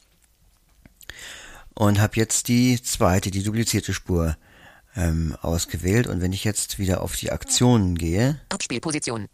und 1.75 2.01
habe 2.01 2.16
jetzt 2.16 2.49
die 2.49 2.83
zweite, 2.83 3.31
die 3.31 3.43
duplizierte 3.43 3.93
Spur 3.93 4.37
ähm, 4.97 5.37
ausgewählt. 5.43 6.07
Und 6.07 6.23
wenn 6.23 6.33
ich 6.33 6.45
jetzt 6.45 6.79
wieder 6.79 7.03
auf 7.03 7.16
die 7.16 7.31
Aktionen 7.31 7.97
gehe 7.97 8.41
Abspielposition. 8.49 9.27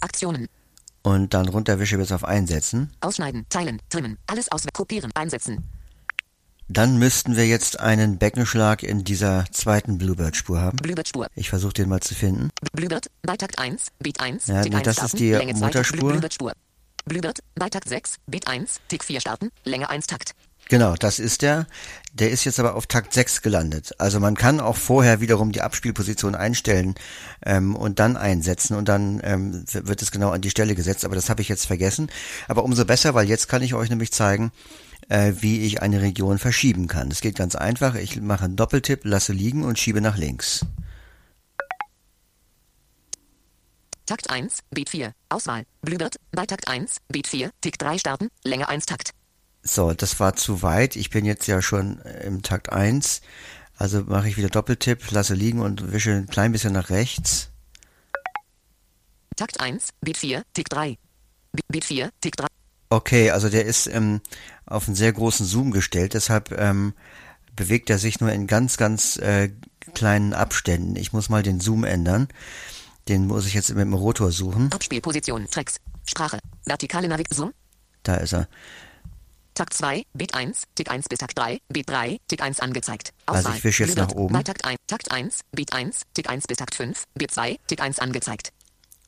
Aktionen. 0.00 0.48
und 1.02 1.34
dann 1.34 1.46
runterwische 1.48 1.98
bis 1.98 2.10
auf 2.10 2.24
Einsetzen, 2.24 2.90
Ausschneiden. 3.00 3.44
Teilen. 3.50 3.80
Trimmen. 3.90 4.16
Alles 4.26 4.50
aus. 4.50 4.64
Kopieren. 4.72 5.10
Einsetzen. 5.14 5.62
Dann 6.68 6.98
müssten 6.98 7.36
wir 7.36 7.46
jetzt 7.46 7.80
einen 7.80 8.18
Beckenschlag 8.18 8.82
in 8.82 9.04
dieser 9.04 9.44
zweiten 9.50 9.98
Bluebird-Spur 9.98 10.60
haben. 10.60 10.76
Bluebird 10.76 11.08
Spur. 11.08 11.26
Ich 11.34 11.50
versuche 11.50 11.74
den 11.74 11.88
mal 11.88 12.00
zu 12.00 12.14
finden. 12.14 12.50
Bluebird. 12.72 13.10
Bei 13.22 13.36
Takt 13.36 13.58
1. 13.58 13.88
Beat 13.98 14.20
1. 14.20 14.46
Ja, 14.46 14.62
Tick 14.62 14.72
nee, 14.72 14.78
1 14.78 14.84
das 14.84 14.96
starten. 14.96 15.16
ist 15.16 15.20
die 15.20 15.30
Länge 15.32 15.54
2 15.54 15.60
Takt. 15.60 15.74
Mutterspur. 15.74 16.08
Bluebird 16.10 16.34
Spur. 16.34 16.52
Bluebird. 17.04 17.38
Bei 17.54 17.68
Takt 17.68 17.88
6. 17.88 18.16
Beat 18.26 18.48
1. 18.48 18.80
Tick 18.88 19.04
4 19.04 19.20
starten. 19.20 19.50
Länge 19.64 19.90
1 19.90 20.06
Takt. 20.06 20.34
Genau, 20.68 20.94
das 20.94 21.18
ist 21.18 21.42
der. 21.42 21.66
Der 22.14 22.30
ist 22.30 22.44
jetzt 22.44 22.58
aber 22.58 22.74
auf 22.74 22.86
Takt 22.86 23.12
6 23.12 23.42
gelandet. 23.42 23.92
Also 23.98 24.18
man 24.18 24.34
kann 24.34 24.60
auch 24.60 24.76
vorher 24.76 25.20
wiederum 25.20 25.52
die 25.52 25.60
Abspielposition 25.60 26.34
einstellen 26.34 26.94
ähm, 27.44 27.76
und 27.76 27.98
dann 27.98 28.16
einsetzen 28.16 28.74
und 28.74 28.88
dann 28.88 29.20
ähm, 29.24 29.64
wird 29.72 30.00
es 30.00 30.10
genau 30.10 30.30
an 30.30 30.40
die 30.40 30.50
Stelle 30.50 30.74
gesetzt. 30.74 31.04
Aber 31.04 31.16
das 31.16 31.28
habe 31.28 31.42
ich 31.42 31.48
jetzt 31.48 31.66
vergessen. 31.66 32.10
Aber 32.48 32.64
umso 32.64 32.84
besser, 32.86 33.14
weil 33.14 33.28
jetzt 33.28 33.48
kann 33.48 33.62
ich 33.62 33.74
euch 33.74 33.90
nämlich 33.90 34.12
zeigen, 34.12 34.52
äh, 35.08 35.32
wie 35.40 35.60
ich 35.60 35.82
eine 35.82 36.00
Region 36.00 36.38
verschieben 36.38 36.86
kann. 36.88 37.08
Das 37.08 37.20
geht 37.20 37.36
ganz 37.36 37.54
einfach. 37.54 37.94
Ich 37.94 38.20
mache 38.20 38.44
einen 38.44 38.56
Doppeltipp, 38.56 39.00
lasse 39.04 39.32
liegen 39.32 39.62
und 39.64 39.78
schiebe 39.78 40.00
nach 40.00 40.16
links. 40.16 40.64
Takt 44.06 44.30
1. 44.30 44.58
Beat 44.70 44.90
4. 44.90 45.12
Auswahl. 45.30 45.64
Bluebird. 45.82 46.16
Bei 46.32 46.44
Takt 46.46 46.68
1. 46.68 46.98
Beat 47.08 47.26
4. 47.26 47.50
Tick 47.60 47.78
3 47.78 47.98
starten. 47.98 48.28
Länge 48.44 48.68
1 48.68 48.86
Takt. 48.86 49.10
So, 49.62 49.94
das 49.94 50.20
war 50.20 50.36
zu 50.36 50.60
weit. 50.62 50.94
Ich 50.96 51.08
bin 51.08 51.24
jetzt 51.24 51.46
ja 51.46 51.62
schon 51.62 52.00
im 52.22 52.42
Takt 52.42 52.70
1. 52.70 53.22
Also 53.76 54.02
mache 54.04 54.28
ich 54.28 54.36
wieder 54.36 54.50
Doppeltipp, 54.50 55.10
lasse 55.10 55.34
liegen 55.34 55.60
und 55.60 55.90
wische 55.92 56.12
ein 56.12 56.26
klein 56.26 56.52
bisschen 56.52 56.74
nach 56.74 56.90
rechts. 56.90 57.48
Takt 59.36 59.60
1. 59.60 59.88
Beat 60.02 60.18
4. 60.18 60.42
Tick 60.52 60.68
3. 60.68 60.96
Be- 61.52 61.62
Beat 61.68 61.84
4. 61.86 62.10
Tick 62.20 62.36
3. 62.36 62.46
Okay, 62.94 63.32
also 63.32 63.48
der 63.48 63.64
ist 63.64 63.88
ähm, 63.88 64.20
auf 64.66 64.86
einen 64.86 64.94
sehr 64.94 65.12
großen 65.12 65.44
Zoom 65.44 65.72
gestellt, 65.72 66.14
deshalb 66.14 66.52
ähm, 66.52 66.94
bewegt 67.56 67.90
er 67.90 67.98
sich 67.98 68.20
nur 68.20 68.30
in 68.30 68.46
ganz, 68.46 68.76
ganz 68.76 69.16
äh, 69.16 69.50
kleinen 69.94 70.32
Abständen. 70.32 70.94
Ich 70.94 71.12
muss 71.12 71.28
mal 71.28 71.42
den 71.42 71.58
Zoom 71.58 71.82
ändern. 71.82 72.28
Den 73.08 73.26
muss 73.26 73.46
ich 73.46 73.54
jetzt 73.54 73.70
mit 73.70 73.80
dem 73.80 73.94
Rotor 73.94 74.30
suchen. 74.30 74.70
Abspielposition. 74.72 75.48
Tracks. 75.50 75.80
Sprache. 76.06 76.38
Vertikale 76.66 77.08
Navigation. 77.08 77.52
Da 78.04 78.14
ist 78.14 78.32
er. 78.32 78.46
Takt 79.54 79.74
2, 79.74 80.04
Beat 80.14 80.34
1, 80.34 80.62
Tick 80.76 80.88
1 80.88 81.08
bis 81.08 81.18
Takt 81.18 81.36
3, 81.36 81.60
Beat 81.68 81.90
3, 81.90 82.20
Tick 82.28 82.42
1 82.42 82.60
angezeigt. 82.60 83.12
Also 83.26 83.50
ich 83.50 83.64
wische 83.64 83.84
jetzt 83.84 83.96
nach 83.96 84.10
oben. 84.10 84.32
Bei 84.32 84.44
Takt 84.44 84.64
1, 84.64 84.78
Takt 84.86 85.10
1, 85.10 85.40
Beat 85.50 85.72
1, 85.72 86.02
Tick 86.14 86.28
1 86.28 86.46
bis 86.46 86.58
Takt 86.58 86.76
5, 86.76 87.04
Beat 87.14 87.32
2, 87.32 87.58
Tick 87.66 87.80
1 87.80 87.98
angezeigt. 87.98 88.52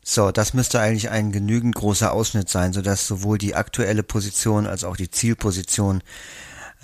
So, 0.09 0.31
das 0.31 0.55
müsste 0.55 0.79
eigentlich 0.79 1.11
ein 1.11 1.33
genügend 1.33 1.75
großer 1.75 2.13
Ausschnitt 2.13 2.49
sein, 2.49 2.73
sodass 2.73 3.09
sowohl 3.09 3.39
die 3.39 3.57
aktuelle 3.57 4.05
Position 4.05 4.69
als 4.69 4.85
auch 4.85 4.97
die 4.97 5.11
Zielposition 5.11 6.01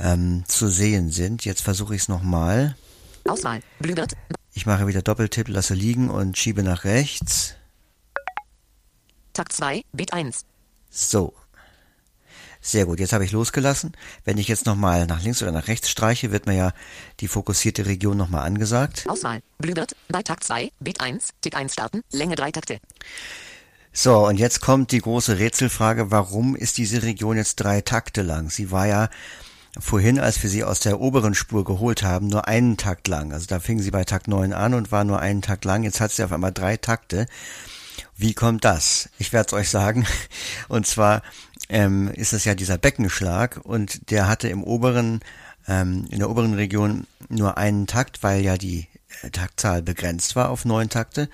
ähm, 0.01 0.43
zu 0.49 0.67
sehen 0.67 1.09
sind. 1.13 1.45
Jetzt 1.45 1.61
versuche 1.63 1.95
ich 1.95 2.03
es 2.03 2.09
nochmal. 2.09 2.77
Auswahl. 3.29 3.61
Bluebird. 3.79 4.15
Ich 4.55 4.67
mache 4.67 4.89
wieder 4.89 5.03
Doppeltipp, 5.03 5.47
lasse 5.47 5.75
liegen 5.75 6.11
und 6.11 6.37
schiebe 6.37 6.65
nach 6.65 6.83
rechts. 6.83 7.55
Takt 9.35 9.53
2, 9.53 9.83
Beat 9.93 10.13
1. 10.13 10.45
So. 10.91 11.33
Sehr 12.65 12.87
gut, 12.87 13.01
jetzt 13.01 13.13
habe 13.13 13.25
ich 13.25 13.33
losgelassen. 13.33 13.93
Wenn 14.25 14.39
ich 14.39 14.47
jetzt 14.47 14.67
nochmal 14.67 15.07
nach 15.07 15.21
links 15.21 15.43
oder 15.43 15.51
nach 15.51 15.67
rechts 15.67 15.91
streiche, 15.91 16.31
wird 16.31 16.47
mir 16.47 16.55
ja 16.55 16.73
die 17.19 17.27
fokussierte 17.27 17.87
Region 17.87 18.17
nochmal 18.17 18.47
angesagt. 18.47 19.05
Auswahl. 19.09 19.43
Bluebird. 19.59 19.97
Bei 20.09 20.23
Takt 20.23 20.45
2, 20.45 20.71
Beat 20.79 21.01
1, 21.01 21.31
Tick 21.41 21.57
1 21.57 21.73
starten. 21.73 22.03
Länge 22.13 22.37
3 22.37 22.53
Takte. 22.53 22.79
So, 23.93 24.27
und 24.29 24.39
jetzt 24.39 24.61
kommt 24.61 24.93
die 24.93 25.01
große 25.01 25.41
Rätselfrage, 25.41 26.13
warum 26.13 26.55
ist 26.55 26.79
diese 26.79 27.03
Region 27.03 27.37
jetzt 27.37 27.57
drei 27.57 27.81
Takte 27.81 28.23
lang? 28.23 28.49
Sie 28.49 28.71
war 28.71 28.87
ja 28.87 29.11
vorhin, 29.79 30.21
als 30.21 30.41
wir 30.43 30.49
sie 30.49 30.63
aus 30.63 30.79
der 30.79 31.01
oberen 31.01 31.35
Spur 31.35 31.65
geholt 31.65 32.05
haben, 32.05 32.29
nur 32.29 32.47
einen 32.47 32.77
Takt 32.77 33.09
lang. 33.09 33.33
Also 33.33 33.47
da 33.47 33.59
fing 33.59 33.81
sie 33.81 33.91
bei 33.91 34.05
Takt 34.05 34.29
9 34.29 34.53
an 34.53 34.75
und 34.75 34.93
war 34.93 35.03
nur 35.03 35.19
einen 35.19 35.43
Takt 35.43 35.65
lang. 35.65 35.83
Jetzt 35.83 36.01
hat 36.01 36.13
sie 36.13 36.23
auf 36.23 36.33
einmal 36.33 36.53
drei 36.53 36.77
Takte. 36.77 37.27
Wie 38.17 38.35
kommt 38.35 38.65
das? 38.65 39.09
Ich 39.19 39.33
werde 39.33 39.49
es 39.49 39.53
euch 39.53 39.69
sagen. 39.69 40.07
Und 40.69 40.87
zwar 40.87 41.23
ähm, 41.69 42.09
ist 42.09 42.33
es 42.33 42.45
ja 42.45 42.55
dieser 42.55 42.79
Beckenschlag 42.79 43.61
und 43.63 44.11
der 44.11 44.29
hatte 44.29 44.49
im 44.49 44.65
oberen, 44.65 45.21
ähm, 45.69 46.07
in 46.11 46.19
der 46.19 46.31
oberen 46.31 46.55
Region 46.55 47.07
nur 47.29 47.57
einen 47.57 47.87
Takt, 47.87 48.23
weil 48.23 48.43
ja 48.43 48.57
die 48.57 48.89
äh, 49.23 49.31
Taktzahl 49.31 49.83
begrenzt 49.83 50.37
war 50.37 50.51
auf 50.51 50.65
neun 50.65 50.89
Takte. 50.89 51.29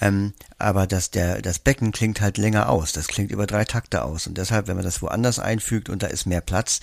Ähm, 0.00 0.32
aber 0.58 0.86
das, 0.86 1.10
der, 1.10 1.42
das 1.42 1.58
Becken 1.58 1.90
klingt 1.90 2.20
halt 2.20 2.38
länger 2.38 2.68
aus. 2.68 2.92
Das 2.92 3.08
klingt 3.08 3.30
über 3.30 3.46
drei 3.46 3.64
Takte 3.64 4.04
aus. 4.04 4.26
Und 4.26 4.38
deshalb, 4.38 4.68
wenn 4.68 4.76
man 4.76 4.84
das 4.84 5.02
woanders 5.02 5.38
einfügt 5.38 5.88
und 5.88 6.02
da 6.02 6.06
ist 6.06 6.26
mehr 6.26 6.40
Platz, 6.40 6.80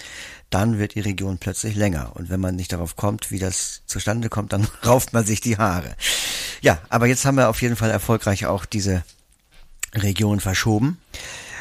dann 0.49 0.77
wird 0.79 0.95
die 0.95 1.01
Region 1.01 1.37
plötzlich 1.37 1.75
länger. 1.75 2.15
Und 2.15 2.29
wenn 2.29 2.41
man 2.41 2.55
nicht 2.55 2.73
darauf 2.73 2.95
kommt, 2.95 3.31
wie 3.31 3.39
das 3.39 3.81
zustande 3.85 4.29
kommt, 4.29 4.53
dann 4.53 4.67
rauft 4.85 5.13
man 5.13 5.25
sich 5.25 5.39
die 5.41 5.57
Haare. 5.57 5.95
Ja, 6.61 6.79
aber 6.89 7.07
jetzt 7.07 7.25
haben 7.25 7.37
wir 7.37 7.49
auf 7.49 7.61
jeden 7.61 7.75
Fall 7.75 7.89
erfolgreich 7.89 8.45
auch 8.45 8.65
diese 8.65 9.03
Region 9.93 10.41
verschoben. 10.41 10.99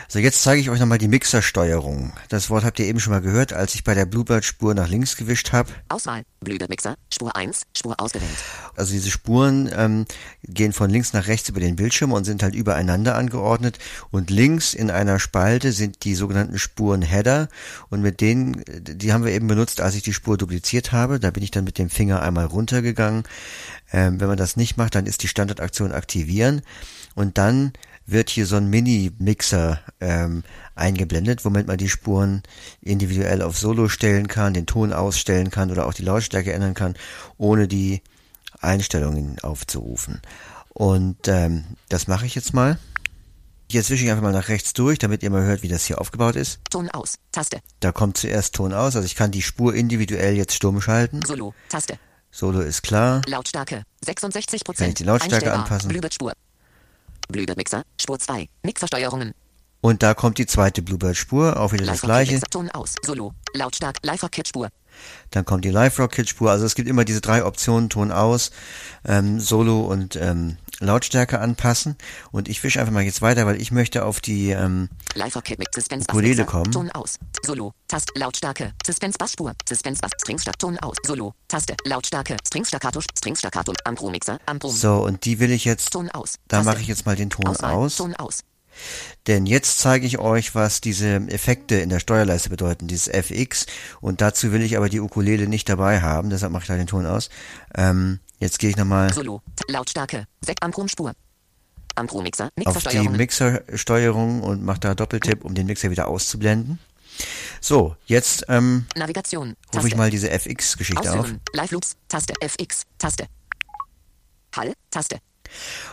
So, 0.09 0.19
jetzt 0.19 0.43
zeige 0.43 0.61
ich 0.61 0.71
euch 0.71 0.81
nochmal 0.81 0.99
die 0.99 1.09
Mixersteuerung. 1.09 2.13
Das 2.29 2.51
Wort 2.51 2.65
habt 2.65 2.79
ihr 2.79 2.87
eben 2.87 3.01
schon 3.01 3.13
mal 3.13 3.21
gehört, 3.21 3.53
als 3.53 3.75
ich 3.75 3.85
bei 3.85 3.95
der 3.95 4.05
Bluebird-Spur 4.05 4.75
nach 4.75 4.89
links 4.89 5.17
gewischt 5.17 5.53
habe. 5.53 5.71
Auswahl. 5.89 6.25
Bluebird-Mixer. 6.41 6.97
Spur 7.13 7.35
1. 7.35 7.63
Spur 7.77 7.99
ausgewählt. 7.99 8.31
Also 8.77 8.93
diese 8.93 9.11
Spuren 9.11 9.71
ähm, 9.75 10.05
gehen 10.43 10.73
von 10.73 10.91
links 10.91 11.15
nach 11.15 11.27
rechts 11.27 11.49
über 11.49 11.61
den 11.61 11.77
Bildschirm 11.77 12.13
und 12.13 12.25
sind 12.25 12.43
halt 12.43 12.55
übereinander 12.55 13.17
angeordnet. 13.17 13.79
Und 14.11 14.31
links 14.31 14.75
in 14.75 14.91
einer 14.91 15.19
Spalte 15.19 15.73
sind 15.73 16.05
die 16.05 16.15
sogenannten 16.15 16.59
Spuren-Header. 16.59 17.49
Und 17.89 18.03
mit 18.03 18.21
denen, 18.21 18.63
die 18.67 19.13
haben 19.13 19.25
wir 19.25 19.33
eben 19.33 19.49
benutzt, 19.49 19.81
als 19.81 19.95
ich 19.95 20.03
die 20.03 20.13
Spur 20.13 20.37
dupliziert 20.37 20.93
habe. 20.93 21.19
Da 21.19 21.31
bin 21.31 21.43
ich 21.43 21.51
dann 21.51 21.65
mit 21.65 21.79
dem 21.79 21.89
Finger 21.89 22.23
einmal 22.23 22.45
runtergegangen. 22.45 23.25
Ähm, 23.91 24.21
wenn 24.21 24.29
man 24.29 24.37
das 24.39 24.57
nicht 24.57 24.77
macht, 24.77 24.95
dann 24.95 25.07
ist 25.07 25.23
die 25.23 25.29
Standardaktion 25.29 25.93
aktivieren. 25.93 26.63
Und 27.15 27.39
dann 27.39 27.73
wird 28.07 28.31
hier 28.31 28.47
so 28.47 28.57
ein 28.57 28.69
Mini-Mixer 28.69 29.81
ähm, 30.01 30.43
eingeblendet, 30.75 31.45
womit 31.45 31.67
man 31.67 31.79
die 31.79 31.89
Spuren 31.89 32.43
individuell 32.81 33.43
auf 33.43 33.57
Solo 33.57 33.89
stellen 33.89 34.29
kann, 34.29 34.55
den 34.55 34.67
Ton 34.67 34.93
ausstellen 34.93 35.51
kann 35.51 35.71
oder 35.71 35.87
auch 35.87 35.95
die 35.95 36.03
Lautstärke 36.03 36.53
ändern 36.53 36.75
kann, 36.75 36.95
ohne 37.39 37.69
die 37.69 38.03
Einstellungen 38.61 39.39
aufzurufen. 39.41 40.21
Und 40.69 41.29
ähm, 41.29 41.65
das 41.89 42.09
mache 42.09 42.27
ich 42.27 42.35
jetzt 42.35 42.53
mal. 42.53 42.79
Jetzt 43.71 43.91
wische 43.91 44.05
ich 44.05 44.11
einfach 44.11 44.23
mal 44.23 44.33
nach 44.33 44.49
rechts 44.49 44.73
durch, 44.75 44.99
damit 44.99 45.23
ihr 45.23 45.31
mal 45.31 45.43
hört, 45.43 45.63
wie 45.63 45.69
das 45.69 45.85
hier 45.87 46.01
aufgebaut 46.01 46.37
ist. 46.37 46.61
Ton 46.71 46.91
aus. 46.91 47.15
Taste. 47.33 47.61
Da 47.81 47.93
kommt 47.93 48.19
zuerst 48.19 48.55
Ton 48.55 48.73
aus, 48.73 48.95
also 48.95 49.07
ich 49.07 49.15
kann 49.15 49.31
die 49.31 49.43
Spur 49.43 49.75
individuell 49.75 50.37
jetzt 50.37 50.55
stumm 50.55 50.81
schalten. 50.81 51.23
Solo. 51.25 51.55
Taste. 51.69 51.99
Solo 52.31 52.61
ist 52.61 52.83
klar. 52.83 53.23
Lautstärke. 53.27 53.85
66 54.05 54.65
Kann 54.65 54.89
ich 54.89 54.95
die 54.95 55.05
Lautstärke 55.05 55.53
anpassen? 55.53 55.91
Bluebird-Spur. 57.29 57.33
Bluebird-Mixer. 57.33 57.83
Spur 58.01 58.19
2. 58.19 58.49
Mixersteuerungen. 58.63 59.35
Und 59.85 60.03
da 60.03 60.15
kommt 60.15 60.39
die 60.39 60.47
zweite 60.47 60.81
Bluebird-Spur, 60.81 61.61
auch 61.61 61.73
wieder 61.73 61.85
das 61.85 62.01
gleiche. 62.01 62.41
Ton 62.49 62.71
aus. 62.71 62.95
Solo. 63.05 63.35
Lautstark. 63.53 63.99
Live-Rocket-Spur. 64.03 64.71
Dann 65.31 65.45
kommt 65.45 65.67
die 65.67 65.69
Live-Rocket-Spur. 65.69 66.51
Also 66.51 66.65
es 66.65 66.75
gibt 66.75 66.89
immer 66.89 67.05
diese 67.05 67.21
drei 67.21 67.45
Optionen, 67.45 67.91
Ton 67.91 68.11
aus, 68.11 68.51
ähm, 69.05 69.41
Solo 69.41 69.83
und 69.83 70.17
ähm, 70.17 70.57
Lautstärke 70.81 71.39
anpassen. 71.39 71.97
Und 72.33 72.49
ich 72.49 72.65
wische 72.65 72.81
einfach 72.81 72.95
mal 72.95 73.03
jetzt 73.03 73.21
weiter, 73.21 73.45
weil 73.45 73.61
ich 73.61 73.73
möchte 73.73 74.07
auf 74.07 74.23
die 74.23 74.53
ähm, 74.53 74.89
Ukulele 75.15 76.47
kommen. 76.47 76.73
Ton 76.73 76.91
aus. 76.93 77.19
Solo. 77.45 77.75
Tast. 77.87 78.11
Lautstärke. 78.15 78.73
Suspense 78.87 79.19
Bassspur. 79.19 79.53
Suspense 79.69 80.01
Bass. 80.01 80.13
Strings 80.19 80.45
Ton 80.59 80.79
aus. 80.79 80.97
Solo. 81.07 81.35
Taste. 81.47 81.77
Lautstärke. 81.85 82.39
Strings 82.47 82.69
staccato. 82.69 83.03
Strings 83.03 83.41
staccato. 83.41 83.75
Ampro 83.85 84.09
Mixer. 84.09 84.39
Ampro. 84.47 84.71
So, 84.71 85.05
und 85.05 85.27
die 85.27 85.41
will 85.41 85.51
ich 85.51 85.67
jetzt, 85.67 85.91
Ton 85.91 86.11
aus. 86.11 86.37
da 86.49 86.63
mache 86.63 86.81
ich 86.81 86.87
jetzt 86.87 87.05
mal 87.05 87.17
den 87.17 87.29
Ton 87.29 87.47
aus. 87.49 87.97
Ton 87.97 88.15
aus. 88.15 88.45
Denn 89.27 89.47
jetzt 89.47 89.79
zeige 89.79 90.07
ich 90.07 90.19
euch, 90.19 90.55
was 90.55 90.81
diese 90.81 91.17
Effekte 91.29 91.77
in 91.77 91.89
der 91.89 92.01
Steuerleiste 92.01 92.51
bedeuten, 92.51 92.89
dieses 92.89 93.09
FX. 93.09 93.67
Und 94.01 94.21
dazu 94.21 94.53
will 94.53 94.63
ich 94.63 94.77
aber 94.77 94.89
die 94.89 95.01
Ukulele 95.01 95.49
nicht 95.49 95.69
dabei 95.69 96.01
haben, 96.01 96.31
deshalb 96.31 96.53
mache 96.53 96.63
ich 96.63 96.69
da 96.69 96.77
den 96.77 96.87
Ton 96.87 97.07
aus. 97.07 97.31
Ähm, 97.75 98.21
jetzt 98.39 98.59
gehe 98.59 98.71
ich 98.71 98.77
nochmal 98.77 99.13
Solo. 99.13 99.43
Lautstärke. 99.69 100.27
Sek 100.45 100.59
Ampro 100.61 100.87
Spur. 100.89 101.13
Ampro 101.95 102.23
Mixer. 102.23 102.51
auf 102.65 102.83
die. 102.85 103.09
Mixersteuerung 103.09 104.43
und 104.43 104.65
mache 104.65 104.81
da 104.81 104.95
Doppeltipp, 104.95 105.45
um 105.45 105.55
den 105.55 105.67
Mixer 105.67 105.91
wieder 105.91 106.09
auszublenden. 106.09 106.79
So, 107.61 107.97
jetzt 108.07 108.45
ähm, 108.49 108.87
Navigation. 108.97 109.55
rufe 109.75 109.89
ich 109.89 109.97
mal 109.97 110.11
diese 110.11 110.31
FX-Geschichte 110.31 111.13
auf. 111.13 111.33
Live 111.53 111.71
Loops. 111.71 111.97
Taste. 112.09 112.35
FX. 112.41 112.83
Taste. 112.99 113.27
Hall. 114.57 114.73
Taste. 114.91 115.19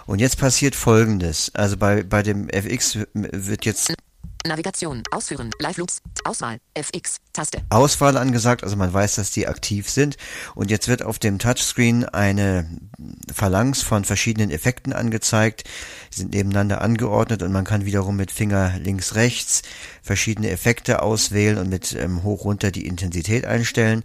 Und 0.06 0.20
jetzt 0.20 0.38
passiert 0.38 0.76
folgendes. 0.76 1.52
Also 1.54 1.78
bei, 1.78 2.04
bei 2.04 2.24
dem 2.24 2.50
FX 2.50 3.00
wird 3.14 3.66
jetzt 3.66 3.94
Navigation. 4.46 5.04
Ausführen. 5.12 5.52
Live 5.60 5.78
Loops. 5.78 6.02
Auswahl. 6.24 6.60
FX. 6.74 7.18
Taste. 7.34 7.60
Auswahl 7.70 8.18
angesagt, 8.18 8.64
also 8.64 8.76
man 8.76 8.92
weiß, 8.92 9.16
dass 9.16 9.32
die 9.32 9.48
aktiv 9.48 9.90
sind. 9.90 10.18
Und 10.54 10.70
jetzt 10.70 10.88
wird 10.88 11.04
auf 11.04 11.18
dem 11.18 11.40
Touchscreen 11.40 12.06
eine 12.06 12.68
Phalanx 13.34 13.82
von 13.82 14.04
verschiedenen 14.04 14.52
Effekten 14.52 14.92
angezeigt. 14.92 15.64
Die 16.14 16.18
sind 16.18 16.34
nebeneinander 16.34 16.82
angeordnet 16.82 17.42
und 17.42 17.52
man 17.52 17.64
kann 17.64 17.86
wiederum 17.86 18.18
mit 18.18 18.32
Finger 18.32 18.78
links, 18.80 19.16
rechts 19.16 19.62
verschiedene 20.02 20.50
Effekte 20.50 21.02
auswählen 21.02 21.58
und 21.58 21.70
mit 21.70 21.94
ähm, 21.94 22.24
hoch 22.24 22.44
runter 22.44 22.72
die 22.72 22.86
Intensität 22.86 23.46
einstellen. 23.46 24.04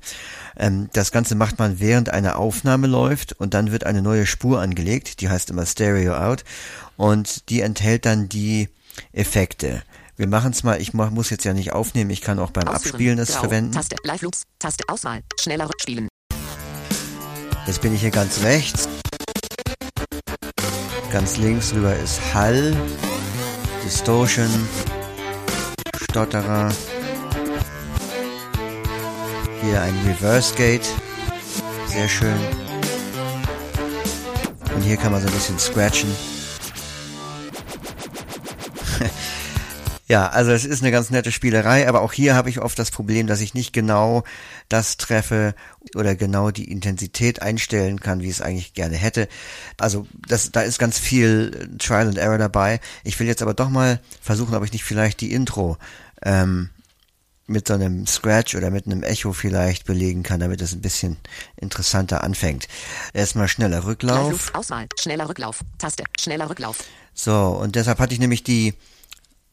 Ähm, 0.57 0.89
das 0.93 1.11
Ganze 1.11 1.35
macht 1.35 1.59
man 1.59 1.81
während 1.81 2.11
eine 2.11 2.37
Aufnahme 2.37 2.87
läuft 2.87 3.33
und 3.33 3.55
dann 3.55 3.73
wird 3.73 3.85
eine 3.85 4.03
neue 4.03 4.27
Spur 4.27 4.61
angelegt, 4.61 5.21
die 5.21 5.29
heißt 5.29 5.51
immer 5.51 5.67
Stereo 5.67 6.15
Out 6.15 6.45
und 6.97 7.49
die 7.49 7.61
enthält 7.63 8.07
dann 8.07 8.29
die 8.29 8.69
Effekte. 9.13 9.83
Wir 10.19 10.29
machen 10.29 10.53
es 10.53 10.63
mal, 10.63 10.81
ich 10.81 10.95
mach, 10.95 11.11
muss 11.11 11.29
jetzt 11.29 11.45
ja 11.45 11.53
nicht 11.53 11.73
aufnehmen, 11.73 12.09
ich 12.09 12.23
kann 12.23 12.39
auch 12.39 12.51
beim 12.51 12.67
Ausführen. 12.69 12.95
Abspielen 12.95 13.17
das 13.19 13.33
Grau. 13.33 13.41
verwenden. 13.41 13.73
Taste. 13.73 13.97
Live 14.03 14.23
Loops. 14.23 14.45
Taste. 14.59 14.85
Auswahl. 14.89 15.21
Schneller 15.39 15.69
spielen. 15.77 16.09
Jetzt 17.67 17.83
bin 17.83 17.95
ich 17.95 18.01
hier 18.01 18.11
ganz 18.11 18.43
rechts. 18.43 18.89
Ganz 21.13 21.37
links 21.37 21.75
rüber 21.75 21.95
ist 21.95 22.19
Hall, 22.33 22.75
Distortion, 23.85 24.49
Stotterer. 26.11 26.73
Hier 29.63 29.83
ein 29.83 29.95
Reverse 30.07 30.55
Gate. 30.55 30.87
Sehr 31.89 32.09
schön. 32.09 32.39
Und 34.75 34.81
hier 34.81 34.97
kann 34.97 35.13
man 35.13 35.21
so 35.21 35.29
ein 35.29 35.35
bisschen 35.35 35.59
scratchen. 35.59 36.09
Ja, 40.09 40.29
also 40.29 40.53
es 40.53 40.65
ist 40.65 40.83
eine 40.83 40.93
ganz 40.93 41.11
nette 41.11 41.33
Spielerei, 41.33 41.89
aber 41.89 42.01
auch 42.01 42.13
hier 42.13 42.37
habe 42.37 42.49
ich 42.49 42.61
oft 42.61 42.79
das 42.79 42.93
Problem, 42.93 43.27
dass 43.27 43.41
ich 43.41 43.55
nicht 43.55 43.73
genau 43.73 44.23
das 44.69 44.97
treffe 44.99 45.55
oder 45.97 46.15
genau 46.15 46.53
die 46.53 46.71
Intensität 46.71 47.43
einstellen 47.43 47.99
kann, 47.99 48.21
wie 48.21 48.27
ich 48.27 48.37
es 48.37 48.41
eigentlich 48.41 48.73
gerne 48.73 48.97
hätte. 48.97 49.29
Also 49.79 50.07
das, 50.29 50.53
da 50.53 50.61
ist 50.61 50.79
ganz 50.79 50.99
viel 50.99 51.77
Trial 51.79 52.07
and 52.07 52.19
Error 52.19 52.39
dabei. 52.39 52.81
Ich 53.03 53.19
will 53.19 53.27
jetzt 53.27 53.43
aber 53.43 53.55
doch 53.55 53.69
mal 53.69 54.01
versuchen, 54.21 54.55
ob 54.55 54.65
ich 54.65 54.73
nicht 54.73 54.85
vielleicht 54.85 55.21
die 55.21 55.33
Intro 55.33 55.77
ähm, 56.23 56.71
mit 57.49 57.67
so 57.67 57.75
einem 57.75 58.07
Scratch 58.07 58.55
oder 58.55 58.71
mit 58.71 58.87
einem 58.87 59.03
Echo 59.03 59.33
vielleicht 59.33 59.87
belegen 59.87 60.23
kann, 60.23 60.39
damit 60.39 60.61
es 60.63 60.73
ein 60.73 60.83
bisschen 60.83 61.17
interessanter 61.57 62.23
anfängt. 62.23 62.69
Erstmal 63.13 63.49
schneller 63.49 63.85
Rücklauf. 63.85 64.55
Auswahl. 64.55 64.87
Schneller 65.01 65.29
Rücklauf. 65.29 65.61
Taste. 65.79 66.05
Schneller 66.19 66.49
Rücklauf. 66.49 66.79
So, 67.15 67.59
und 67.61 67.75
deshalb 67.75 67.99
hatte 67.99 68.15
ich 68.15 68.21
nämlich 68.21 68.45
die 68.45 68.75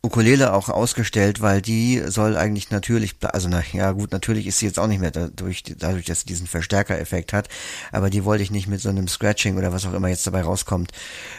Ukulele 0.05 0.51
auch 0.51 0.67
ausgestellt, 0.67 1.39
weil 1.39 1.61
die 1.61 2.03
soll 2.05 2.35
eigentlich 2.35 2.71
natürlich, 2.71 3.15
also 3.21 3.47
na 3.47 3.63
ja 3.71 3.93
gut, 3.93 4.11
natürlich 4.11 4.47
ist 4.47 4.59
sie 4.59 4.65
jetzt 4.65 4.77
auch 4.77 4.87
nicht 4.87 4.99
mehr 4.99 5.11
dadurch, 5.11 5.63
dadurch, 5.63 6.05
dass 6.05 6.19
sie 6.19 6.25
diesen 6.25 6.45
Verstärkereffekt 6.45 7.31
hat, 7.31 7.47
aber 7.93 8.09
die 8.09 8.25
wollte 8.25 8.43
ich 8.43 8.51
nicht 8.51 8.67
mit 8.67 8.81
so 8.81 8.89
einem 8.89 9.07
Scratching 9.07 9.57
oder 9.57 9.71
was 9.71 9.85
auch 9.85 9.93
immer 9.93 10.09
jetzt 10.09 10.27
dabei 10.27 10.41
rauskommt, 10.41 10.91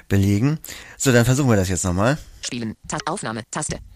belegen. 0.09 0.59
So, 0.97 1.13
dann 1.13 1.27
versuchen 1.27 1.51
wir 1.51 1.57
das 1.57 1.69
jetzt 1.69 1.85
nochmal. 1.85 2.17
Spielen. 2.41 2.75
Ta 2.89 2.97
Aufnahme. 3.05 3.43
Taste. 3.51 3.79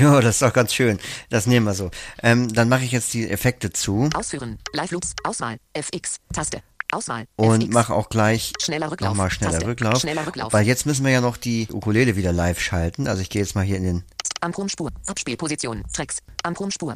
Ja, 0.00 0.18
das 0.22 0.36
ist 0.36 0.42
doch 0.42 0.54
ganz 0.54 0.72
schön. 0.72 0.98
Das 1.28 1.46
nehmen 1.46 1.66
wir 1.66 1.74
so. 1.74 1.90
Ähm, 2.22 2.50
dann 2.54 2.70
mache 2.70 2.84
ich 2.84 2.92
jetzt 2.92 3.12
die 3.12 3.28
Effekte 3.28 3.70
zu 3.70 4.08
Ausführen. 4.14 4.58
Live 4.72 4.92
Loops. 4.92 5.12
Auswahl. 5.24 5.58
FX. 5.74 6.16
Taste. 6.32 6.62
Auswahl. 6.92 7.26
und 7.36 7.62
FX. 7.62 7.72
mache 7.74 7.94
auch 7.94 8.08
gleich 8.08 8.52
Schneller 8.60 8.90
Rücklauf. 8.90 9.10
nochmal 9.10 9.30
schneller 9.30 9.52
Taste. 9.52 9.66
Rücklauf. 9.66 10.00
Schneller 10.00 10.26
Rücklauf. 10.26 10.52
Weil 10.52 10.66
jetzt 10.66 10.86
müssen 10.86 11.04
wir 11.04 11.12
ja 11.12 11.20
noch 11.20 11.36
die 11.36 11.68
Ukulele 11.72 12.16
wieder 12.16 12.32
live 12.32 12.60
schalten. 12.60 13.06
Also 13.06 13.22
ich 13.22 13.30
gehe 13.30 13.42
jetzt 13.42 13.54
mal 13.54 13.64
hier 13.64 13.76
in 13.76 13.84
den 13.84 14.04
Amprom-Spur. 14.40 14.90
Abspielposition. 15.06 15.84
Tracks. 15.92 16.18
Amprom-Spur. 16.42 16.94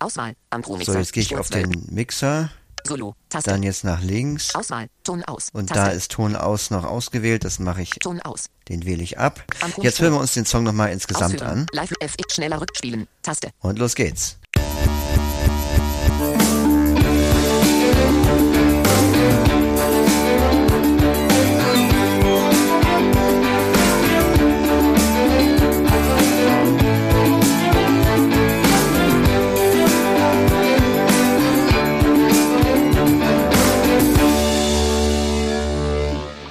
Auswahl. 0.00 0.34
Amprom-Mixer. 0.50 0.92
So, 0.92 0.98
jetzt 0.98 1.12
gehe 1.12 1.22
ich 1.22 1.36
auf 1.36 1.48
12. 1.50 1.68
den 1.70 1.86
Mixer, 1.94 2.50
Solo. 2.86 3.14
Taste. 3.28 3.50
dann 3.50 3.62
jetzt 3.62 3.84
nach 3.84 4.00
links 4.00 4.54
Auswahl. 4.54 4.86
Ton 5.04 5.22
aus. 5.24 5.48
und 5.52 5.66
Taste. 5.68 5.82
da 5.84 5.88
ist 5.90 6.12
Ton 6.12 6.36
aus 6.36 6.70
noch 6.70 6.84
ausgewählt, 6.84 7.44
das 7.44 7.58
mache 7.58 7.82
ich, 7.82 7.90
Ton 7.90 8.20
aus. 8.22 8.46
den 8.68 8.86
wähle 8.86 9.02
ich 9.02 9.18
ab. 9.18 9.44
Jetzt 9.82 10.00
hören 10.00 10.12
wir 10.14 10.20
uns 10.20 10.34
den 10.34 10.46
Song 10.46 10.62
nochmal 10.62 10.92
insgesamt 10.92 11.34
Ausführen. 11.34 11.60
an 11.60 11.66
Live 11.72 11.92
FX. 12.00 12.34
Schneller 12.36 12.60
Rückspielen. 12.60 13.06
Taste. 13.22 13.50
und 13.60 13.78
los 13.78 13.94
geht's. 13.94 14.38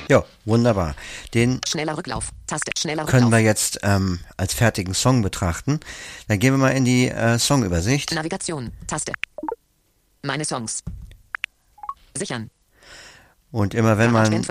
Ja, 0.10 0.24
wunderbar. 0.46 0.96
Den 1.34 1.60
Schneller 1.68 1.98
Rücklauf. 1.98 2.30
Taste. 2.48 2.72
Schneller 2.78 3.06
können 3.06 3.26
Rücklauf. 3.26 3.40
wir 3.40 3.46
jetzt 3.46 3.80
ähm, 3.84 4.20
als 4.38 4.54
fertigen 4.54 4.94
Song 4.94 5.22
betrachten. 5.22 5.80
Dann 6.28 6.40
gehen 6.40 6.54
wir 6.54 6.58
mal 6.58 6.70
in 6.70 6.86
die 6.86 7.10
äh, 7.10 7.38
Songübersicht. 7.38 8.14
Navigation. 8.14 8.72
Taste. 8.88 9.12
Meine 10.24 10.46
Songs. 10.46 10.84
Sichern. 12.18 12.50
Und 13.52 13.74
immer 13.74 13.98
wenn 13.98 14.12
man 14.12 14.46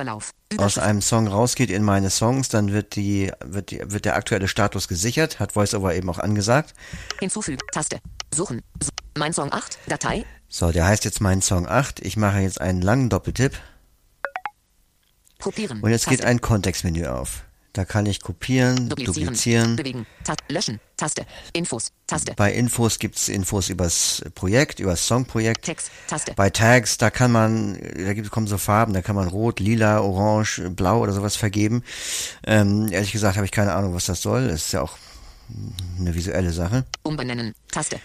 aus 0.58 0.78
einem 0.78 1.02
Song 1.02 1.28
rausgeht 1.28 1.70
in 1.70 1.82
meine 1.82 2.10
Songs, 2.10 2.48
dann 2.48 2.72
wird 2.72 2.96
die, 2.96 3.30
wird 3.44 3.70
die, 3.70 3.80
wird 3.84 4.04
der 4.04 4.16
aktuelle 4.16 4.48
Status 4.48 4.88
gesichert, 4.88 5.38
hat 5.38 5.54
VoiceOver 5.54 5.94
eben 5.94 6.08
auch 6.08 6.18
angesagt. 6.18 6.74
Hinzufügen. 7.20 7.60
Taste. 7.72 7.98
Suchen. 8.34 8.62
Su 8.82 8.90
mein 9.18 9.32
Song 9.32 9.52
8. 9.52 9.78
Datei. 9.86 10.24
So, 10.48 10.70
der 10.72 10.86
heißt 10.86 11.04
jetzt 11.04 11.20
mein 11.20 11.42
Song 11.42 11.66
8. 11.66 12.00
Ich 12.00 12.16
mache 12.16 12.38
jetzt 12.40 12.60
einen 12.60 12.82
langen 12.82 13.08
Doppeltipp 13.08 13.58
Kopieren. 15.40 15.80
und 15.80 15.90
jetzt 15.90 16.06
geht 16.08 16.20
Taste. 16.20 16.28
ein 16.30 16.40
Kontextmenü 16.40 17.06
auf. 17.06 17.42
Da 17.72 17.84
kann 17.84 18.06
ich 18.06 18.22
kopieren, 18.22 18.88
Duplizieren. 18.88 19.24
duplizieren. 19.26 19.76
Bewegen. 19.76 20.06
Ta 20.24 20.34
löschen. 20.48 20.80
Taste. 20.96 21.26
Infos. 21.52 21.92
Taste. 22.06 22.32
Bei 22.34 22.50
Infos 22.50 22.98
gibt's 22.98 23.28
Infos 23.28 23.68
übers 23.68 24.22
Projekt, 24.34 24.80
übers 24.80 25.06
Songprojekt. 25.06 25.62
Text. 25.66 25.90
Taste. 26.08 26.32
Bei 26.36 26.48
Tags, 26.48 26.96
da 26.96 27.10
kann 27.10 27.30
man, 27.32 27.78
da 27.94 28.14
gibt, 28.14 28.30
kommen 28.30 28.46
so 28.46 28.56
Farben, 28.56 28.94
da 28.94 29.02
kann 29.02 29.14
man 29.14 29.28
rot, 29.28 29.60
lila, 29.60 30.00
orange, 30.00 30.70
blau 30.70 31.00
oder 31.02 31.12
sowas 31.12 31.36
vergeben. 31.36 31.82
Ähm, 32.46 32.88
ehrlich 32.90 33.12
gesagt 33.12 33.36
habe 33.36 33.44
ich 33.44 33.52
keine 33.52 33.74
Ahnung, 33.74 33.92
was 33.92 34.06
das 34.06 34.22
soll. 34.22 34.48
Das 34.48 34.64
ist 34.64 34.72
ja 34.72 34.80
auch 34.80 34.96
eine 36.00 36.14
visuelle 36.14 36.52
Sache. 36.54 36.86
Umbenennen. 37.02 37.54
Taste. 37.70 38.00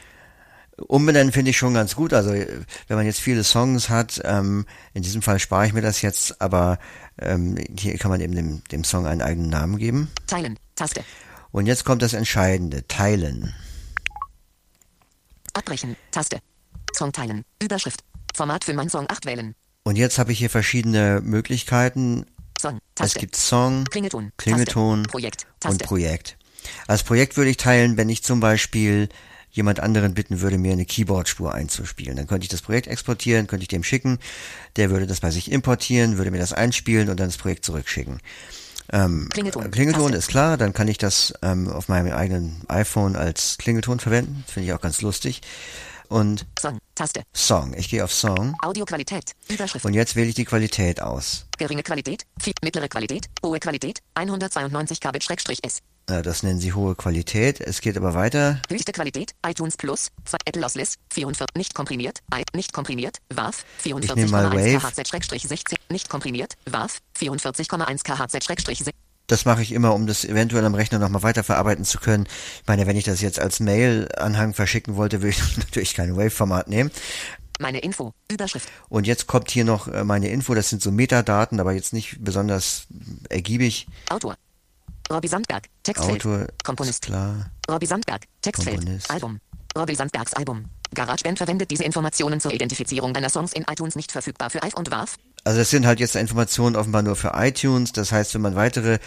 Umbenennen 0.87 1.31
finde 1.31 1.51
ich 1.51 1.57
schon 1.57 1.73
ganz 1.75 1.95
gut. 1.95 2.11
Also 2.13 2.31
wenn 2.31 2.97
man 2.97 3.05
jetzt 3.05 3.19
viele 3.19 3.43
Songs 3.43 3.89
hat, 3.89 4.19
ähm, 4.25 4.65
in 4.93 5.03
diesem 5.03 5.21
Fall 5.21 5.39
spare 5.39 5.67
ich 5.67 5.73
mir 5.73 5.81
das 5.81 6.01
jetzt, 6.01 6.41
aber 6.41 6.79
ähm, 7.21 7.57
hier 7.77 7.97
kann 7.97 8.11
man 8.11 8.21
eben 8.21 8.35
dem, 8.35 8.63
dem 8.71 8.83
Song 8.83 9.05
einen 9.05 9.21
eigenen 9.21 9.49
Namen 9.49 9.77
geben. 9.77 10.09
Teilen. 10.27 10.57
Taste. 10.75 11.03
Und 11.51 11.65
jetzt 11.65 11.83
kommt 11.85 12.01
das 12.01 12.13
Entscheidende, 12.13 12.87
teilen. 12.87 13.53
Abbrechen. 15.53 15.95
Taste. 16.11 16.39
Song 16.93 17.11
teilen. 17.11 17.43
Überschrift. 17.61 18.03
Format 18.35 18.63
für 18.63 18.73
mein 18.73 18.89
Song 18.89 19.05
8 19.09 19.25
wählen. 19.25 19.55
Und 19.83 19.97
jetzt 19.97 20.17
habe 20.19 20.31
ich 20.31 20.39
hier 20.39 20.49
verschiedene 20.49 21.21
Möglichkeiten. 21.21 22.25
Song. 22.59 22.77
Es 22.77 22.95
Taste. 22.95 23.19
gibt 23.19 23.35
Song, 23.35 23.83
Klingelton. 23.85 24.31
Klingelton 24.37 25.03
Taste. 25.03 25.11
Projekt. 25.11 25.45
und 25.45 25.59
Taste. 25.59 25.85
Projekt. 25.85 26.37
Als 26.87 27.03
Projekt 27.03 27.37
würde 27.37 27.49
ich 27.49 27.57
teilen, 27.57 27.97
wenn 27.97 28.09
ich 28.09 28.23
zum 28.23 28.39
Beispiel 28.39 29.09
jemand 29.51 29.79
anderen 29.79 30.13
bitten 30.13 30.41
würde, 30.41 30.57
mir 30.57 30.73
eine 30.73 30.85
Keyboard-Spur 30.85 31.53
einzuspielen. 31.53 32.15
Dann 32.15 32.27
könnte 32.27 32.45
ich 32.45 32.49
das 32.49 32.61
Projekt 32.61 32.87
exportieren, 32.87 33.47
könnte 33.47 33.63
ich 33.63 33.67
dem 33.67 33.83
schicken, 33.83 34.19
der 34.75 34.89
würde 34.89 35.07
das 35.07 35.19
bei 35.19 35.31
sich 35.31 35.51
importieren, 35.51 36.17
würde 36.17 36.31
mir 36.31 36.39
das 36.39 36.53
einspielen 36.53 37.09
und 37.09 37.19
dann 37.19 37.27
das 37.27 37.37
Projekt 37.37 37.65
zurückschicken. 37.65 38.19
Ähm, 38.91 39.29
Klingelton. 39.31 39.71
Klingelton 39.71 40.13
ist 40.13 40.27
klar, 40.27 40.57
dann 40.57 40.73
kann 40.73 40.87
ich 40.87 40.97
das 40.97 41.33
ähm, 41.41 41.69
auf 41.69 41.87
meinem 41.87 42.11
eigenen 42.11 42.61
iPhone 42.67 43.15
als 43.15 43.57
Klingelton 43.57 43.99
verwenden, 43.99 44.43
finde 44.47 44.67
ich 44.67 44.73
auch 44.73 44.81
ganz 44.81 45.01
lustig. 45.01 45.41
Und 46.09 46.45
Song. 46.59 46.77
Taste. 46.93 47.23
Song, 47.33 47.73
ich 47.73 47.89
gehe 47.89 48.03
auf 48.03 48.11
Song 48.11 48.53
Audioqualität. 48.61 49.31
Überschrift. 49.47 49.85
und 49.85 49.93
jetzt 49.93 50.17
wähle 50.17 50.27
ich 50.27 50.35
die 50.35 50.43
Qualität 50.43 51.01
aus. 51.01 51.45
Geringe 51.57 51.83
Qualität. 51.83 52.25
Mittlere 52.61 52.89
Qualität. 52.89 53.27
Hohe 53.41 53.59
Qualität. 53.59 53.99
192 54.15 54.99
Kbit-S. 54.99 55.79
Äh, 56.11 56.21
Das 56.21 56.43
nennen 56.43 56.59
sie 56.59 56.73
hohe 56.73 56.95
Qualität. 56.95 57.61
Es 57.61 57.81
geht 57.81 57.97
aber 57.97 58.13
weiter. 58.13 58.61
Höchste 58.69 58.91
Qualität. 58.91 59.33
iTunes 59.45 59.77
Plus. 59.77 60.09
2 60.25 60.37
Apple 60.45 60.61
Lossless. 60.61 60.95
44. 61.11 61.55
Nicht 61.55 61.73
komprimiert. 61.73 62.19
I, 62.33 62.43
nicht 62.55 62.73
komprimiert. 62.73 63.17
WAV. 63.33 63.63
Mal 63.85 64.01
44,1 64.03 64.51
Wave. 64.51 64.87
KHZ-16. 64.87 65.75
Nicht 65.89 66.09
komprimiert. 66.09 66.53
WAV. 66.69 66.97
44,1 67.17 68.03
KHZ-16. 68.05 68.89
Das 69.27 69.45
mache 69.45 69.61
ich 69.61 69.71
immer, 69.71 69.93
um 69.93 70.07
das 70.07 70.25
eventuell 70.25 70.65
am 70.65 70.75
Rechner 70.75 70.99
nochmal 70.99 71.23
weiterverarbeiten 71.23 71.85
zu 71.85 71.99
können. 71.99 72.25
Ich 72.61 72.67
meine, 72.67 72.85
wenn 72.85 72.97
ich 72.97 73.05
das 73.05 73.21
jetzt 73.21 73.39
als 73.39 73.61
Mail-Anhang 73.61 74.53
verschicken 74.53 74.97
wollte, 74.97 75.21
würde 75.21 75.29
ich 75.29 75.57
natürlich 75.57 75.93
kein 75.93 76.17
Wave-Format 76.17 76.67
nehmen. 76.67 76.91
Meine 77.59 77.79
Info. 77.79 78.11
Überschrift. 78.29 78.67
Und 78.89 79.07
jetzt 79.07 79.27
kommt 79.27 79.51
hier 79.51 79.63
noch 79.63 79.87
äh, 79.87 80.03
meine 80.03 80.29
Info. 80.29 80.53
Das 80.55 80.69
sind 80.69 80.81
so 80.81 80.91
Metadaten, 80.91 81.59
aber 81.59 81.71
jetzt 81.73 81.93
nicht 81.93 82.17
besonders 82.19 82.87
ergiebig. 83.29 83.87
Autor. 84.09 84.35
Robbie 85.11 85.27
Sandberg. 85.27 85.63
Textfeld. 85.83 86.25
Autor 86.25 86.39
ist 86.41 86.63
Komponist. 86.63 87.01
klar. 87.03 87.51
Robbie 87.69 87.85
Sandberg. 87.85 88.21
Textfeld. 88.41 88.77
Komponist. 88.77 89.11
Album. 89.11 89.39
Robbie 89.77 89.95
Sandbergs 89.95 90.33
Album. 90.33 90.65
GarageBand 90.93 91.37
verwendet 91.37 91.71
diese 91.71 91.83
Informationen 91.83 92.39
zur 92.39 92.53
Identifizierung 92.53 93.13
deiner 93.13 93.29
Songs 93.29 93.53
in 93.53 93.63
iTunes 93.63 93.95
nicht 93.95 94.11
verfügbar 94.11 94.49
für 94.49 94.61
iPhone 94.61 94.85
und 94.85 94.91
WAV. 94.91 95.15
Also 95.43 95.59
das 95.59 95.69
sind 95.69 95.85
halt 95.85 95.99
jetzt 95.99 96.15
Informationen 96.15 96.75
offenbar 96.75 97.01
nur 97.01 97.15
für 97.15 97.31
iTunes. 97.35 97.93
Das 97.93 98.11
heißt, 98.11 98.33
wenn 98.35 98.41
man 98.41 98.55
weitere 98.55 98.99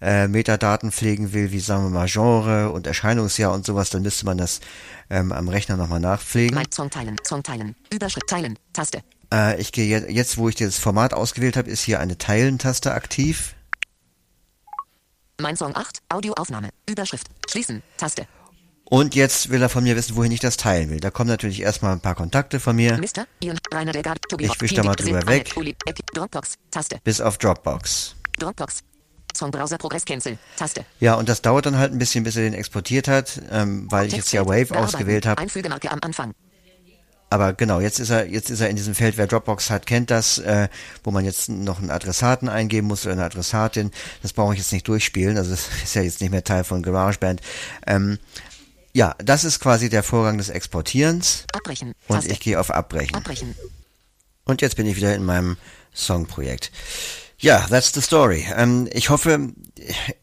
äh, 0.00 0.28
Metadaten 0.28 0.92
pflegen 0.92 1.32
will, 1.32 1.52
wie 1.52 1.60
sagen 1.60 1.84
wir 1.84 1.90
mal 1.90 2.06
Genre 2.08 2.70
und 2.70 2.86
Erscheinungsjahr 2.86 3.52
und 3.52 3.66
sowas, 3.66 3.90
dann 3.90 4.02
müsste 4.02 4.24
man 4.24 4.38
das 4.38 4.60
ähm, 5.10 5.32
am 5.32 5.48
Rechner 5.48 5.76
nochmal 5.76 6.00
nachpflegen. 6.00 6.54
Mein 6.54 6.70
Song 6.70 6.90
teilen. 6.90 7.16
Song 7.24 7.42
teilen. 7.42 7.74
Überschrift 7.92 8.28
teilen. 8.28 8.58
Taste. 8.72 9.02
Äh, 9.32 9.60
ich 9.60 9.72
gehe 9.72 9.86
jetzt, 9.86 10.10
jetzt, 10.10 10.38
wo 10.38 10.48
ich 10.48 10.54
das 10.54 10.78
Format 10.78 11.12
ausgewählt 11.12 11.56
habe, 11.56 11.68
ist 11.70 11.82
hier 11.82 11.98
eine 12.00 12.16
Teilen-Taste 12.18 12.92
aktiv. 12.92 13.54
Mein 15.42 15.56
Song 15.56 15.74
8. 15.74 15.98
Audioaufnahme. 16.08 16.68
Überschrift. 16.88 17.26
Schließen. 17.50 17.82
Taste. 17.96 18.28
Und 18.84 19.16
jetzt 19.16 19.50
will 19.50 19.60
er 19.60 19.68
von 19.68 19.82
mir 19.82 19.96
wissen, 19.96 20.14
wohin 20.14 20.30
ich 20.30 20.38
das 20.38 20.56
teilen 20.56 20.88
will. 20.88 21.00
Da 21.00 21.10
kommen 21.10 21.28
natürlich 21.28 21.62
erstmal 21.62 21.92
ein 21.92 22.00
paar 22.00 22.14
Kontakte 22.14 22.60
von 22.60 22.76
mir, 22.76 22.96
Mr. 22.96 23.26
Ian. 23.42 23.58
Rainer 23.72 23.90
der 23.90 24.02
Gard. 24.02 24.20
Tobi 24.28 24.44
Ich 24.44 24.50
Hoff, 24.50 24.60
wisch 24.60 24.74
da 24.74 24.84
mal 24.84 24.94
drüber 24.94 25.26
weg. 25.26 25.52
Dropbox. 26.14 26.54
Taste. 26.70 27.00
bis 27.02 27.20
auf 27.20 27.38
Dropbox. 27.38 28.14
Dropbox. 28.38 28.84
Songbrowser 29.34 29.78
Progress 29.78 30.04
Cancel. 30.04 30.38
Taste. 30.56 30.84
Ja, 31.00 31.14
und 31.14 31.28
das 31.28 31.42
dauert 31.42 31.66
dann 31.66 31.76
halt 31.76 31.92
ein 31.92 31.98
bisschen, 31.98 32.22
bis 32.22 32.36
er 32.36 32.42
den 32.42 32.54
exportiert 32.54 33.08
hat, 33.08 33.42
ähm, 33.50 33.90
weil 33.90 34.06
ich 34.06 34.12
jetzt 34.12 34.30
ja. 34.32 34.46
Wave 34.46 34.78
ausgewählt 34.78 35.26
habe. 35.26 35.40
Einfügemarke 35.40 35.90
am 35.90 35.98
Anfang. 36.02 36.34
Aber 37.32 37.54
genau, 37.54 37.80
jetzt 37.80 37.98
ist 37.98 38.10
er, 38.10 38.26
jetzt 38.26 38.50
ist 38.50 38.60
er 38.60 38.68
in 38.68 38.76
diesem 38.76 38.94
Feld, 38.94 39.16
wer 39.16 39.26
Dropbox 39.26 39.70
hat, 39.70 39.86
kennt 39.86 40.10
das, 40.10 40.36
äh, 40.36 40.68
wo 41.02 41.10
man 41.10 41.24
jetzt 41.24 41.48
noch 41.48 41.78
einen 41.78 41.90
Adressaten 41.90 42.50
eingeben 42.50 42.86
muss 42.86 43.06
oder 43.06 43.14
eine 43.14 43.24
Adressatin. 43.24 43.90
Das 44.20 44.34
brauche 44.34 44.52
ich 44.52 44.58
jetzt 44.58 44.70
nicht 44.70 44.86
durchspielen, 44.86 45.38
also 45.38 45.50
das 45.50 45.66
ist 45.82 45.94
ja 45.94 46.02
jetzt 46.02 46.20
nicht 46.20 46.28
mehr 46.28 46.44
Teil 46.44 46.62
von 46.62 46.82
GarageBand. 46.82 47.40
Ähm, 47.86 48.18
ja, 48.92 49.14
das 49.16 49.44
ist 49.44 49.60
quasi 49.60 49.88
der 49.88 50.02
Vorgang 50.02 50.36
des 50.36 50.50
Exportierens. 50.50 51.46
Abbrechen. 51.54 51.94
Und 52.06 52.16
Taste. 52.16 52.32
ich 52.32 52.40
gehe 52.40 52.60
auf 52.60 52.70
Abbrechen. 52.70 53.14
Abbrechen. 53.14 53.54
Und 54.44 54.60
jetzt 54.60 54.76
bin 54.76 54.86
ich 54.86 54.96
wieder 54.96 55.14
in 55.14 55.24
meinem 55.24 55.56
Songprojekt. 55.94 56.70
Ja, 57.42 57.66
that's 57.68 57.92
the 57.92 58.00
story. 58.00 58.46
Ähm, 58.56 58.88
ich 58.92 59.10
hoffe, 59.10 59.48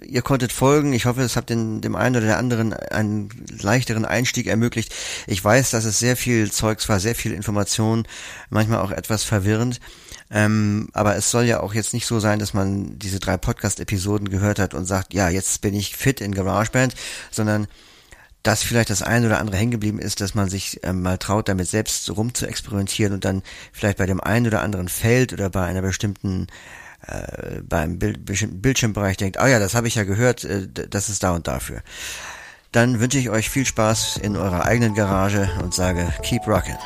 ihr 0.01 0.22
konntet 0.22 0.53
folgen. 0.53 0.93
Ich 0.93 1.05
hoffe, 1.05 1.22
es 1.22 1.36
hat 1.36 1.49
den, 1.49 1.82
dem 1.82 1.97
einen 1.97 2.15
oder 2.15 2.28
der 2.28 2.38
anderen 2.38 2.72
einen 2.72 3.30
leichteren 3.61 4.05
Einstieg 4.05 4.47
ermöglicht. 4.47 4.95
Ich 5.28 5.43
weiß, 5.43 5.72
dass 5.72 5.84
es 5.84 5.99
sehr 5.99 6.15
viel 6.15 6.49
Zeugs 6.49 6.88
war, 6.88 7.01
sehr 7.01 7.15
viel 7.15 7.34
Information, 7.34 8.07
manchmal 8.49 8.80
auch 8.80 8.91
etwas 8.91 9.26
verwirrend. 9.26 9.82
Ähm, 10.32 10.88
aber 10.93 11.17
es 11.17 11.30
soll 11.30 11.43
ja 11.43 11.59
auch 11.59 11.74
jetzt 11.74 11.93
nicht 11.93 12.05
so 12.05 12.22
sein, 12.22 12.39
dass 12.39 12.53
man 12.53 12.97
diese 12.97 13.20
drei 13.20 13.36
Podcast-Episoden 13.36 14.30
gehört 14.30 14.57
hat 14.57 14.74
und 14.74 14.86
sagt, 14.86 15.13
ja, 15.13 15.28
jetzt 15.28 15.59
bin 15.59 15.74
ich 15.74 15.97
fit 15.97 16.22
in 16.22 16.34
GarageBand, 16.34 16.95
sondern 17.32 17.67
dass 18.43 18.63
vielleicht 18.63 18.91
das 18.91 19.01
eine 19.01 19.26
oder 19.26 19.39
andere 19.39 19.57
hängen 19.57 19.72
geblieben 19.72 19.99
ist, 19.99 20.22
dass 20.22 20.36
man 20.36 20.47
sich 20.49 20.80
ähm, 20.84 21.01
mal 21.01 21.17
traut, 21.17 21.49
damit 21.49 21.67
selbst 21.67 22.09
rum 22.15 22.34
zu 22.34 22.47
experimentieren 22.47 23.11
und 23.11 23.26
dann 23.26 23.43
vielleicht 23.74 23.97
bei 23.97 24.05
dem 24.05 24.22
einen 24.22 24.47
oder 24.47 24.61
anderen 24.61 24.88
Feld 24.88 25.34
oder 25.34 25.49
bei 25.49 25.65
einer 25.65 25.82
bestimmten 25.82 26.47
äh, 27.08 27.62
beim 27.62 28.00
Bild, 28.00 28.26
Bildschirmbereich 28.62 29.18
denkt, 29.18 29.39
ah 29.39 29.47
ja, 29.47 29.60
das 29.60 29.76
habe 29.76 29.88
ich 29.88 29.95
ja 29.95 30.04
gehört, 30.04 30.43
äh, 30.43 30.68
das 30.68 31.10
ist 31.10 31.24
da 31.24 31.32
und 31.32 31.47
dafür. 31.47 31.82
Dann 32.72 33.00
wünsche 33.00 33.18
ich 33.18 33.30
euch 33.30 33.50
viel 33.50 33.66
Spaß 33.66 34.18
in 34.18 34.36
eurer 34.38 34.66
eigenen 34.66 34.93
Garage 34.93 35.50
und 35.64 35.74
sage, 35.74 36.14
keep 36.22 36.43
rockin'. 36.43 36.78